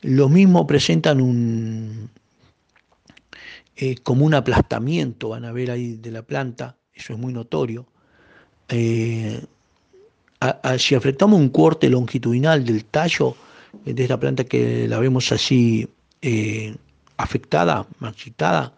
Los 0.00 0.30
mismos 0.30 0.66
presentan 0.66 1.20
un, 1.20 2.10
como 4.02 4.26
un 4.26 4.34
aplastamiento, 4.34 5.28
van 5.28 5.44
a 5.44 5.52
ver 5.52 5.70
ahí 5.70 5.94
de 5.94 6.10
la 6.10 6.22
planta, 6.22 6.76
eso 6.92 7.12
es 7.12 7.18
muy 7.20 7.32
notorio. 7.32 7.86
si 8.68 9.38
afectamos 10.96 11.38
un 11.38 11.50
corte 11.50 11.88
longitudinal 11.88 12.64
del 12.64 12.84
tallo, 12.84 13.36
de 13.84 14.02
esta 14.02 14.18
planta 14.18 14.44
que 14.44 14.86
la 14.88 14.98
vemos 14.98 15.32
así 15.32 15.88
eh, 16.20 16.76
afectada, 17.16 17.86
marchitada, 17.98 18.74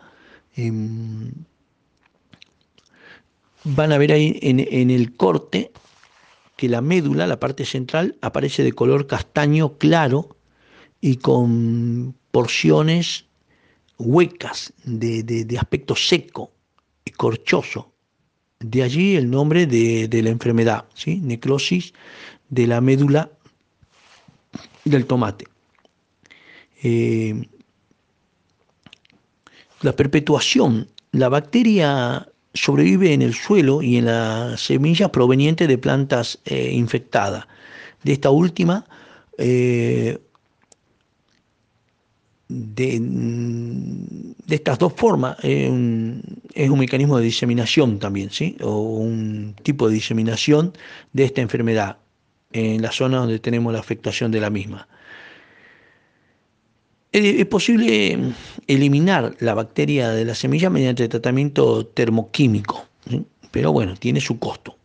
em, 0.57 1.31
van 3.65 3.93
a 3.93 3.99
ver 3.99 4.13
ahí 4.13 4.39
en, 4.43 4.91
el 4.91 5.17
corte 5.17 5.73
que 6.57 6.69
la 6.69 6.81
médula, 6.81 7.27
la 7.27 7.41
parte 7.41 7.65
central, 7.65 8.17
aparece 8.21 8.63
de 8.63 8.73
color 8.73 9.07
castaño 9.07 9.77
claro 9.79 10.37
y 11.01 11.17
con 11.17 12.15
porciones 12.31 13.27
huecas 13.99 14.73
de, 14.85 15.57
aspecto 15.59 15.97
seco 15.97 16.51
y 17.05 17.11
corchoso. 17.11 17.93
De 18.61 18.83
allí 18.83 19.17
el 19.17 19.31
nombre 19.31 19.67
de, 19.67 20.09
de 20.09 20.23
la 20.23 20.31
enfermedad, 20.31 20.87
¿sí? 20.95 21.21
necrosis 21.21 21.93
de 22.49 22.67
la 22.67 22.81
médula 22.81 23.31
del 24.85 25.07
tomate. 25.07 25.47
Eh, 26.83 27.49
la 29.81 29.95
perpetuación, 29.95 30.89
la 31.13 31.29
bacteria 31.29 32.29
sobrevive 32.53 33.13
en 33.13 33.23
el 33.23 33.35
suelo 33.35 33.83
y 33.83 33.97
en 33.97 34.07
las 34.07 34.61
semillas 34.61 35.11
provenientes 35.11 35.67
de 35.69 35.79
plantas 35.79 36.39
eh, 36.45 36.71
infectadas. 36.73 37.47
De 38.03 38.13
esta 38.13 38.31
última, 38.31 38.87
eh, 39.39 40.19
de, 42.49 43.03
estas 44.49 44.79
dos 44.79 44.93
formas, 44.93 45.37
es 45.43 45.71
un, 45.71 46.23
mecanismo 46.79 47.19
de 47.19 47.25
diseminación 47.25 47.99
también, 47.99 48.31
¿sí? 48.31 48.57
o 48.63 48.99
un 48.99 49.57
tipo 49.63 49.89
de 49.89 49.95
diseminación 49.95 50.73
de 51.13 51.25
esta 51.25 51.41
enfermedad 51.41 51.99
en 52.55 52.81
la 52.81 52.93
zona 52.93 53.19
donde 53.19 53.41
tenemos 53.41 53.73
la 53.73 53.81
afectación 53.81 54.31
de 54.31 54.41
la 54.41 54.49
misma. 54.49 54.89
Es 57.13 57.47
posible 57.47 58.19
eliminar 58.67 59.37
la 59.39 59.55
bacteria 59.55 60.11
de 60.11 60.25
la 60.25 60.35
semilla 60.35 60.71
mediante 60.71 61.09
tratamiento 61.09 61.87
termoquímico, 61.87 62.87
pero 63.51 63.73
bueno, 63.73 63.95
tiene 63.95 64.21
su 64.21 64.39
costo. 64.39 64.77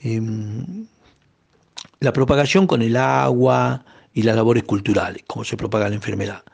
Em, 0.00 0.86
la 1.98 2.12
propagación 2.12 2.68
con 2.68 2.82
el 2.82 2.96
agua 2.96 3.84
y 4.12 4.22
las 4.22 4.36
labores 4.36 4.62
culturales, 4.62 5.24
como 5.26 5.44
se 5.44 5.56
propaga 5.56 5.88
la 5.88 5.96
enfermedad. 5.96 6.44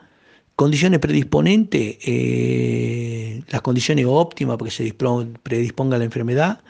Condiciones 0.55 0.99
predisponentes, 0.99 1.97
eh, 2.03 3.43
las 3.49 3.61
condiciones 3.61 4.05
óptimas 4.07 4.57
para 4.57 4.69
que 4.69 4.75
se 4.75 4.95
predisponga 5.43 5.97
la 5.99 6.05
enfermedad, 6.05 6.61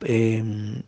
em, 0.00 0.82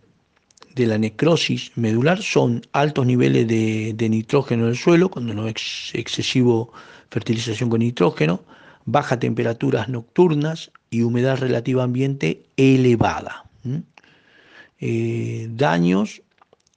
de 0.77 0.87
la 0.87 0.99
necrosis 0.99 1.73
medular 1.75 2.23
son 2.23 2.63
altos 2.73 3.07
niveles 3.07 3.49
de, 3.49 4.09
nitrógeno 4.11 4.65
en 4.65 4.71
el 4.71 4.77
suelo, 4.77 5.09
cuando 5.09 5.33
no 5.33 5.49
es 5.49 5.91
excesivo 5.95 6.71
fertilización 7.11 7.71
con 7.71 7.81
nitrógeno, 7.81 8.43
bajas 8.85 9.19
temperaturas 9.19 9.89
nocturnas 9.89 10.71
y 10.91 11.01
humedad 11.01 11.39
relativa 11.39 11.83
ambiente 11.83 12.43
elevada. 12.59 13.45
Eh, 14.79 15.49
daños, 15.51 16.21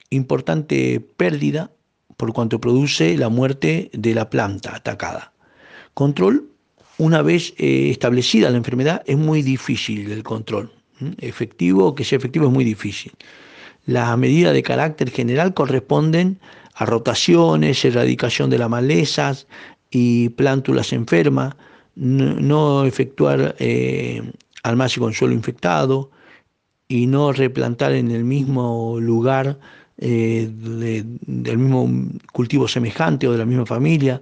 importante 0.09 1.01
pérdida 1.17 1.69
por 2.15 2.31
cuanto 2.31 2.61
produce 2.61 3.17
la 3.17 3.27
muerte 3.27 3.91
de 3.91 4.15
la 4.15 4.29
planta 4.29 4.77
atacada. 4.77 5.33
Control, 5.93 6.47
una 6.97 7.21
vez 7.21 7.53
eh, 7.57 7.89
establecida 7.89 8.49
la 8.49 8.57
enfermedad, 8.57 9.03
es 9.05 9.17
muy 9.17 9.41
difícil 9.41 10.09
el 10.09 10.23
control. 10.23 10.71
Efectivo, 11.17 11.95
que 11.95 12.05
sea 12.05 12.17
efectivo 12.17 12.45
es 12.45 12.51
muy 12.51 12.63
difícil. 12.63 13.11
Las 13.89 14.15
medidas 14.19 14.53
de 14.53 14.61
carácter 14.61 15.09
general 15.09 15.55
corresponden 15.55 16.39
a 16.75 16.85
rotaciones, 16.85 17.83
erradicación 17.83 18.51
de 18.51 18.59
las 18.59 18.69
malezas 18.69 19.47
y 19.89 20.29
plántulas 20.29 20.93
enfermas, 20.93 21.55
no 21.95 22.85
efectuar 22.85 23.55
eh, 23.57 24.31
con 24.99 25.13
suelo 25.13 25.33
infectado 25.33 26.11
y 26.87 27.07
no 27.07 27.33
replantar 27.33 27.93
en 27.93 28.11
el 28.11 28.23
mismo 28.25 28.99
lugar 28.99 29.57
eh, 29.97 30.47
del 30.51 31.57
mismo 31.57 31.89
cultivo 32.31 32.67
semejante 32.67 33.27
o 33.27 33.31
de 33.31 33.39
la 33.39 33.45
misma 33.45 33.65
familia. 33.65 34.21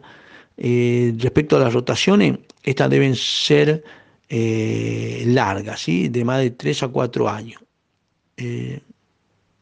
Eh, 0.55 1.13
respecto 1.17 1.57
a 1.57 1.59
las 1.59 1.73
rotaciones, 1.73 2.39
estas 2.63 2.89
deben 2.89 3.17
ser 3.17 3.83
largas, 4.29 5.81
¿sí? 5.81 6.07
de 6.07 6.23
más 6.23 6.39
de 6.39 6.51
3 6.51 6.83
a 6.83 6.87
4 6.87 7.27
años 7.27 7.61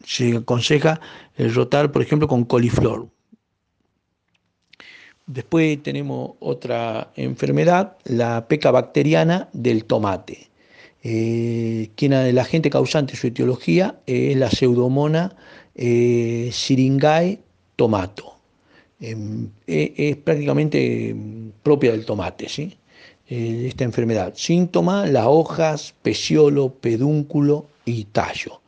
se 0.06 0.38
aconseja 0.38 1.02
rotar, 1.38 1.92
por 1.92 2.02
ejemplo, 2.02 2.28
con 2.28 2.46
coliflor. 2.46 3.10
Después 5.28 5.82
tenemos 5.82 6.34
otra 6.40 7.12
enfermedad, 7.16 7.98
la 8.04 8.48
peca 8.48 8.70
bacteriana 8.70 9.50
del 9.54 9.86
tomate. 9.86 10.50
Eh, 11.04 11.90
quien 11.96 12.14
el 12.14 12.38
agente 12.38 12.70
causante, 12.70 13.16
su 13.16 13.28
etiología, 13.28 14.00
es 14.06 14.38
la 14.38 14.50
pseudomona 14.50 15.36
eh, 15.74 16.52
tomato. 17.76 18.36
Em, 19.00 19.50
e, 19.68 19.94
es, 19.98 20.18
prácticamente 20.18 21.16
propia 21.64 21.92
del 21.92 22.06
tomate, 22.06 22.48
¿sí? 22.48 22.78
Eh, 23.28 23.66
esta 23.68 23.84
enfermedad. 23.84 24.34
Síntoma, 24.36 25.08
las 25.08 25.26
hojas, 25.26 25.94
peciolo, 26.04 26.70
pedúnculo 26.70 27.66
y 27.86 28.06
tallo 28.06 28.62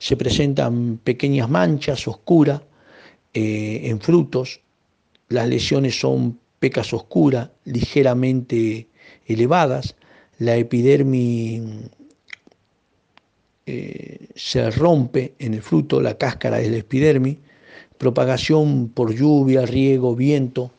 se 0.00 0.16
presentan 0.16 0.96
pequeñas 0.96 1.50
manchas 1.50 2.08
oscuras 2.08 2.62
eh, 3.34 3.82
en 3.84 4.00
frutos, 4.00 4.62
las 5.28 5.46
lesiones 5.46 6.00
son 6.00 6.40
pecas 6.58 6.92
oscuras, 6.94 7.50
ligeramente 7.64 8.88
elevadas, 9.26 9.94
la 10.38 10.56
epidermis 10.56 11.62
eh, 13.66 14.28
se 14.34 14.70
rompe 14.70 15.34
en 15.38 15.52
el 15.52 15.62
fruto, 15.62 16.00
la 16.00 16.16
cáscara 16.16 16.56
del 16.56 16.74
epidermis, 16.74 17.36
propagación 17.98 18.88
por 18.88 19.14
lluvia, 19.14 19.66
riego, 19.66 20.16
viento, 20.16 20.72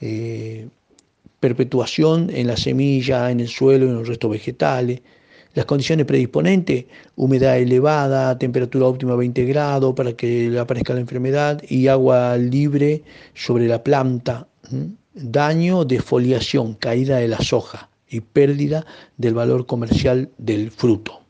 eh, 0.00 0.66
perpetuación 1.38 2.30
en 2.34 2.48
la 2.48 2.56
semilla, 2.56 3.30
en 3.30 3.38
el 3.38 3.48
suelo 3.48 3.86
en 3.86 3.94
los 3.94 4.08
restos 4.08 4.32
vegetales. 4.32 5.02
Las 5.56 5.64
condiciones 5.64 6.04
predisponentes, 6.04 6.84
humedad 7.16 7.56
elevada, 7.56 8.36
temperatura 8.36 8.88
óptima 8.88 9.16
20 9.16 9.46
grados 9.46 9.94
para 9.94 10.12
que 10.12 10.54
aparezca 10.58 10.92
la 10.92 11.00
enfermedad 11.00 11.62
y 11.66 11.88
agua 11.88 12.36
libre 12.36 13.02
sobre 13.32 13.66
la 13.66 13.82
planta. 13.82 14.46
Daño, 15.14 15.86
defoliación, 15.86 16.74
caída 16.74 17.16
de 17.16 17.28
las 17.28 17.54
hojas 17.54 17.86
y 18.06 18.20
pérdida 18.20 18.84
del 19.16 19.32
valor 19.32 19.64
comercial 19.64 20.28
del 20.36 20.70
fruto. 20.70 21.22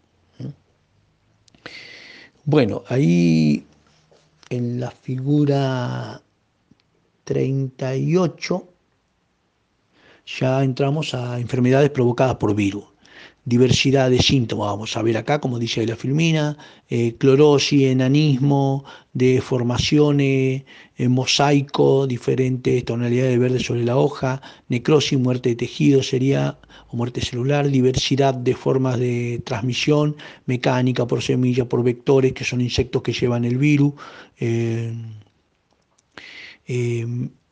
Bueno, 2.45 2.83
ahí 2.89 3.65
en 4.51 4.81
la 4.81 4.91
figura 4.91 6.21
38 7.23 8.69
ya 10.41 10.65
entramos 10.65 11.15
a 11.15 11.39
enfermedades 11.39 11.91
provocadas 11.91 12.35
por 12.35 12.53
virus. 12.57 12.96
Diversidad 13.47 14.11
de 14.11 14.19
síntomas, 14.19 14.67
vamos 14.67 14.97
a 14.97 15.03
ver 15.03 15.17
acá, 15.17 15.41
como 15.41 15.61
dice 15.61 15.87
la 15.87 15.95
filmina, 15.95 16.59
eh, 16.91 17.15
clorosis, 17.17 17.85
enanismo, 17.85 18.85
deformaciones, 19.13 20.65
eh, 20.97 21.09
mosaico, 21.09 22.09
diferentes 22.09 22.85
tonalidades 22.85 23.31
de 23.31 23.39
verde 23.39 23.61
sobre 23.61 23.85
la 23.85 23.97
hoja, 23.97 24.43
necrosis, 24.69 25.19
muerte 25.19 25.51
de 25.51 25.57
tejido 25.57 26.03
sería, 26.03 26.59
o 26.89 26.97
muerte 26.97 27.21
celular, 27.21 27.71
diversidad 27.71 28.35
de 28.35 28.55
formas 28.55 28.99
de 28.99 29.41
transmisión, 29.45 30.17
mecánica 30.47 31.07
por 31.07 31.23
semilla, 31.23 31.65
por 31.69 31.85
vectores, 31.85 32.33
que 32.33 32.45
son 32.45 32.61
insectos 32.61 33.03
que 33.03 33.13
llevan 33.13 33.45
el 33.45 33.59
virus. 33.59 33.95
Eh, 34.41 34.93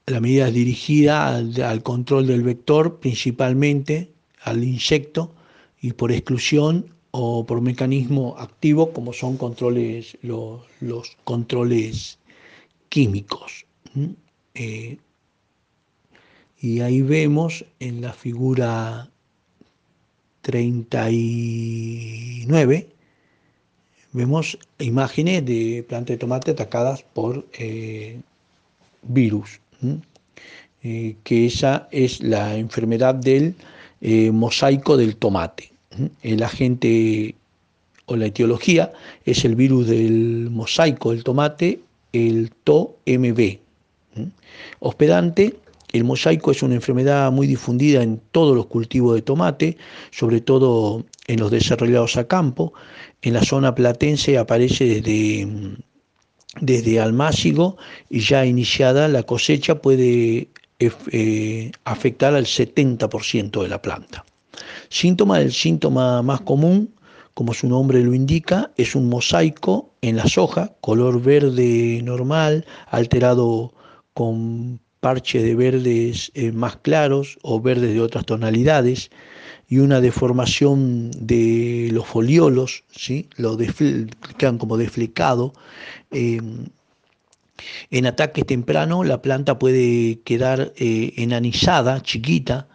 la 0.06 0.20
medida 0.20 0.48
es 0.48 0.54
dirigida 0.54 1.36
al, 1.36 1.82
control 1.82 2.26
del 2.26 2.42
vector, 2.42 2.98
principalmente 3.00 4.10
al 4.42 4.62
insecto, 4.64 5.34
y 5.84 5.92
por 5.92 6.10
exclusión 6.12 6.86
o 7.10 7.44
por 7.44 7.60
mecanismo 7.60 8.36
activo, 8.38 8.94
como 8.94 9.12
son 9.12 9.36
controles, 9.36 10.16
los, 10.22 10.62
controles 11.24 12.18
químicos. 12.88 13.66
Eh, 14.54 14.96
y 16.58 16.80
ahí 16.80 17.02
vemos 17.02 17.66
en 17.80 18.00
la 18.00 18.14
figura 18.14 19.10
39, 20.40 22.88
vemos 24.12 24.58
imágenes 24.78 25.44
de 25.44 25.84
plantas 25.86 26.14
de 26.14 26.18
tomate 26.18 26.52
atacadas 26.52 27.02
por 27.02 27.46
eh, 27.58 28.22
virus. 29.02 29.60
Eh, 30.82 31.16
que 31.24 31.44
esa 31.44 31.90
es 31.90 32.22
la 32.22 32.56
enfermedad 32.56 33.14
del 33.14 33.54
mosaico 34.32 34.96
del 34.96 35.16
tomate. 35.16 35.73
El 36.22 36.42
agente 36.42 37.34
o 38.06 38.16
la 38.16 38.26
etiología 38.26 38.92
es 39.24 39.44
el 39.44 39.56
virus 39.56 39.86
del 39.86 40.48
mosaico 40.50 41.10
del 41.12 41.24
tomate, 41.24 41.80
el 42.12 42.50
TOMB. 42.64 43.58
Hospedante, 44.80 45.56
el 45.92 46.04
mosaico 46.04 46.50
es 46.50 46.62
una 46.62 46.74
enfermedad 46.74 47.30
muy 47.32 47.46
difundida 47.46 48.02
en 48.02 48.20
todos 48.32 48.54
los 48.56 48.66
cultivos 48.66 49.14
de 49.14 49.22
tomate, 49.22 49.76
sobre 50.10 50.40
todo 50.40 51.04
en 51.26 51.40
los 51.40 51.50
desarrollados 51.50 52.16
a 52.16 52.26
campo. 52.26 52.74
En 53.22 53.34
la 53.34 53.42
zona 53.42 53.74
platense 53.74 54.36
aparece 54.38 54.84
desde 54.86 55.48
desde 56.60 57.00
Almácigo 57.00 57.76
y 58.10 58.20
ya 58.20 58.46
iniciada 58.46 59.08
la 59.08 59.22
cosecha 59.22 59.80
puede 59.80 60.48
eh, 60.78 60.90
eh, 61.10 61.72
afectar 61.84 62.34
al 62.34 62.46
70% 62.46 63.62
de 63.62 63.68
la 63.68 63.80
planta. 63.80 64.24
Síntoma, 64.88 65.40
el 65.40 65.52
síntoma 65.52 66.22
más 66.22 66.40
común, 66.42 66.94
como 67.34 67.52
su 67.52 67.68
nombre 67.68 68.02
lo 68.02 68.14
indica, 68.14 68.70
es 68.76 68.94
un 68.94 69.08
mosaico 69.08 69.90
en 70.02 70.16
las 70.16 70.38
hojas, 70.38 70.70
color 70.80 71.20
verde 71.20 72.00
normal, 72.04 72.64
alterado 72.90 73.72
con 74.14 74.80
parches 75.00 75.42
de 75.42 75.54
verdes 75.54 76.32
eh, 76.34 76.52
más 76.52 76.76
claros 76.76 77.38
o 77.42 77.60
verdes 77.60 77.92
de 77.92 78.00
otras 78.00 78.24
tonalidades 78.24 79.10
y 79.68 79.78
una 79.78 80.00
deformación 80.00 81.10
de 81.10 81.90
los 81.92 82.06
foliolos, 82.06 82.84
¿sí? 82.90 83.28
lo 83.36 83.58
quedan 84.38 84.56
como 84.56 84.76
desflecado. 84.76 85.52
Em, 86.10 86.68
en 87.90 88.06
ataques 88.06 88.46
temprano 88.46 89.04
la 89.04 89.20
planta 89.20 89.58
puede 89.58 90.20
quedar 90.20 90.72
eh, 90.76 91.12
enanizada, 91.16 92.00
chiquita. 92.02 92.68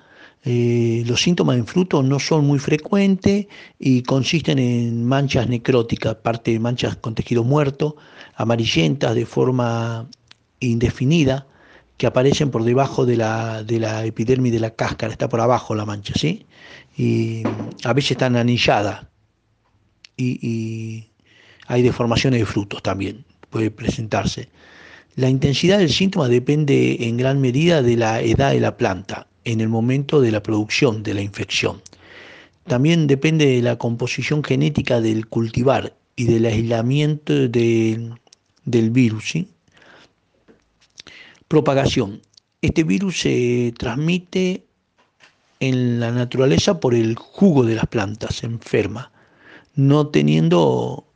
Eh, 0.46 1.04
los 1.06 1.22
síntomas 1.22 1.58
en 1.58 1.68
fruto 1.68 2.02
no 2.02 2.18
son 2.20 2.46
muy 2.46 2.60
frecuentes 2.60 3.48
y 3.78 4.04
consisten 4.04 4.58
en 4.58 5.04
manchas 5.06 5.50
necróticas, 5.50 6.16
parte 6.16 6.52
de 6.52 6.60
manchas 6.60 6.96
con 6.96 7.14
tejido 7.14 7.44
muerto, 7.44 7.98
amarillentas 8.36 9.16
de 9.16 9.26
forma 9.26 10.08
indefinida, 10.60 11.46
que 11.98 12.08
aparecen 12.08 12.50
por 12.50 12.64
debajo 12.64 13.06
de 13.06 13.18
la, 13.18 13.64
de 13.64 13.80
la 13.80 14.06
epidermis 14.06 14.54
de 14.54 14.62
la 14.62 14.72
cáscara, 14.72 15.12
está 15.12 15.28
por 15.28 15.42
abajo 15.42 15.76
la 15.76 15.86
mancha, 15.86 16.14
¿sí? 16.18 16.46
Y 16.98 17.44
a 17.84 17.92
veces 17.92 18.12
están 18.12 18.38
anilladas 18.38 19.06
y, 20.16 21.06
hay 21.68 21.84
deformaciones 21.84 22.40
de 22.40 22.46
frutos 22.46 22.82
también, 22.82 23.26
puede 23.50 23.70
presentarse. 23.70 24.50
La 25.16 25.30
intensidad 25.30 25.78
del 25.78 25.92
síntoma 25.92 26.28
depende 26.28 27.08
en 27.08 27.18
gran 27.18 27.40
medida 27.42 27.82
de 27.84 27.96
la 27.96 28.22
edad 28.22 28.52
de 28.52 28.60
la 28.60 28.76
planta, 28.76 29.28
en 29.52 29.62
el 29.62 29.70
momento 29.70 30.22
de 30.22 30.32
la 30.32 30.43
producción 30.43 31.02
de 31.02 31.16
la 31.16 31.22
infección. 31.22 31.82
También 32.68 33.08
depende 33.08 33.47
de 33.47 33.62
la 33.64 33.78
composición 33.78 34.43
genética 34.43 35.02
del 35.02 35.26
cultivar 35.26 35.95
y 36.16 36.26
del 36.26 36.45
aislamiento 36.45 37.47
del 37.47 38.20
virus. 38.91 39.34
Propagación. 41.47 42.22
Este 42.62 42.84
virus 42.84 43.22
se 43.22 43.74
transmite 43.76 44.66
en 45.60 46.00
la 46.00 46.12
naturaleza 46.12 46.80
por 46.80 46.93
el 46.93 47.16
jugo 47.16 47.64
de 47.66 47.74
las 47.74 47.88
plantas, 47.88 48.36
se 48.36 48.45
enferma, 48.45 49.12
no 49.74 50.08
teniendo 50.08 51.08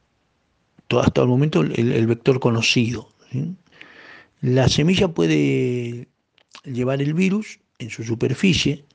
hasta 0.89 1.21
el 1.21 1.27
momento 1.27 1.61
el, 1.61 2.07
vector 2.07 2.39
conocido. 2.39 3.09
La 4.41 4.67
semilla 4.69 5.07
puede 5.09 6.07
llevar 6.63 7.01
el 7.01 7.13
virus 7.13 7.59
en 7.83 7.89
su 7.89 8.03
superficie, 8.03 8.85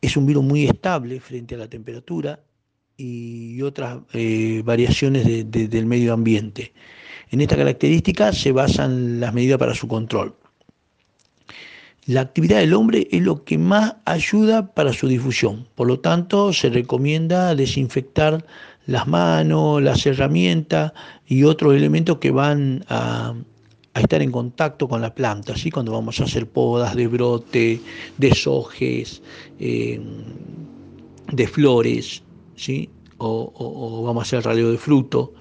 es 0.00 0.16
un 0.16 0.26
virus 0.26 0.44
muy 0.44 0.66
estable 0.66 1.20
frente 1.20 1.54
a 1.54 1.58
la 1.58 1.68
temperatura 1.68 2.40
y 2.96 3.60
otras 3.62 3.98
eh, 4.12 4.62
variaciones 4.64 5.24
del 5.50 5.86
medio 5.86 6.12
ambiente. 6.12 6.72
En 7.30 7.40
esta 7.40 7.56
característica 7.56 8.32
se 8.32 8.52
basan 8.52 9.20
las 9.20 9.32
medidas 9.32 9.58
para 9.58 9.74
su 9.74 9.88
control. 9.88 10.36
La 12.06 12.20
actividad 12.20 12.58
del 12.58 12.74
hombre 12.74 13.08
es 13.10 13.22
lo 13.22 13.44
que 13.44 13.56
más 13.56 13.96
ayuda 14.04 14.74
para 14.74 14.92
su 14.92 15.08
difusión. 15.08 15.66
Por 15.74 15.88
lo 15.88 16.00
tanto, 16.00 16.52
se 16.52 16.68
recomienda 16.68 17.54
desinfectar 17.54 18.44
las 18.86 19.06
manos, 19.08 19.82
las 19.82 20.04
herramientas 20.04 20.92
y 21.26 21.44
otros 21.44 21.74
elementos 21.74 22.18
que 22.18 22.30
van 22.30 22.84
a, 22.88 23.34
estar 24.00 24.22
en 24.22 24.32
contacto 24.32 24.88
con 24.88 25.00
la 25.00 25.14
planta, 25.14 25.54
cuando 25.72 25.92
vamos 25.92 26.20
a 26.20 26.24
hacer 26.24 26.48
podas 26.48 26.96
de 26.96 27.06
brote, 27.06 27.80
de 28.18 28.34
sojes, 28.34 29.22
eh, 29.58 30.00
de 31.32 31.46
flores, 31.46 32.22
¿sí? 32.56 32.90
o, 33.18 34.02
vamos 34.04 34.22
a 34.22 34.24
hacer 34.24 34.44
raleo 34.44 34.70
de 34.72 34.78
fruto. 34.78 35.32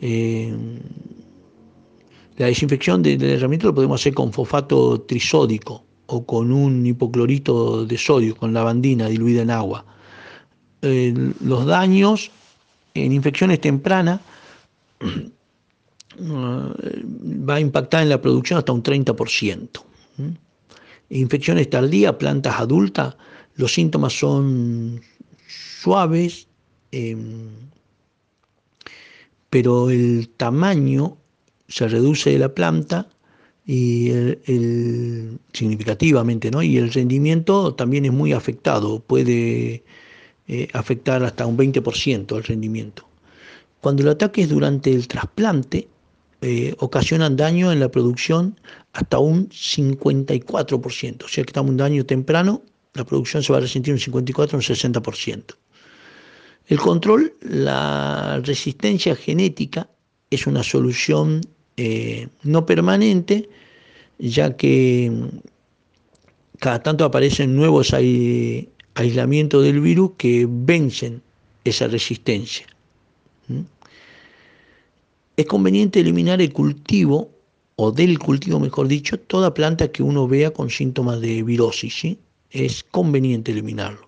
Eh, 0.00 0.52
la 2.36 2.46
desinfección 2.46 3.02
de, 3.02 3.16
la 3.18 3.34
herramienta 3.34 3.66
lo 3.66 3.74
podemos 3.74 4.00
hacer 4.00 4.14
con 4.14 4.32
fosfato 4.32 5.02
trisódico 5.02 5.84
o 6.06 6.26
con 6.26 6.52
un 6.52 6.84
hipoclorito 6.84 7.86
de 7.86 7.98
sodio, 7.98 8.36
con 8.36 8.52
lavandina 8.52 9.08
diluida 9.08 9.42
en 9.42 9.50
agua. 9.50 9.84
Eh, 10.82 11.14
los 11.40 11.66
daños 11.66 12.30
en 12.94 13.12
infecciones 13.12 13.60
tempranas 13.60 14.20
va 16.20 17.54
a 17.54 17.60
impactar 17.60 18.02
en 18.02 18.08
la 18.08 18.20
producción 18.20 18.58
hasta 18.58 18.72
un 18.72 18.82
30%. 18.82 19.68
Infecciones 21.10 21.68
tardías, 21.68 22.14
plantas 22.14 22.58
adultas, 22.58 23.16
los 23.56 23.72
síntomas 23.72 24.18
son 24.18 25.00
suaves, 25.46 26.48
em, 26.90 27.50
pero 29.50 29.90
el 29.90 30.30
tamaño 30.36 31.18
se 31.68 31.88
reduce 31.88 32.30
de 32.30 32.38
la 32.38 32.54
planta 32.54 33.08
y 33.66 34.10
significativamente, 35.52 36.50
¿no? 36.50 36.62
Y 36.62 36.78
el 36.78 36.92
rendimiento 36.92 37.74
también 37.74 38.04
es 38.04 38.12
muy 38.12 38.32
afectado, 38.32 39.00
puede 39.00 39.84
eh, 40.48 40.68
afectar 40.72 41.22
hasta 41.22 41.46
un 41.46 41.56
20% 41.56 42.36
el 42.36 42.44
rendimiento. 42.44 43.06
Cuando 43.80 44.02
el 44.02 44.08
ataque 44.08 44.42
es 44.42 44.48
durante 44.48 44.92
el 44.92 45.06
trasplante, 45.08 45.88
eh, 46.42 46.74
ocasionan 46.78 47.36
daño 47.36 47.70
en 47.70 47.78
la 47.78 47.88
producción 47.88 48.58
hasta 48.92 49.20
un 49.20 49.48
54%. 49.48 51.24
O 51.24 51.28
sea 51.28 51.44
que 51.44 51.50
estamos 51.50 51.70
un 51.70 51.76
daño 51.76 52.04
temprano, 52.04 52.62
la 52.94 53.04
producción 53.04 53.44
se 53.44 53.52
va 53.52 53.58
a 53.58 53.62
resentir 53.62 53.94
un 53.94 54.00
54 54.00 54.56
o 54.56 54.58
un 54.58 54.64
60%. 54.64 55.54
El 56.66 56.78
control, 56.78 57.34
la 57.42 58.40
resistencia 58.42 59.14
genética 59.14 59.88
es 60.30 60.48
una 60.48 60.64
solución 60.64 61.42
eh, 61.76 62.26
no 62.42 62.66
permanente, 62.66 63.48
ya 64.18 64.56
que 64.56 65.12
cada 66.58 66.82
tanto 66.82 67.04
aparecen 67.04 67.54
nuevos 67.54 67.94
aislamientos 68.94 69.62
del 69.62 69.80
virus 69.80 70.12
que 70.16 70.46
vencen 70.48 71.22
esa 71.64 71.86
resistencia. 71.86 72.66
Es 75.36 75.46
conveniente 75.46 76.00
eliminar 76.00 76.40
el 76.40 76.52
cultivo, 76.52 77.30
o 77.76 77.90
del 77.90 78.18
cultivo 78.18 78.60
mejor 78.60 78.88
dicho, 78.88 79.18
toda 79.18 79.54
planta 79.54 79.90
que 79.90 80.02
uno 80.02 80.28
vea 80.28 80.52
con 80.52 80.70
síntomas 80.70 81.20
de 81.20 81.42
virosis. 81.42 82.16
Es 82.50 82.84
conveniente 82.84 83.52
eliminarlo. 83.52 84.06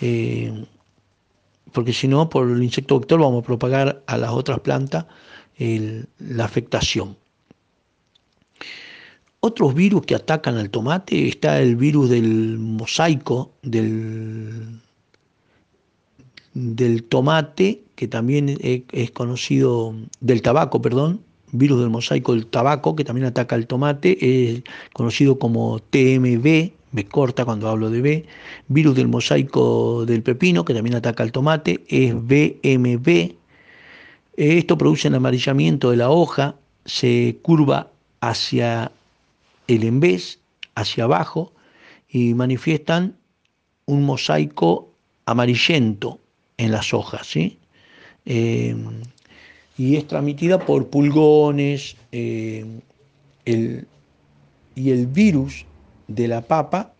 Eh, 0.00 0.66
porque 1.72 1.92
si 1.92 2.08
no, 2.08 2.28
por 2.28 2.50
el 2.50 2.62
insecto 2.62 2.98
vector 3.00 3.20
vamos 3.20 3.42
a 3.42 3.46
propagar 3.46 4.02
a 4.06 4.16
las 4.18 4.30
otras 4.30 4.60
plantas 4.60 5.06
la 5.58 6.44
afectación. 6.44 7.16
Otros 9.40 9.74
virus 9.74 10.04
que 10.04 10.14
atacan 10.14 10.56
al 10.56 10.70
tomate 10.70 11.28
está 11.28 11.60
el 11.60 11.76
virus 11.76 12.10
del 12.10 12.58
mosaico, 12.58 13.52
del 13.62 14.80
del 16.56 17.04
tomate, 17.04 17.82
que 17.96 18.08
también 18.08 18.56
es 18.60 19.10
conocido, 19.10 19.94
del 20.20 20.40
tabaco, 20.40 20.80
perdón, 20.80 21.20
virus 21.52 21.80
del 21.80 21.90
mosaico 21.90 22.32
del 22.32 22.46
tabaco, 22.46 22.96
que 22.96 23.04
también 23.04 23.26
ataca 23.26 23.54
al 23.54 23.66
tomate, 23.66 24.16
es 24.20 24.62
conocido 24.94 25.38
como 25.38 25.80
TMB, 25.90 26.70
me 26.92 27.04
corta 27.04 27.44
cuando 27.44 27.68
hablo 27.68 27.90
de 27.90 28.00
B, 28.00 28.26
virus 28.68 28.96
del 28.96 29.08
mosaico 29.08 30.06
del 30.06 30.22
pepino, 30.22 30.64
que 30.64 30.72
también 30.72 30.96
ataca 30.96 31.22
al 31.22 31.30
tomate, 31.30 31.84
es 31.88 32.14
BMB. 32.14 33.34
Esto 34.38 34.78
produce 34.78 35.08
un 35.08 35.16
amarillamiento 35.16 35.90
de 35.90 35.98
la 35.98 36.08
hoja, 36.08 36.54
se 36.86 37.36
curva 37.42 37.90
hacia 38.20 38.92
el 39.68 39.84
envés, 39.84 40.38
hacia 40.74 41.04
abajo, 41.04 41.52
y 42.08 42.32
manifiestan 42.32 43.14
un 43.84 44.04
mosaico 44.04 44.88
amarillento, 45.26 46.18
en 46.58 46.72
las 46.72 46.94
hojas, 46.94 47.26
¿sí? 47.26 47.58
Eh, 48.24 48.74
y 49.78 49.96
es 49.96 50.06
transmitida 50.06 50.58
por 50.58 50.88
pulgones 50.88 51.96
eh, 52.12 52.64
y 53.44 54.90
el 54.90 55.06
virus 55.06 55.66
de 56.08 56.28
la 56.28 56.42
papa, 56.42 56.92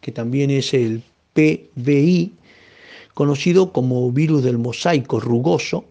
que 0.00 0.12
también 0.12 0.50
es 0.50 0.72
el 0.72 1.02
PVI, 1.34 2.32
conocido 3.14 3.72
como 3.72 4.10
virus 4.12 4.42
del 4.42 4.58
mosaico 4.58 5.20
rugoso, 5.20 5.84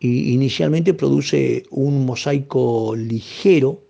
y 0.00 0.32
inicialmente 0.32 0.94
produce 0.94 1.64
un 1.70 2.06
mosaico 2.06 2.94
ligero 2.96 3.82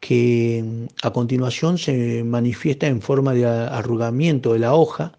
que 0.00 0.86
a 1.02 1.12
continuación 1.12 1.76
se 1.76 2.24
manifiesta 2.24 2.86
en 2.86 3.02
forma 3.02 3.34
de 3.34 3.46
arrugamiento 3.46 4.52
de 4.52 4.60
la 4.60 4.74
hoja 4.74 5.18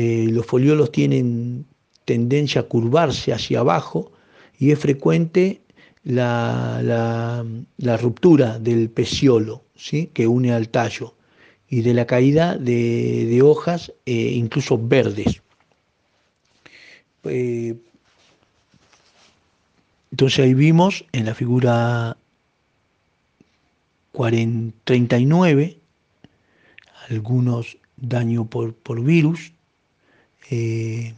eh, 0.00 0.28
los 0.30 0.46
foliolos 0.46 0.92
tienen 0.92 1.66
tendencia 2.04 2.60
a 2.60 2.64
curvarse 2.64 3.32
hacia 3.32 3.58
abajo 3.58 4.12
y 4.56 4.70
es 4.70 4.78
frecuente 4.78 5.60
la, 6.04 7.44
ruptura 8.00 8.60
del 8.60 8.90
peciolo 8.90 9.64
¿sí? 9.74 10.08
que 10.14 10.28
une 10.28 10.52
al 10.52 10.68
tallo 10.68 11.14
y 11.68 11.80
de 11.80 11.94
la 11.94 12.06
caída 12.06 12.56
de, 12.56 13.40
hojas 13.42 13.92
eh, 14.06 14.12
incluso 14.12 14.78
verdes. 14.78 15.42
Eh, 17.24 17.74
entonces 20.12 20.38
ahí 20.38 20.54
vimos 20.54 21.04
en 21.10 21.26
la 21.26 21.34
figura 21.34 22.16
39 24.12 25.76
algunos 27.10 27.78
daños 27.96 28.46
por, 28.46 28.74
por 28.74 29.02
virus, 29.02 29.52
eh, 30.50 31.14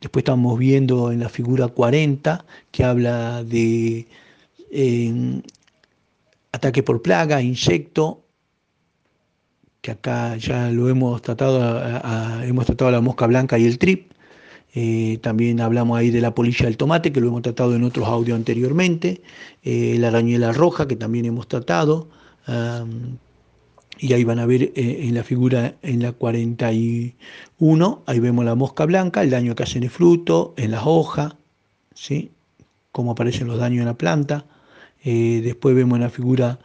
después 0.00 0.22
estamos 0.22 0.58
viendo 0.58 1.12
en 1.12 1.20
la 1.20 1.28
figura 1.28 1.68
40 1.68 2.44
que 2.70 2.84
habla 2.84 3.44
de 3.44 4.06
ataque 6.52 6.82
por 6.82 7.02
plaga, 7.02 7.42
insecto, 7.42 8.22
que 9.80 9.92
acá 9.92 10.36
ya 10.36 10.70
lo 10.70 10.88
hemos 10.88 11.22
tratado, 11.22 12.42
hemos 12.44 12.66
tratado 12.66 12.90
la 12.90 13.00
mosca 13.00 13.26
blanca 13.26 13.58
y 13.58 13.66
el 13.66 13.78
trip. 13.78 14.12
Eh, 14.74 15.18
también 15.20 15.60
hablamos 15.60 15.98
ahí 15.98 16.10
de 16.10 16.20
la 16.20 16.34
polilla 16.34 16.66
del 16.66 16.76
tomate, 16.76 17.12
que 17.12 17.20
lo 17.20 17.28
hemos 17.28 17.42
tratado 17.42 17.74
en 17.74 17.84
otros 17.84 18.06
audios 18.06 18.36
anteriormente. 18.36 19.22
Eh, 19.64 19.96
la 19.98 20.08
arañuela 20.08 20.52
roja, 20.52 20.86
que 20.86 20.96
también 20.96 21.24
hemos 21.24 21.48
tratado 21.48 22.08
y 24.00 24.14
ahí 24.14 24.24
van 24.24 24.38
a 24.38 24.46
ver 24.46 24.62
eh, 24.62 24.72
en 25.02 25.14
la 25.14 25.22
figura 25.22 25.74
en 25.82 26.02
la 26.02 26.12
41, 26.12 28.02
ahí 28.06 28.18
vemos 28.18 28.44
la 28.46 28.54
mosca 28.54 28.86
blanca, 28.86 29.22
el 29.22 29.28
daño 29.28 29.54
que 29.54 29.64
hace 29.64 29.76
en 29.76 29.84
el 29.84 29.90
fruto, 29.90 30.54
en 30.56 30.70
las 30.70 30.84
hojas, 30.86 31.34
¿sí? 31.94 32.30
cómo 32.92 33.12
aparecen 33.12 33.46
los 33.46 33.58
daños 33.58 33.80
en 33.80 33.86
la 33.86 33.98
planta. 33.98 34.46
Eh, 35.04 35.42
después 35.44 35.74
vemos 35.74 35.96
en 35.96 36.02
la 36.02 36.08
figura 36.10 36.58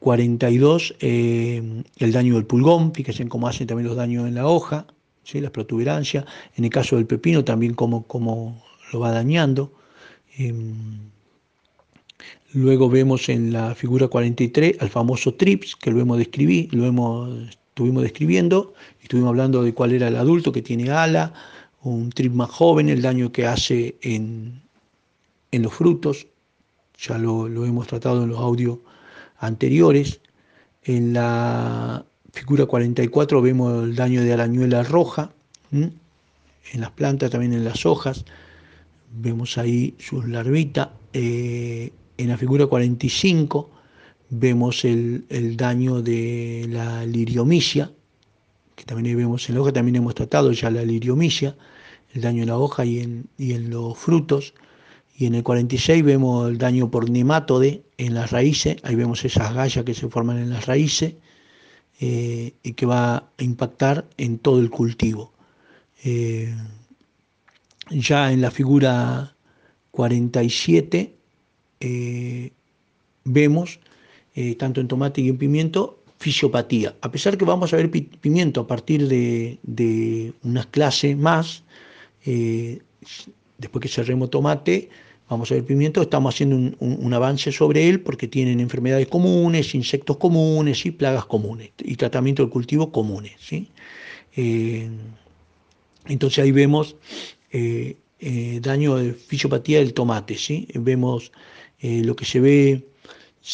42 0.00 0.96
eh, 0.98 1.84
el 1.98 2.12
daño 2.12 2.34
del 2.34 2.46
pulgón, 2.46 2.92
fíjense 2.92 3.28
cómo 3.28 3.46
hacen 3.46 3.68
también 3.68 3.86
los 3.86 3.96
daños 3.96 4.26
en 4.26 4.34
la 4.34 4.48
hoja, 4.48 4.86
¿sí? 5.22 5.40
las 5.40 5.52
protuberancias. 5.52 6.24
En 6.56 6.64
el 6.64 6.70
caso 6.70 6.96
del 6.96 7.06
pepino 7.06 7.44
también 7.44 7.74
cómo, 7.74 8.08
cómo 8.08 8.60
lo 8.92 8.98
va 8.98 9.12
dañando. 9.12 9.72
Luego 12.54 12.90
vemos 12.90 13.28
en 13.28 13.52
la 13.52 13.74
figura 13.74 14.08
43 14.08 14.76
al 14.80 14.90
famoso 14.90 15.34
TRIPS, 15.34 15.76
que 15.76 15.90
lo 15.90 16.00
hemos 16.00 16.18
describí, 16.18 16.68
lo 16.72 16.84
hemos, 16.84 17.48
estuvimos 17.48 18.02
describiendo, 18.02 18.74
estuvimos 19.00 19.30
hablando 19.30 19.62
de 19.62 19.72
cuál 19.72 19.92
era 19.92 20.08
el 20.08 20.16
adulto 20.16 20.52
que 20.52 20.60
tiene 20.60 20.90
ala, 20.90 21.32
un 21.82 22.10
TRIPS 22.10 22.34
más 22.34 22.50
joven, 22.50 22.90
el 22.90 23.00
daño 23.00 23.32
que 23.32 23.46
hace 23.46 23.96
en, 24.02 24.60
los 25.50 25.72
frutos, 25.72 26.26
ya 26.98 27.16
lo, 27.16 27.46
hemos 27.64 27.86
tratado 27.86 28.24
en 28.24 28.28
los 28.28 28.38
audios 28.38 28.78
anteriores. 29.38 30.20
En 30.84 31.14
la 31.14 32.04
figura 32.32 32.66
44 32.66 33.40
vemos 33.40 33.84
el 33.84 33.96
daño 33.96 34.22
de 34.22 34.32
arañuela 34.32 34.82
roja, 34.82 35.32
en 35.70 36.80
las 36.80 36.90
plantas, 36.90 37.30
también 37.30 37.54
en 37.54 37.64
las 37.64 37.86
hojas, 37.86 38.26
vemos 39.10 39.56
ahí 39.56 39.94
sus 39.98 40.28
larvitas. 40.28 40.88
Eh, 41.14 41.92
en 42.22 42.28
la 42.28 42.38
figura 42.38 42.66
45 42.66 43.70
vemos 44.30 44.84
el, 44.84 45.26
daño 45.56 46.02
de 46.02 46.66
la 46.68 47.04
liriomicia, 47.04 47.92
que 48.76 48.84
también 48.84 49.16
vemos 49.16 49.48
en 49.48 49.56
la 49.56 49.60
hoja, 49.60 49.72
también 49.72 49.96
hemos 49.96 50.14
tratado 50.14 50.52
ya 50.52 50.70
la 50.70 50.84
liriomicia, 50.84 51.56
el 52.14 52.22
daño 52.22 52.42
en 52.42 52.48
la 52.48 52.58
hoja 52.58 52.84
y 52.84 53.00
en, 53.00 53.70
los 53.70 53.98
frutos. 53.98 54.54
Y 55.16 55.26
en 55.26 55.34
el 55.34 55.42
46 55.42 56.02
vemos 56.04 56.48
el 56.48 56.58
daño 56.58 56.90
por 56.90 57.10
nematode 57.10 57.82
en 57.98 58.14
las 58.14 58.30
raíces, 58.30 58.76
ahí 58.82 58.94
vemos 58.94 59.24
esas 59.24 59.52
gallas 59.52 59.84
que 59.84 59.94
se 59.94 60.08
forman 60.08 60.38
en 60.38 60.50
las 60.50 60.66
raíces 60.66 61.14
eh, 62.00 62.54
y 62.62 62.72
que 62.72 62.86
va 62.86 63.16
a 63.16 63.30
impactar 63.38 64.08
en 64.16 64.38
todo 64.38 64.60
el 64.60 64.70
cultivo. 64.70 65.32
Eh, 66.04 66.54
ya 67.90 68.32
en 68.32 68.40
la 68.40 68.50
figura 68.50 69.36
47 69.90 71.21
eh, 71.82 72.52
vemos, 73.24 73.80
eh, 74.34 74.54
tanto 74.54 74.80
en 74.80 74.86
tomate 74.86 75.20
y 75.20 75.28
en 75.28 75.36
pimiento, 75.36 75.98
fisiopatía. 76.18 76.94
A 77.00 77.10
pesar 77.10 77.36
que 77.36 77.44
vamos 77.44 77.72
a 77.72 77.76
ver 77.76 77.90
pimiento 77.90 78.60
a 78.60 78.66
partir 78.68 79.08
de, 79.08 79.58
de 79.64 80.32
una 80.44 80.64
clase 80.64 81.16
más, 81.16 81.64
eh, 82.24 82.80
después 83.58 83.82
que 83.82 83.88
cerremos 83.88 84.30
tomate, 84.30 84.90
vamos 85.28 85.50
a 85.50 85.54
ver 85.54 85.64
pimiento, 85.64 86.02
estamos 86.02 86.34
haciendo 86.34 86.76
un, 86.78 87.14
avance 87.14 87.50
sobre 87.50 87.88
él 87.88 88.00
porque 88.00 88.28
tienen 88.28 88.60
enfermedades 88.60 89.08
comunes, 89.08 89.74
insectos 89.74 90.18
comunes 90.18 90.86
y 90.86 90.92
plagas 90.92 91.24
comunes 91.24 91.70
y 91.78 91.96
tratamiento 91.96 92.44
del 92.44 92.50
cultivo 92.50 92.92
comunes. 92.92 93.32
¿sí? 93.40 93.68
entonces 96.06 96.38
ahí 96.38 96.52
vemos 96.52 96.96
daño 98.60 98.96
de 98.96 99.14
fisiopatía 99.14 99.78
del 99.78 99.94
tomate, 99.94 100.36
¿sí? 100.36 100.68
vemos 100.74 101.32
eh, 101.82 102.02
lo 102.04 102.16
que 102.16 102.24
se 102.24 102.40
ve 102.40 102.88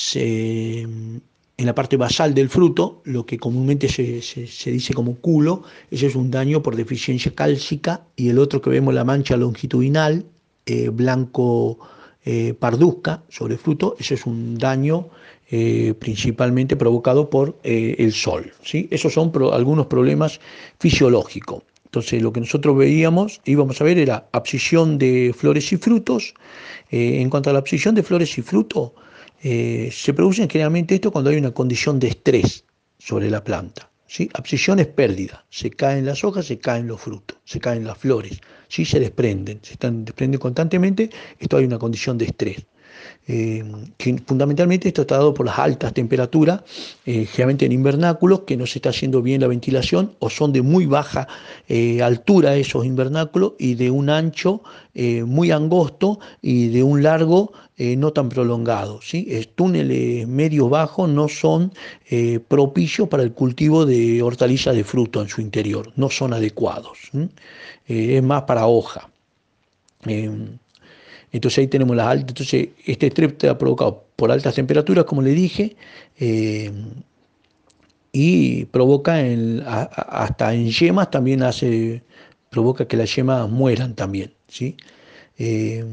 en 0.04 1.22
la 1.56 1.74
parte 1.74 1.96
basal 1.96 2.34
del 2.34 2.48
fruto, 2.48 3.00
lo 3.04 3.26
que 3.26 3.38
comúnmente 3.38 3.88
se, 3.88 4.70
dice 4.70 4.94
como 4.94 5.16
culo, 5.16 5.62
ese 5.90 6.06
es 6.06 6.14
un 6.14 6.30
daño 6.30 6.62
por 6.62 6.76
deficiencia 6.76 7.34
cálcica, 7.34 8.02
y 8.14 8.28
el 8.28 8.38
otro 8.38 8.60
que 8.60 8.70
vemos 8.70 8.94
la 8.94 9.04
mancha 9.04 9.36
longitudinal, 9.36 10.24
eh, 10.66 10.90
blanco 10.90 11.78
parduzca 12.58 13.22
sobre 13.30 13.56
fruto, 13.56 13.96
ese 13.98 14.12
es 14.12 14.26
un 14.26 14.58
daño 14.58 15.08
principalmente 15.98 16.76
provocado 16.76 17.30
por 17.30 17.56
el 17.62 18.12
sol. 18.12 18.52
¿sí? 18.62 18.86
Esos 18.90 19.14
son 19.14 19.32
algunos 19.50 19.86
problemas 19.86 20.38
fisiológicos. 20.78 21.62
Entonces 21.88 22.20
lo 22.20 22.32
que 22.32 22.40
nosotros 22.40 22.76
veíamos, 22.76 23.40
íbamos 23.46 23.80
a 23.80 23.84
ver, 23.84 23.98
era 23.98 24.28
abscisión 24.32 24.98
de 24.98 25.34
flores 25.34 25.72
y 25.72 25.78
frutos. 25.78 26.34
en 26.90 27.30
cuanto 27.30 27.48
a 27.48 27.54
la 27.54 27.60
abscisión 27.60 27.94
de 27.94 28.02
flores 28.02 28.36
y 28.36 28.42
frutos, 28.42 28.92
se 29.40 30.12
produce 30.14 30.46
generalmente 30.50 30.94
esto 30.94 31.10
cuando 31.10 31.30
hay 31.30 31.36
una 31.36 31.52
condición 31.52 31.98
de 31.98 32.08
estrés 32.08 32.64
sobre 32.98 33.30
la 33.30 33.42
planta. 33.42 33.90
¿sí? 34.06 34.28
Abscisión 34.34 34.80
es 34.80 34.86
pérdida, 34.88 35.46
se 35.48 35.70
caen 35.70 36.04
las 36.04 36.24
hojas, 36.24 36.46
se 36.46 36.58
caen 36.58 36.86
los 36.86 37.00
frutos, 37.00 37.38
se 37.44 37.60
caen 37.60 37.84
las 37.86 37.96
flores, 37.96 38.40
¿sí? 38.68 38.84
se 38.84 39.00
desprenden, 39.00 39.60
se 39.62 39.74
están 39.74 40.04
desprenden 40.04 40.40
constantemente, 40.40 41.10
esto 41.38 41.56
hay 41.56 41.64
una 41.64 41.78
condición 41.78 42.18
de 42.18 42.26
estrés. 42.26 42.66
Eh, 43.30 43.62
fundamentalmente 44.26 44.88
esto 44.88 45.02
está 45.02 45.16
dado 45.16 45.34
por 45.34 45.44
las 45.44 45.58
altas 45.58 45.92
temperaturas, 45.92 46.62
eh, 47.04 47.26
generalmente 47.26 47.66
en 47.66 47.72
invernáculos, 47.72 48.40
que 48.40 48.56
no 48.56 48.66
se 48.66 48.78
está 48.78 48.88
haciendo 48.88 49.20
bien 49.20 49.42
la 49.42 49.48
ventilación 49.48 50.14
o 50.18 50.30
son 50.30 50.52
de 50.52 50.62
muy 50.62 50.86
baja 50.86 51.28
eh, 51.68 52.02
altura 52.02 52.56
esos 52.56 52.86
invernáculos 52.86 53.52
y 53.58 53.74
de 53.74 53.90
un 53.90 54.10
ancho 54.10 54.62
muy 55.26 55.52
angosto 55.52 56.18
y 56.42 56.70
de 56.70 56.82
un 56.82 57.04
largo 57.04 57.52
no 57.76 58.12
tan 58.12 58.28
prolongado. 58.28 58.98
¿sí? 59.00 59.28
túneles 59.54 60.26
medios 60.26 60.68
bajos 60.68 61.08
no 61.08 61.28
son 61.28 61.72
propicios 62.48 63.08
para 63.08 63.22
el 63.22 63.30
cultivo 63.30 63.86
de 63.86 64.20
hortalizas 64.24 64.74
de 64.74 64.82
fruto 64.82 65.22
en 65.22 65.28
su 65.28 65.40
interior, 65.40 65.92
no 65.94 66.10
son 66.10 66.32
adecuados. 66.32 66.98
es 67.86 68.22
más 68.24 68.42
para 68.42 68.66
hoja. 68.66 69.08
Entonces 71.32 71.58
ahí 71.58 71.68
tenemos 71.68 71.96
las 71.96 72.06
altas. 72.06 72.28
Entonces 72.30 72.68
este 72.84 73.08
estrés 73.08 73.32
está 73.32 73.58
provocado 73.58 74.04
por 74.16 74.32
altas 74.32 74.54
temperaturas, 74.54 75.04
como 75.04 75.22
le 75.22 75.30
dije, 75.30 75.76
eh, 76.18 76.72
y 78.12 78.64
provoca 78.66 79.16
hasta 79.64 80.54
en 80.54 80.70
yemas 80.70 81.10
también 81.10 81.42
hace, 81.42 82.02
provoca 82.50 82.88
que 82.88 82.96
las 82.96 83.14
yemas 83.14 83.48
mueran 83.48 83.94
también, 83.94 84.32
¿sí? 84.48 84.76
Eh, 85.38 85.84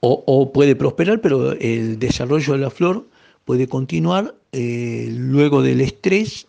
o, 0.00 0.52
puede 0.52 0.76
prosperar, 0.76 1.20
pero 1.20 1.52
el 1.54 1.98
desarrollo 1.98 2.52
de 2.52 2.58
la 2.60 2.70
flor 2.70 3.08
puede 3.44 3.66
continuar 3.66 4.36
eh, 4.52 5.08
luego 5.10 5.60
del 5.60 5.80
estrés, 5.80 6.46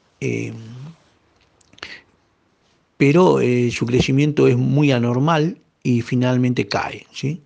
pero 2.97 3.39
su 3.71 3.85
crecimiento 3.87 4.47
es 4.47 4.55
muy 4.55 4.91
anormal 4.91 5.57
y 5.83 6.01
finalmente 6.01 6.67
cae. 6.67 7.05
¿sí? 7.11 7.41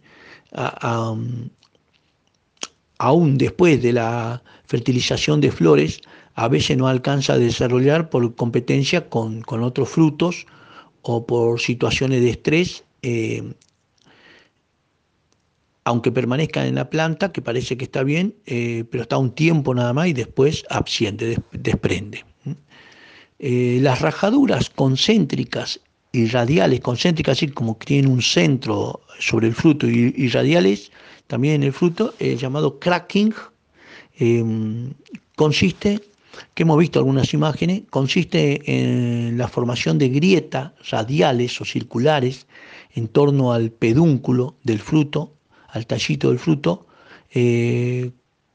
aún 2.99 3.37
después 3.37 3.81
de 3.81 3.91
la 3.91 4.43
fertilización 4.65 5.41
de 5.41 5.51
flores, 5.51 6.01
a 6.35 6.47
veces 6.47 6.77
no 6.77 6.87
alcanza 6.87 7.33
a 7.33 7.37
desarrollar 7.37 8.09
por 8.09 8.35
competencia 8.35 9.09
con, 9.09 9.43
otros 9.47 9.89
frutos 9.89 10.45
o 11.01 11.25
por 11.25 11.59
situaciones 11.59 12.21
de 12.21 12.29
estrés, 12.29 12.83
eh, 13.01 13.53
aunque 15.83 16.11
permanezca 16.11 16.65
en 16.65 16.75
la 16.75 16.89
planta, 16.89 17.31
que 17.31 17.41
parece 17.41 17.75
que 17.75 17.83
está 17.83 18.03
bien, 18.03 18.35
eh, 18.45 18.85
pero 18.89 19.03
está 19.03 19.17
un 19.17 19.31
tiempo 19.31 19.75
nada 19.75 19.91
más 19.91 20.07
y 20.07 20.13
después 20.13 20.63
absiente, 20.69 21.37
desprende. 21.51 22.23
Eh, 23.39 23.79
las 23.81 23.99
rajaduras 23.99 24.69
concéntricas 24.69 25.81
y 26.13 26.79
concéntricas, 26.79 27.37
así 27.37 27.47
como 27.47 27.75
tienen 27.75 28.11
un 28.11 28.21
centro 28.21 29.01
sobre 29.19 29.47
el 29.47 29.55
fruto 29.55 29.87
y, 29.87 30.27
radiales 30.29 30.91
también 31.25 31.55
en 31.55 31.63
el 31.63 31.73
fruto, 31.73 32.13
eh, 32.19 32.35
llamado 32.35 32.79
cracking, 32.79 33.33
em, 34.19 34.93
consiste, 35.35 35.99
que 36.53 36.63
hemos 36.63 36.77
visto 36.77 36.99
algunas 36.99 37.33
imágenes, 37.33 37.83
consiste 37.89 38.61
en 38.65 39.37
la 39.37 39.47
formación 39.47 39.97
de 39.97 40.09
grietas 40.09 40.71
radiales 40.89 41.59
o 41.61 41.65
circulares 41.65 42.45
en 42.93 43.07
torno 43.07 43.51
al 43.51 43.71
pedúnculo 43.71 44.55
del 44.63 44.79
fruto, 44.79 45.33
al 45.69 45.87
tallito 45.87 46.29
del 46.29 46.37
fruto. 46.37 46.85
Eh, 47.33 48.11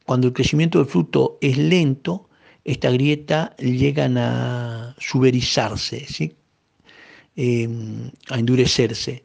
cuando 0.06 0.28
el 0.28 0.32
crecimiento 0.32 0.78
del 0.78 0.86
fruto 0.86 1.38
es 1.40 1.58
lento, 1.58 2.28
esta 2.64 2.90
grieta 2.90 3.56
llegan 3.56 4.16
a 4.18 4.94
suberizarse, 4.98 6.06
¿sí? 6.06 6.37
Em, 7.40 8.10
a 8.30 8.40
endurecerse. 8.40 9.22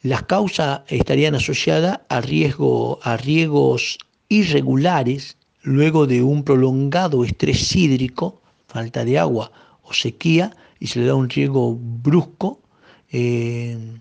Las 0.00 0.22
causas 0.22 0.80
estarían 0.88 1.34
asociadas 1.34 2.00
a, 2.08 2.22
riesgo, 2.22 2.98
a 3.02 3.18
riegos 3.18 3.98
irregulares 4.30 5.36
luego 5.60 6.06
de 6.06 6.22
un 6.22 6.42
prolongado 6.42 7.22
estrés 7.22 7.76
hídrico, 7.76 8.40
falta 8.66 9.04
de 9.04 9.18
agua 9.18 9.52
o 9.82 9.92
sequía, 9.92 10.56
y 10.78 10.86
se 10.86 11.00
le 11.00 11.04
da 11.04 11.14
un 11.14 11.28
riego 11.28 11.76
brusco, 11.78 12.62
em, 13.10 14.00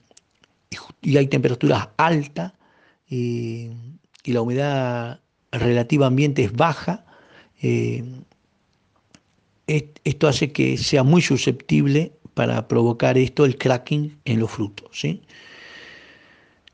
y 1.01 1.17
hay 1.17 1.27
temperaturas 1.27 1.89
altas, 1.97 2.53
em, 3.09 3.97
y 4.23 4.31
la 4.31 4.41
humedad 4.41 5.19
relativa 5.51 6.07
ambiente 6.07 6.45
es 6.45 6.53
baja, 6.53 7.05
esto 9.67 10.27
hace 10.29 10.53
que 10.53 10.77
sea 10.77 11.03
muy 11.03 11.21
susceptible 11.21 12.13
para 12.39 12.69
provocar 12.69 13.17
esto, 13.17 13.43
el 13.43 13.57
cracking 13.57 14.17
en 14.23 14.39
los 14.39 14.49
frutos. 14.49 15.05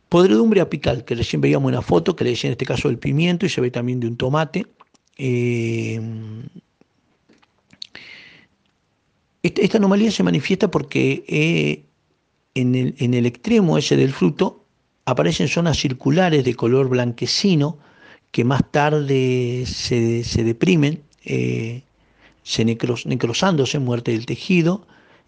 Podredumbre 0.10 0.62
apical, 0.62 1.04
que 1.04 1.16
recién 1.16 1.42
veíamos 1.42 1.72
una 1.72 1.82
foto, 1.82 2.16
que 2.16 2.24
le 2.24 2.30
decía 2.30 2.50
en 2.50 2.52
este 2.52 2.68
caso 2.68 2.88
el 2.88 3.00
pimiento 3.00 3.48
y 3.48 3.50
se 3.50 3.62
ve 3.62 3.72
también 3.72 4.00
de 4.00 4.06
un 4.06 4.16
tomate. 4.16 4.68
Eh, 5.18 6.00
esta, 9.42 9.80
anomalía 9.80 10.12
se 10.12 10.22
manifiesta 10.22 10.70
porque 10.70 11.26
eh, 11.28 11.84
en, 12.54 13.16
el, 13.16 13.26
extremo 13.26 13.80
ese 13.80 13.98
del 13.98 14.14
fruto 14.14 14.66
aparecen 15.06 15.48
zonas 15.48 15.78
circulares 15.78 16.46
de 16.46 16.54
color 16.54 16.90
blanquecino 16.90 17.80
que 18.30 18.44
más 18.44 18.62
tarde 18.70 19.64
se, 19.66 20.44
deprimen, 20.44 21.02
eh, 21.24 21.82
se 22.44 22.64
necrosándose, 22.66 23.80
muerte 23.80 24.12
del 24.12 24.28
tejido, 24.28 24.86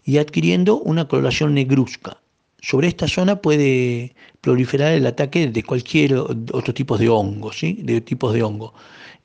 y 0.08 0.16
adquiriendo 0.16 0.78
una 0.78 1.06
coloración 1.06 1.52
negruzca. 1.52 2.16
Sobre 2.62 2.88
esta 2.88 3.06
zona 3.06 3.42
puede 3.42 4.14
proliferar 4.40 4.92
el 4.92 5.04
ataque 5.06 5.48
de 5.48 5.62
cualquier 5.62 6.14
otro 6.14 6.72
tipo 6.72 6.96
de 6.96 7.10
hongo, 7.10 7.52
¿sí? 7.52 7.80
de 7.82 8.00
tipos 8.00 8.32
de 8.32 8.42
hongo. 8.42 8.72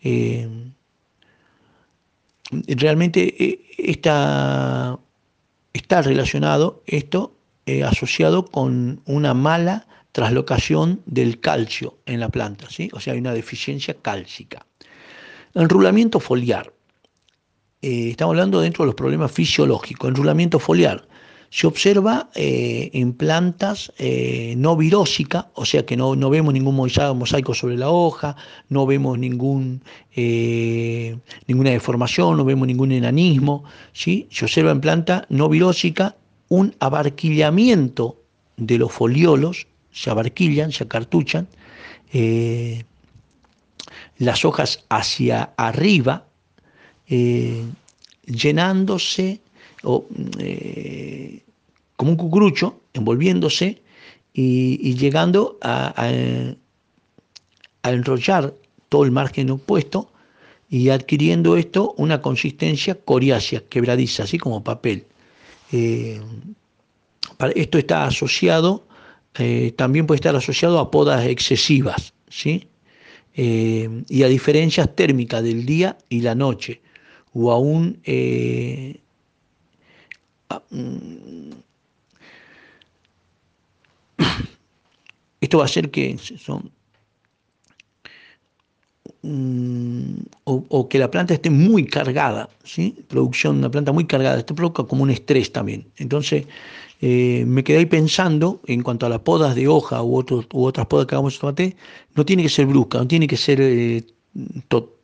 Eh, 0.02 0.46
realmente 2.68 3.34
eh, 3.42 3.62
está, 3.78 5.00
está 5.72 6.02
relacionado 6.02 6.84
esto 6.86 7.34
eh, 7.66 7.86
asociado 7.86 8.44
con 8.44 9.00
una 9.06 9.34
mala 9.34 9.88
traslocación 10.12 11.02
del 11.06 11.40
calcio 11.40 11.98
en 12.06 12.20
la 12.20 12.28
planta, 12.28 12.70
¿sí? 12.70 12.90
o 12.92 13.00
sea, 13.00 13.14
hay 13.14 13.20
una 13.20 13.34
deficiencia 13.34 13.94
cálcica. 13.94 14.66
Enrulamiento 15.56 16.20
foliar. 16.20 16.74
Eh, 17.84 18.12
estamos 18.12 18.32
hablando 18.32 18.62
dentro 18.62 18.86
de 18.86 18.88
los 18.88 18.96
problemas 18.96 19.30
fisiológicos, 19.30 20.08
enrulamiento 20.10 20.58
foliar. 20.58 21.06
Se 21.50 21.68
observa 21.68 22.30
eh, 22.34 22.90
en 22.94 23.12
plantas 23.12 23.92
eh, 23.98 24.54
no 24.58 24.78
virósicas, 24.78 25.48
o 25.54 25.66
sea 25.66 25.86
que 25.86 25.98
no, 25.98 26.16
vemos 26.30 26.54
ningún 26.54 26.76
mosaico 26.76 27.54
sobre 27.54 27.76
la 27.76 27.90
hoja, 27.90 28.38
no 28.70 28.86
vemos 28.86 29.20
ningún, 29.20 29.84
ninguna 30.16 31.72
deformación, 31.72 32.38
no 32.38 32.46
vemos 32.46 32.68
ningún 32.68 32.94
enanismo. 32.94 33.66
¿sí? 33.92 34.28
Se 34.32 34.46
observa 34.46 34.72
en 34.72 34.80
planta 34.80 35.26
no 35.28 35.50
virósica 35.50 36.16
un 36.48 36.74
abarquillamiento 36.80 38.16
de 38.56 38.78
los 38.78 38.94
foliolos, 38.94 39.68
se 39.92 40.10
abarquillan, 40.10 40.72
se 40.72 40.86
acartuchan, 40.86 41.50
las 44.18 44.46
hojas 44.46 44.86
hacia 44.90 45.52
arriba, 45.58 46.26
eh, 47.16 47.64
llenándose 48.26 49.40
o, 49.84 50.08
eh, 50.40 51.44
como 51.96 52.10
un 52.10 52.18
cucurucho, 52.18 52.80
envolviéndose 52.94 53.84
y, 54.34 54.96
llegando 54.96 55.60
a, 55.62 56.12
enrollar 57.84 58.56
todo 58.90 59.04
el 59.04 59.12
margen 59.12 59.52
opuesto 59.52 60.12
y 60.72 60.90
adquiriendo 60.90 61.56
esto 61.56 61.94
una 61.98 62.20
consistencia 62.20 62.96
coriácea, 62.96 63.62
quebradiza, 63.70 64.24
así 64.24 64.40
como 64.40 64.64
papel. 64.64 65.06
Eh, 65.72 66.20
esto 67.54 67.78
está 67.78 68.06
asociado, 68.06 68.88
también 69.76 70.08
puede 70.08 70.18
estar 70.18 70.36
asociado 70.36 70.80
a 70.80 70.90
podas 70.90 71.28
excesivas, 71.28 72.16
¿sí? 72.28 72.68
y 73.36 74.24
a 74.24 74.28
diferencias 74.28 74.96
térmicas 74.96 75.44
del 75.44 75.64
día 75.64 75.96
y 76.10 76.22
la 76.22 76.34
noche 76.34 76.82
o 77.34 77.52
aún 77.52 78.00
eh, 78.04 79.00
mm, 80.70 81.52
esto 85.42 85.58
va 85.58 85.64
a 85.64 85.66
hacer 85.66 85.90
que 85.92 86.18
son 86.18 86.72
mm, 89.24 90.16
o, 90.46 90.90
que 90.90 91.00
la 91.00 91.10
planta 91.10 91.34
esté 91.34 91.50
muy 91.50 91.86
cargada, 91.86 92.50
¿sí? 92.64 92.96
producción 93.08 93.56
de 93.56 93.60
una 93.60 93.72
planta 93.72 93.92
muy 93.92 94.06
cargada, 94.06 94.40
esto 94.40 94.56
provoca 94.56 94.84
como 94.84 95.04
un 95.04 95.10
estrés 95.10 95.52
también. 95.52 95.88
Entonces, 95.98 96.46
eh, 97.02 97.44
me 97.48 97.64
quedé 97.64 97.80
ahí 97.80 97.86
pensando 97.86 98.62
en 98.68 98.84
cuanto 98.84 99.06
a 99.06 99.10
las 99.10 99.20
podas 99.20 99.56
de 99.56 99.68
hoja 99.68 100.04
u, 100.04 100.20
u 100.20 100.66
otras 100.66 100.86
podas 100.88 101.08
que 101.08 101.16
hagamos 101.16 101.34
de 101.34 101.40
tomate, 101.40 101.76
no 102.16 102.26
tiene 102.26 102.44
que 102.44 102.50
ser 102.50 102.66
brusca, 102.68 103.00
no 103.00 103.08
tiene 103.08 103.28
que 103.28 103.38
ser 103.38 103.60
eh, 103.62 104.04
total 104.68 105.03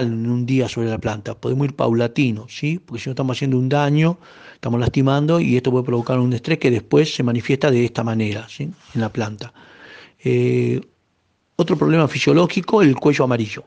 en 0.00 0.30
un 0.30 0.46
día 0.46 0.68
sobre 0.68 0.88
la 0.88 0.98
planta, 0.98 1.34
podemos 1.34 1.66
ir 1.66 1.76
paulatino, 1.76 2.46
¿sí? 2.48 2.78
porque 2.78 3.02
si 3.02 3.08
no 3.08 3.12
estamos 3.12 3.36
haciendo 3.36 3.58
un 3.58 3.68
daño, 3.68 4.18
estamos 4.54 4.80
lastimando 4.80 5.40
y 5.40 5.56
esto 5.56 5.70
puede 5.70 5.84
provocar 5.84 6.18
un 6.18 6.32
estrés 6.32 6.58
que 6.58 6.70
después 6.70 7.14
se 7.14 7.22
manifiesta 7.22 7.70
de 7.70 7.84
esta 7.84 8.02
manera 8.02 8.48
¿sí? 8.48 8.64
en 8.94 9.00
la 9.00 9.12
planta. 9.12 9.52
Eh, 10.24 10.80
otro 11.56 11.76
problema 11.76 12.08
fisiológico, 12.08 12.82
el 12.82 12.96
cuello 12.96 13.24
amarillo. 13.24 13.64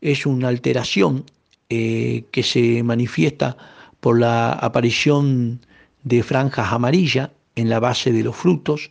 Es 0.00 0.26
una 0.26 0.48
alteración 0.48 1.24
eh, 1.68 2.24
que 2.30 2.42
se 2.42 2.82
manifiesta 2.82 3.56
por 4.00 4.18
la 4.18 4.52
aparición 4.52 5.60
de 6.02 6.22
franjas 6.22 6.72
amarillas 6.72 7.30
en 7.56 7.68
la 7.68 7.80
base 7.80 8.12
de 8.12 8.22
los 8.22 8.36
frutos, 8.36 8.90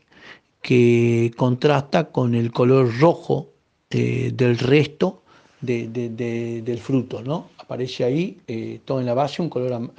que 0.62 1.32
contrasta 1.36 2.12
con 2.12 2.36
el 2.36 2.52
color 2.52 2.98
rojo 3.00 3.50
eh, 3.90 4.32
del 4.34 4.58
resto 4.58 5.23
del 5.64 6.80
fruto. 6.80 7.22
¿no? 7.22 7.50
Aparece 7.58 8.04
ahí 8.04 8.82
todo 8.86 9.00
en 9.00 9.06
la 9.06 9.14
base 9.14 9.42
un 9.42 9.50
color 9.50 9.92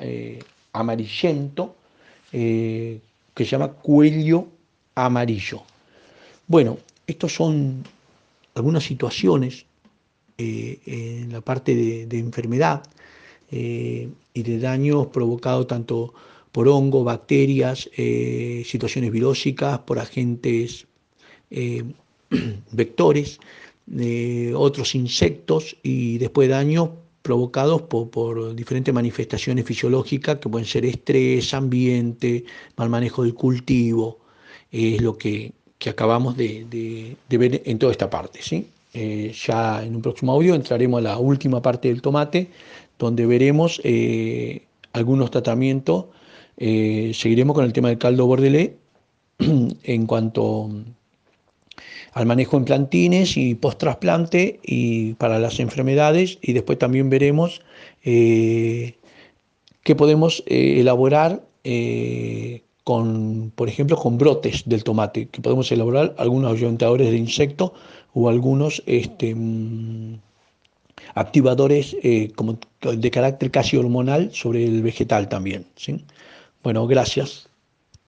amarillento 0.73 1.75
que 2.31 3.01
se 3.35 3.45
llama 3.45 3.69
cuello 3.69 4.47
amarillo. 4.95 5.63
Bueno, 6.47 6.79
estos 7.07 7.35
son 7.35 7.85
algunas 8.55 8.85
situaciones 8.85 9.67
eh, 10.39 10.79
en 10.87 11.33
la 11.33 11.41
parte 11.41 11.75
de, 11.75 12.19
enfermedad 12.19 12.83
eh, 13.51 14.09
y 14.33 14.43
de 14.43 14.59
daños 14.59 15.09
provocados 15.09 15.67
tanto 15.67 16.15
por 16.53 16.69
hongos, 16.69 17.05
bacterias, 17.05 17.91
eh, 17.97 18.63
situaciones 18.65 19.11
virósicas, 19.11 19.81
por 19.81 19.99
agentes 19.99 20.87
vectores, 22.73 23.41
otros 24.55 24.95
insectos 24.95 25.77
y 25.83 26.19
después 26.19 26.49
daños 26.49 26.91
provocados 27.23 27.83
por, 27.83 28.55
diferentes 28.55 28.93
manifestaciones 28.93 29.65
fisiológicas 29.65 30.39
que 30.39 30.49
pueden 30.49 30.67
ser 30.67 30.85
estrés, 30.85 31.55
ambiente, 31.55 32.45
mal 32.77 32.91
manejo 32.91 33.23
del 33.23 33.35
cultivo, 33.35 34.19
es 34.71 35.01
lo 35.01 35.17
que 35.17 35.53
que 35.85 35.91
acabamos 35.91 36.35
de, 36.35 37.17
ver 37.29 37.63
en 37.67 37.79
toda 37.79 37.93
esta 37.93 38.09
parte. 38.09 38.41
¿sí? 38.43 38.67
Eh, 38.95 39.35
ya 39.35 39.85
en 39.85 39.95
un 39.97 40.01
próximo 40.01 40.33
audio 40.33 40.55
entraremos 40.55 40.99
a 40.99 41.03
la 41.03 41.19
última 41.19 41.61
parte 41.61 41.89
del 41.89 42.01
tomate, 42.01 42.49
donde 42.99 43.27
veremos 43.27 43.83
eh, 43.85 44.63
algunos 44.95 45.31
tratamientos. 45.31 46.07
Eh, 46.57 47.13
seguiremos 47.15 47.55
con 47.55 47.67
el 47.67 47.75
tema 47.75 47.89
del 47.89 47.99
caldo 47.99 48.25
bordelé 48.27 48.79
en 49.39 50.07
cuanto 50.07 50.71
al 52.15 52.27
manejo 52.27 52.57
en 52.57 52.65
plantines 52.65 53.37
y 53.37 53.55
post-trasplante 53.55 54.61
y 54.63 55.15
para 55.15 55.39
las 55.39 55.61
enfermedades 55.61 56.39
y 56.41 56.53
después 56.53 56.79
también 56.79 57.11
veremos 57.11 57.61
qué 58.03 58.95
podemos 59.97 60.43
elaborar 60.47 61.43
con, 62.85 63.51
por 63.57 63.69
ejemplo, 63.69 63.97
con 63.97 64.19
brotes 64.19 64.63
del 64.67 64.85
tomate, 64.85 65.27
que 65.29 65.41
podemos 65.41 65.73
elaborar 65.73 66.15
algunos 66.19 66.53
ayuntadores 66.53 67.11
de 67.11 67.17
insectos 67.17 67.73
o 68.13 68.29
algunos 68.29 68.83
este, 68.87 69.35
mm, 69.35 70.19
activadores 71.15 71.97
eh, 72.03 72.31
como 72.37 72.59
de 72.83 73.11
carácter 73.11 73.51
casi 73.51 73.77
hormonal 73.77 74.31
sobre 74.33 74.65
el 74.65 74.83
vegetal 74.83 75.29
también. 75.29 75.67
¿sí? 75.77 76.05
Bueno, 76.63 76.87
gracias. 76.87 77.49